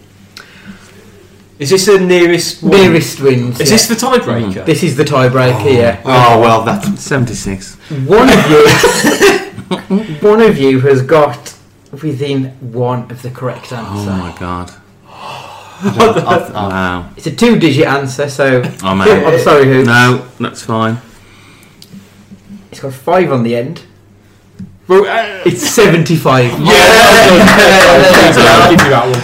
[1.59, 2.73] Is this the nearest one?
[2.73, 3.61] Nearest wins.
[3.61, 3.77] Is yeah.
[3.77, 4.65] this the tiebreaker?
[4.65, 5.75] This is the tiebreaker.
[5.75, 6.01] Yeah.
[6.05, 7.75] Oh, well, that's 76.
[8.07, 8.67] One of you.
[10.29, 11.55] one of you has got
[12.03, 14.11] within one of the correct answer.
[14.11, 14.71] Oh my god.
[15.83, 17.11] I've, I've, Wow.
[17.17, 19.87] It's a two-digit answer, so I'm I'm sorry, Hoops.
[19.87, 20.99] No, that's fine.
[22.71, 23.83] It's got five on the end.
[24.89, 25.05] Uh,
[25.47, 26.45] It's seventy-five.
[26.61, 26.61] yeah,
[28.61, 29.21] I'll give you that one.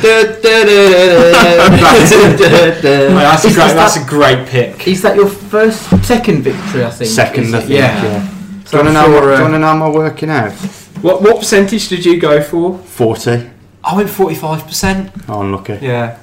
[3.19, 3.75] That's a Is- great.
[3.75, 4.87] That's that- a great pick.
[4.89, 6.85] Is that your first, second victory?
[6.85, 7.11] I think.
[7.11, 7.61] second, is I it?
[7.63, 7.71] think.
[7.79, 8.03] Yeah.
[8.03, 8.29] Yeah.
[8.65, 9.89] So do you I'm want to know, sure, what- do you uh, wanna know my
[9.89, 10.53] working out?
[11.07, 12.79] What what percentage did you go for?
[12.79, 13.51] 40.
[13.85, 15.13] I went forty five percent.
[15.29, 15.79] Oh, unlucky.
[15.81, 16.19] Yeah.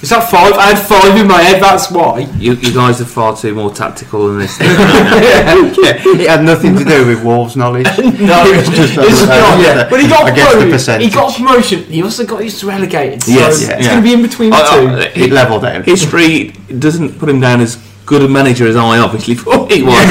[0.00, 0.54] Is that five?
[0.54, 1.60] I had five in my head.
[1.62, 2.20] That's why.
[2.38, 4.58] You, you guys are far too more tactical than this.
[4.60, 6.00] Yeah.
[6.22, 7.86] It had nothing to do with Wolves knowledge.
[7.98, 9.60] No, It's just it's uh, not.
[9.60, 9.86] yeah.
[9.90, 10.72] But he got I guess the promoted.
[10.72, 11.08] percentage.
[11.08, 11.84] He got promotion.
[11.84, 13.22] He also got used to relegated.
[13.22, 13.90] So Yes, it's yeah.
[13.90, 15.20] going to be in between the I- two.
[15.24, 15.84] It levelled out.
[15.84, 20.04] history doesn't put him down as good a manager as I obviously thought he was.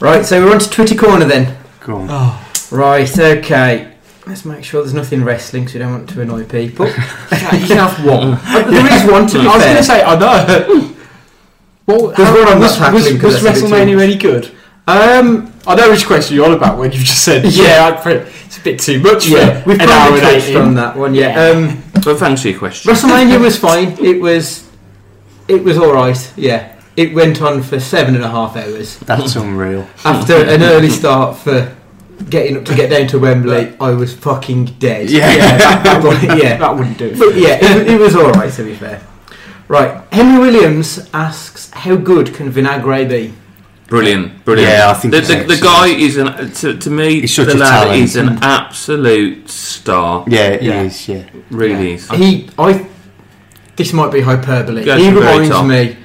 [0.00, 1.56] Right, so we're on to Twitter corner then.
[1.80, 2.40] Go on.
[2.70, 3.92] Right, okay.
[4.26, 6.86] Let's make sure there's nothing wrestling, because we don't want to annoy people.
[6.88, 8.38] you can have one.
[8.70, 10.94] There is one to be I was going to say, I know.
[11.86, 14.02] Well, There's one I'm not was, tackling was, 'cause was that's a WrestleMania much.
[14.04, 14.50] any good?
[14.86, 18.26] Um, I know which question you're on about when you just said, yeah, I'd put-
[18.46, 20.56] it's a bit too much yeah, for we've an hour probably and touched 18.
[20.62, 21.14] on that one.
[21.14, 21.38] Yeah.
[21.50, 22.90] Um, but thanks for your question.
[22.92, 23.92] WrestleMania was fine.
[24.02, 24.68] It was,
[25.48, 26.32] it was all right.
[26.36, 26.73] Yeah.
[26.96, 29.86] It went on for seven and a half hours That's unreal.
[30.04, 31.74] after an early start for
[32.30, 33.74] getting up to get down to Wembley.
[33.80, 35.10] I was fucking dead.
[35.10, 35.26] Yeah.
[35.58, 36.56] that, that one- yeah.
[36.58, 37.18] That wouldn't do it.
[37.18, 39.02] But yeah, it, it was all right to be fair.
[39.66, 43.32] Right, Henry Williams asks, "How good can Vinagre be?"
[43.88, 44.70] Brilliant, brilliant.
[44.70, 47.22] Yeah, I think the, the, the guy is an to, to me.
[47.22, 48.02] He's such the a lad talent.
[48.02, 50.24] is an absolute star.
[50.28, 50.82] Yeah, he Yeah.
[50.82, 51.08] is.
[51.08, 51.24] Yeah.
[51.50, 52.10] Really is.
[52.10, 52.86] He, I,
[53.76, 54.84] this might be hyperbole.
[54.84, 55.66] Go he to the reminds top.
[55.66, 55.96] me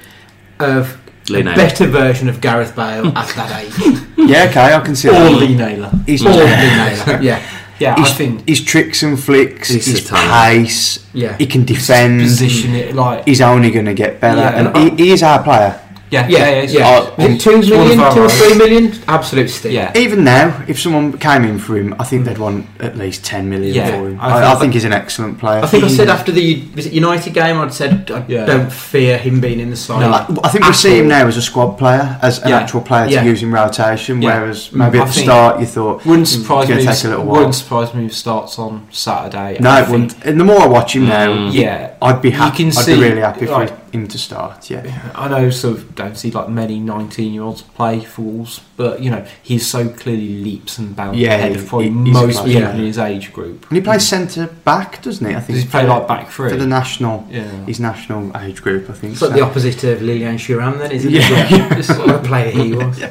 [0.62, 0.96] of
[1.30, 4.00] a better version of Gareth Bale at that age.
[4.30, 4.46] Yeah.
[4.50, 5.32] Okay, I can see Or that.
[5.32, 5.90] Lee Naylor.
[6.06, 7.20] He's, Or Lee Naylor.
[7.22, 7.42] Yeah,
[7.80, 12.20] Yeah, I think his tricks and flicks, He's his pace, yeah, he can defend.
[12.20, 14.74] position it like He's only going to get better, Yeah.
[14.76, 15.80] and he, he is our player.
[16.10, 16.64] Yeah, yeah, yeah, yeah.
[16.64, 17.00] yeah.
[17.00, 18.92] Was uh, it two It's one of million, our two or three million?
[19.08, 19.72] Absolute steal.
[19.72, 19.96] Yeah.
[19.96, 23.48] Even now, if someone came in for him, I think they'd want at least ten
[23.48, 24.20] million Yeah, for him.
[24.20, 25.62] I I, I, think- think he's an excellent player.
[25.62, 28.44] I think I said after the United game, I'd said I Yeah.
[28.46, 30.00] don't fear him being in the side.
[30.00, 30.10] No.
[30.10, 32.58] Like, I think we see him now as a squad player, as an Yeah.
[32.58, 33.24] actual player to Yeah.
[33.24, 34.20] use in rotation.
[34.22, 34.40] Yeah.
[34.40, 36.86] Whereas maybe mm, I at the start you thought, Wouldn't hmm, surprise gonna me.
[36.86, 37.36] take a little while.
[37.36, 39.56] Wouldn't surprise me if starts on Saturday.
[39.60, 40.24] no, it wouldn't.
[40.24, 41.52] And the more I watch him now, Mm.
[41.52, 42.56] Yeah, I'd be You happy.
[42.56, 44.70] can I'd see, be really happy for like- him to start.
[44.70, 49.10] Yeah, I know, sort of don't see like many nineteen-year-olds play for Wolves, but you
[49.10, 52.46] know he's so clearly leaps and bounds Yeah, ahead of probably he- most player.
[52.46, 52.74] people Yeah.
[52.74, 53.66] in his age group.
[53.68, 55.34] and he plays centre back, doesn't he?
[55.34, 57.42] I think Does he play like back for the national, yeah.
[57.66, 58.88] his national age group.
[58.90, 59.12] I think.
[59.14, 59.36] It's like so.
[59.36, 61.20] the opposite of Lilian Thuram, then, isn't Yeah.
[61.44, 61.50] it?
[61.50, 61.74] Yeah.
[61.76, 63.02] Just what a player he was.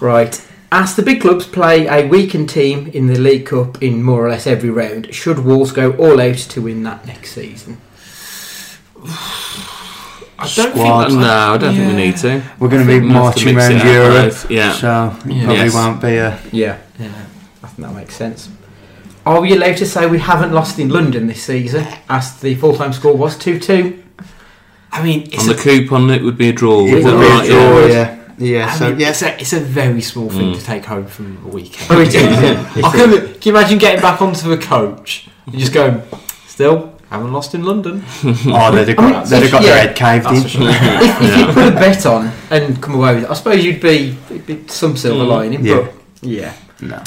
[0.00, 0.46] Right.
[0.72, 4.30] As the big clubs play a weakened team in the League Cup in more or
[4.30, 7.78] less every round, should Wolves go all out to win that next season?
[10.40, 11.06] I don't squad.
[11.08, 12.42] think no, I don't think we need to.
[12.58, 14.72] We're going to be We'll have to marching around Europe, both, Yeah.
[14.72, 15.44] so it Yeah.
[15.44, 15.74] probably Yes.
[15.74, 16.38] won't be a.
[16.52, 17.08] Yeah, yeah,
[17.62, 18.48] I think that makes sense.
[19.26, 21.86] Are we allowed to say we haven't lost in London this season?
[22.08, 23.98] As the full-time score was two-two.
[24.92, 26.84] I mean, it's On a, the coupon, it would be a draw.
[26.86, 28.16] It Is would that be a draw, Yeah.
[28.38, 28.66] yeah, yeah.
[28.72, 30.58] I So mean, yeah, it's, a, it's a very small thing Mm.
[30.58, 31.86] to take home from a weekend.
[31.90, 32.14] Oh, it is.
[32.84, 36.02] I can, can you imagine getting back onto the coach and just going,
[36.48, 38.02] still haven't lost in London?
[38.24, 40.46] oh, they'd have I mean, got, they'd have got yeah, their head caved in.
[40.48, 40.62] sure.
[40.68, 43.80] if, if you put a bet on and come away with it, I suppose you'd
[43.80, 44.16] be,
[44.46, 45.28] be some silver Mm.
[45.28, 45.64] lining.
[45.66, 45.80] Yeah.
[45.80, 46.54] But yeah.
[46.80, 47.02] No.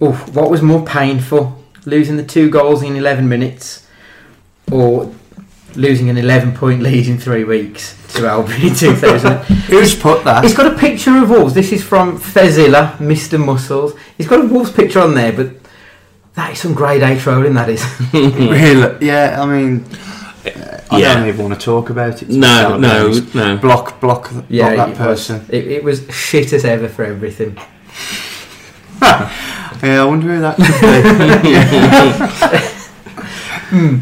[0.00, 3.86] Oh, what was more painful, losing the two goals in 11 minutes,
[4.72, 5.12] or
[5.76, 9.36] losing an 11-point lead in three weeks to Albion in 2000?
[9.68, 10.42] Who's put that?
[10.42, 11.54] He's got a picture of Wolves.
[11.54, 13.38] This is from Fezilla, Mr.
[13.42, 13.94] Muscles.
[14.18, 15.50] He's got a Wolves picture on there, but
[16.40, 17.52] that is some grade A trolling.
[17.54, 17.84] That is.
[18.14, 19.06] really?
[19.06, 19.84] Yeah, I mean,
[20.90, 21.14] I Yeah.
[21.14, 22.30] don't even want to talk about it.
[22.30, 23.56] No, no, no.
[23.58, 25.40] Block, block, block Yeah, that it person.
[25.40, 27.58] Was, it, it was shit as ever for everything.
[29.82, 30.80] Yeah, I wonder who that could
[31.42, 32.76] be.
[33.70, 33.94] Hmm,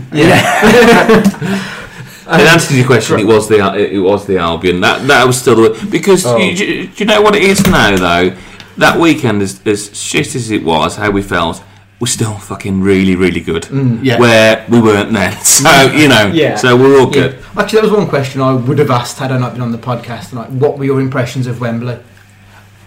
[2.34, 4.80] In answer to your question, it was the it was the Albion.
[4.80, 6.36] That that was still the because Oh.
[6.36, 8.34] you, do you know what it is now though.
[8.78, 11.62] That weekend, as, as shit as it was, how we felt,
[12.00, 13.64] we're still fucking really, really good.
[13.64, 14.00] Mm.
[14.04, 14.18] Yeah.
[14.20, 16.56] Where we weren't then, so you know, Yeah.
[16.56, 17.22] so we're all Yeah.
[17.22, 17.38] good.
[17.56, 19.78] Actually, that was one question I would have asked had I not been on the
[19.78, 20.50] podcast tonight.
[20.50, 21.98] What were your impressions of Wembley?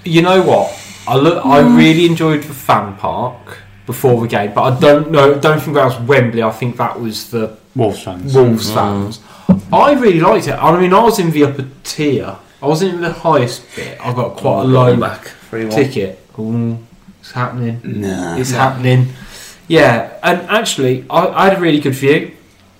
[0.05, 0.71] You know what?
[1.07, 5.33] I look, I really enjoyed the fan park before the game, but I don't know.
[5.37, 6.41] Don't think that was Wembley.
[6.43, 8.33] I think that was the Wolves fans.
[8.35, 9.19] Wolves fans.
[9.73, 10.53] I really liked it.
[10.53, 12.35] I mean, I was in the upper tier.
[12.61, 13.97] I wasn't in the highest bit.
[13.99, 15.31] I got quite a low back.
[15.51, 16.19] ticket.
[16.39, 16.77] Ooh,
[17.31, 17.81] it's happening.
[17.83, 18.35] No.
[18.37, 19.07] It's happening.
[19.67, 22.31] Yeah, and actually, I, I had a really good view.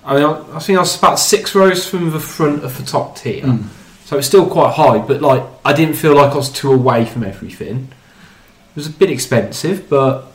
[0.03, 2.83] I mean, I, I think I was about six rows from the front of the
[2.83, 3.63] top tier, Mm.
[4.03, 4.97] so it's still quite high.
[4.97, 7.87] But like, I didn't feel like I was too away from everything.
[8.71, 10.25] It was a bit expensive, but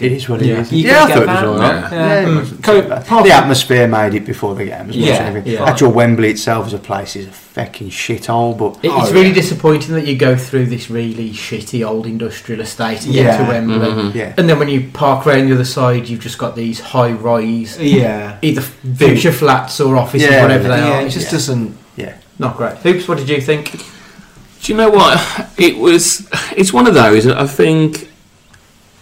[0.00, 0.60] It is what it Yeah.
[0.60, 0.70] is.
[0.72, 1.74] Yeah, I thought it was alright.
[1.74, 1.90] Yeah.
[1.92, 2.36] Yeah, it Mm.
[2.36, 2.98] wasn't Co- too bad.
[3.02, 5.52] apart The atmosphere made it before the game as much Yeah, as anything.
[5.54, 5.64] yeah.
[5.64, 9.32] Actual Wembley itself as a place is a fucking shithole, but It, Oh, it's really
[9.32, 13.78] disappointing that you go through this really shitty old industrial estate and get to Wembley.
[13.88, 14.14] Mhm.
[14.14, 14.32] yeah.
[14.36, 17.78] And then when you park around the other side, you've just got these high rise,
[17.80, 18.60] yeah, either
[18.98, 21.00] future flats or offices, Yeah, whatever they yeah, are.
[21.06, 21.32] it just Yeah.
[21.32, 21.74] doesn't.
[21.96, 22.74] yeah, Not great.
[22.84, 23.72] Hoops, what did you think?
[24.62, 25.18] Do you know what?
[25.56, 26.28] It was.
[26.56, 27.26] It's one of those.
[27.26, 28.08] I think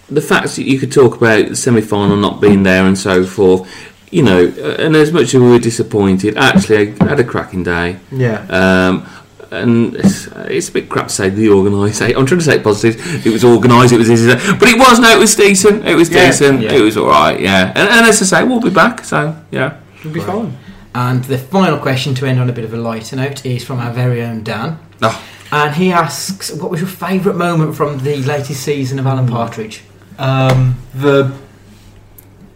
[0.09, 3.69] the fact that you could talk about the semi-final not being there and so forth.
[4.13, 7.65] You know, uh, and as much as we were disappointed, actually, I had a cracking
[7.65, 7.99] day.
[8.13, 9.05] Yeah, Um,
[9.51, 12.17] and it's, it's a bit crap to say the organisation.
[12.17, 13.27] I'm trying to say it positive.
[13.27, 13.93] It was organised.
[13.93, 15.01] It was easy, but it was.
[15.01, 15.87] No, it was decent.
[15.87, 16.61] It was Yeah, decent.
[16.63, 16.73] yeah.
[16.73, 17.39] It was all right.
[17.41, 19.05] Yeah, and, and as I say, we'll be back.
[19.05, 19.77] So yeah.
[19.99, 20.29] it'll be Right.
[20.29, 20.57] fine.
[20.95, 23.81] And the final question to end on a bit of a lighter note is from
[23.81, 24.79] our very own Dan.
[25.03, 25.23] Oh.
[25.53, 29.83] And he asks, what was your favourite moment from the latest season of Alan Partridge?
[30.19, 31.33] Um, the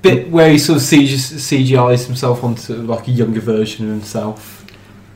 [0.03, 4.65] bit where he sort of CG, CGIs himself onto like a younger version of himself.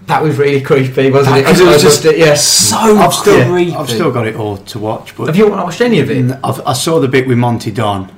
[0.07, 1.41] That was really creepy, wasn't it?
[1.45, 2.47] Because it was just- loved it, yes.
[2.47, 3.73] So I've still, creepy.
[3.75, 6.39] I've still got it all to watch, but Have you watched any of it?
[6.45, 8.11] I've, I saw the bit with Monty Don.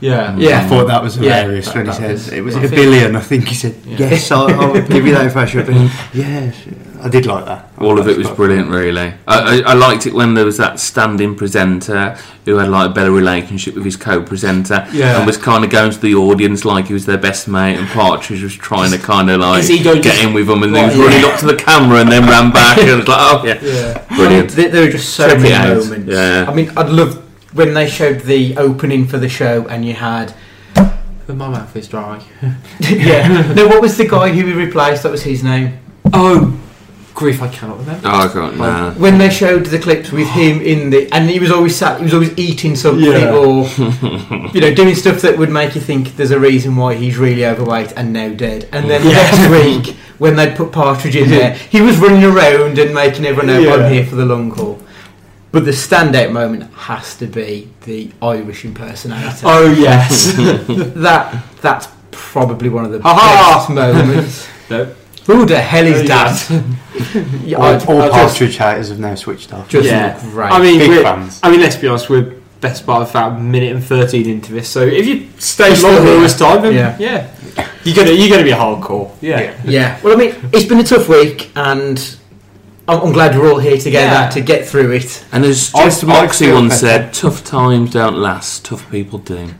[0.00, 0.60] Yeah, Yeah.
[0.64, 2.62] I thought that was Yeah, hilarious that- when he that said was- it was I
[2.64, 3.16] a billion.
[3.16, 3.98] I think he said Yeah.
[4.10, 4.30] yes.
[4.30, 5.66] I'll, I'll give you that if I should.
[5.66, 6.54] be." yes,
[7.04, 7.68] I did like that.
[7.78, 9.12] All of it was That's brilliant, really.
[9.26, 12.94] I, I, I liked it when there was that standing presenter who had like a
[12.94, 15.16] better relationship with his co-presenter Yeah.
[15.18, 17.88] and was kind of going to the audience like he was their best mate, and
[17.88, 20.74] Partridge was trying to kind of like His ego get just- in with them, and
[20.76, 21.04] he Right, was yeah.
[21.04, 24.16] running up to the camera and then ran back, and was like, oh yeah, yeah.
[24.16, 24.50] brilliant.
[24.50, 25.76] There, there were just so Check many out.
[25.78, 26.08] moments.
[26.08, 26.46] Yeah.
[26.48, 27.16] I mean, I'd love
[27.52, 30.32] when they showed the opening for the show and you had.
[30.74, 32.22] But my mouth is dry.
[32.80, 33.52] yeah.
[33.56, 35.02] No, what was the guy who we replaced?
[35.04, 35.78] That was his name.
[36.12, 36.58] Oh,
[37.14, 37.42] grief!
[37.42, 38.08] I cannot remember.
[38.08, 38.52] Oh, I can't.
[38.54, 38.90] Um, nah.
[38.92, 42.04] When they showed the clips with him in the, and he was always sat, he
[42.04, 43.34] was always eating something Yeah.
[43.34, 43.66] or,
[44.54, 47.44] you know, doing stuff that would make you think there's a reason why he's really
[47.46, 48.68] overweight and now dead.
[48.72, 49.12] And then Yeah.
[49.12, 53.46] next week, when they'd put Partridge in there, he was running around and making everyone
[53.48, 53.74] know Yeah.
[53.74, 54.80] I'm here for the long haul.
[55.50, 59.44] But the standout moment has to be the Irish impersonator.
[59.44, 60.34] Oh yes.
[60.96, 63.58] That that's probably one of the Ha-ha!
[63.58, 64.48] best moments.
[64.70, 64.94] no.
[65.26, 67.42] Who the hell is Oh, that?
[67.44, 69.68] yeah, All, I- all I just- Partridge haters have now switched off.
[69.68, 70.18] just Yeah.
[70.32, 70.50] great.
[70.52, 71.38] I mean, Big we're, fans.
[71.42, 72.08] I mean, let's be honest.
[72.10, 74.68] We're best part of about a minute and thirteen into this.
[74.68, 76.20] So if you stay You're still longer here.
[76.20, 76.96] this time, then Yeah.
[76.98, 79.10] yeah, you're gonna you're gonna be hardcore.
[79.20, 79.52] Yeah.
[79.64, 79.98] Yeah.
[80.02, 81.98] Well, I mean, it's been a tough week, and
[82.88, 84.28] I'm, I'm glad we're all here together Yeah.
[84.30, 85.24] to get through it.
[85.32, 86.86] And as I- Jeff Moxie once better.
[87.04, 89.48] said, "Tough times don't last; tough people do."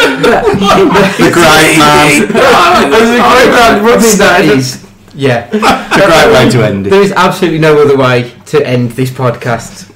[0.00, 2.20] The great man.
[2.26, 4.84] the great man rubbing that is,
[5.14, 5.48] yeah.
[5.52, 6.90] It's a great way to end it.
[6.90, 9.86] There is absolutely no other way to end this podcast.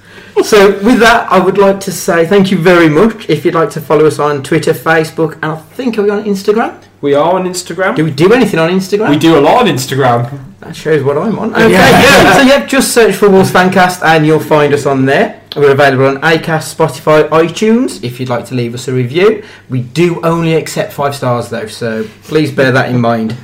[0.44, 3.28] So, with that, I would like to say thank you very much.
[3.28, 6.24] If you'd like to follow us on Twitter, Facebook, and I think are we on
[6.24, 6.80] Instagram?
[7.00, 7.96] We are on Instagram.
[7.96, 9.10] Do we do anything on Instagram?
[9.10, 10.40] We do a lot on Instagram.
[10.60, 11.52] That shows what I'm on.
[11.52, 12.32] Okay, yeah.
[12.36, 15.42] so yeah, just search for Wolves Fancast and you'll find us on there.
[15.54, 18.02] We're available on Acast, Spotify, iTunes.
[18.02, 21.66] If you'd like to leave us a review, we do only accept five stars though,
[21.66, 23.36] so please bear that in mind.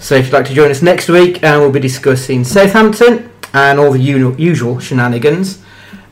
[0.00, 3.78] So if you'd like to join us next week, and we'll be discussing Southampton and
[3.78, 5.62] all the unu- usual shenanigans.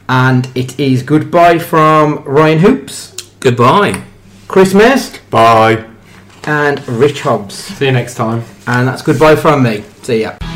[0.08, 4.02] And it is goodbye from Ryan Hoops, Goodbye.
[4.46, 5.84] Chris Mears, Bye.
[6.44, 7.54] And Rich Hobbs.
[7.54, 8.42] See you next time.
[8.66, 9.84] And that's goodbye from me.
[10.02, 10.47] See ya.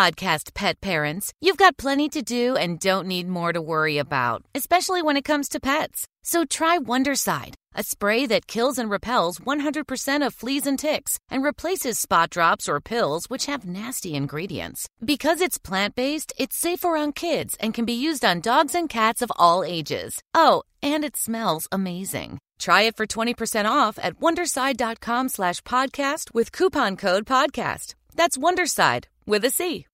[0.00, 4.42] Podcast pet parents, you've got plenty to do and don't need more to worry about,
[4.54, 6.06] especially when it comes to pets.
[6.22, 11.44] So try Wondercide, a spray that kills and repels 100% of fleas and ticks and
[11.44, 14.88] replaces spot drops or pills which have nasty ingredients.
[15.04, 18.88] Because it's plant based, it's safe around kids and can be used on dogs and
[18.88, 20.22] cats of all ages.
[20.32, 22.38] Oh, and it smells amazing.
[22.58, 27.96] Try it for 20% off at wondercide.com slash podcast with coupon code podcast.
[28.14, 29.86] That's Wondercide with a C.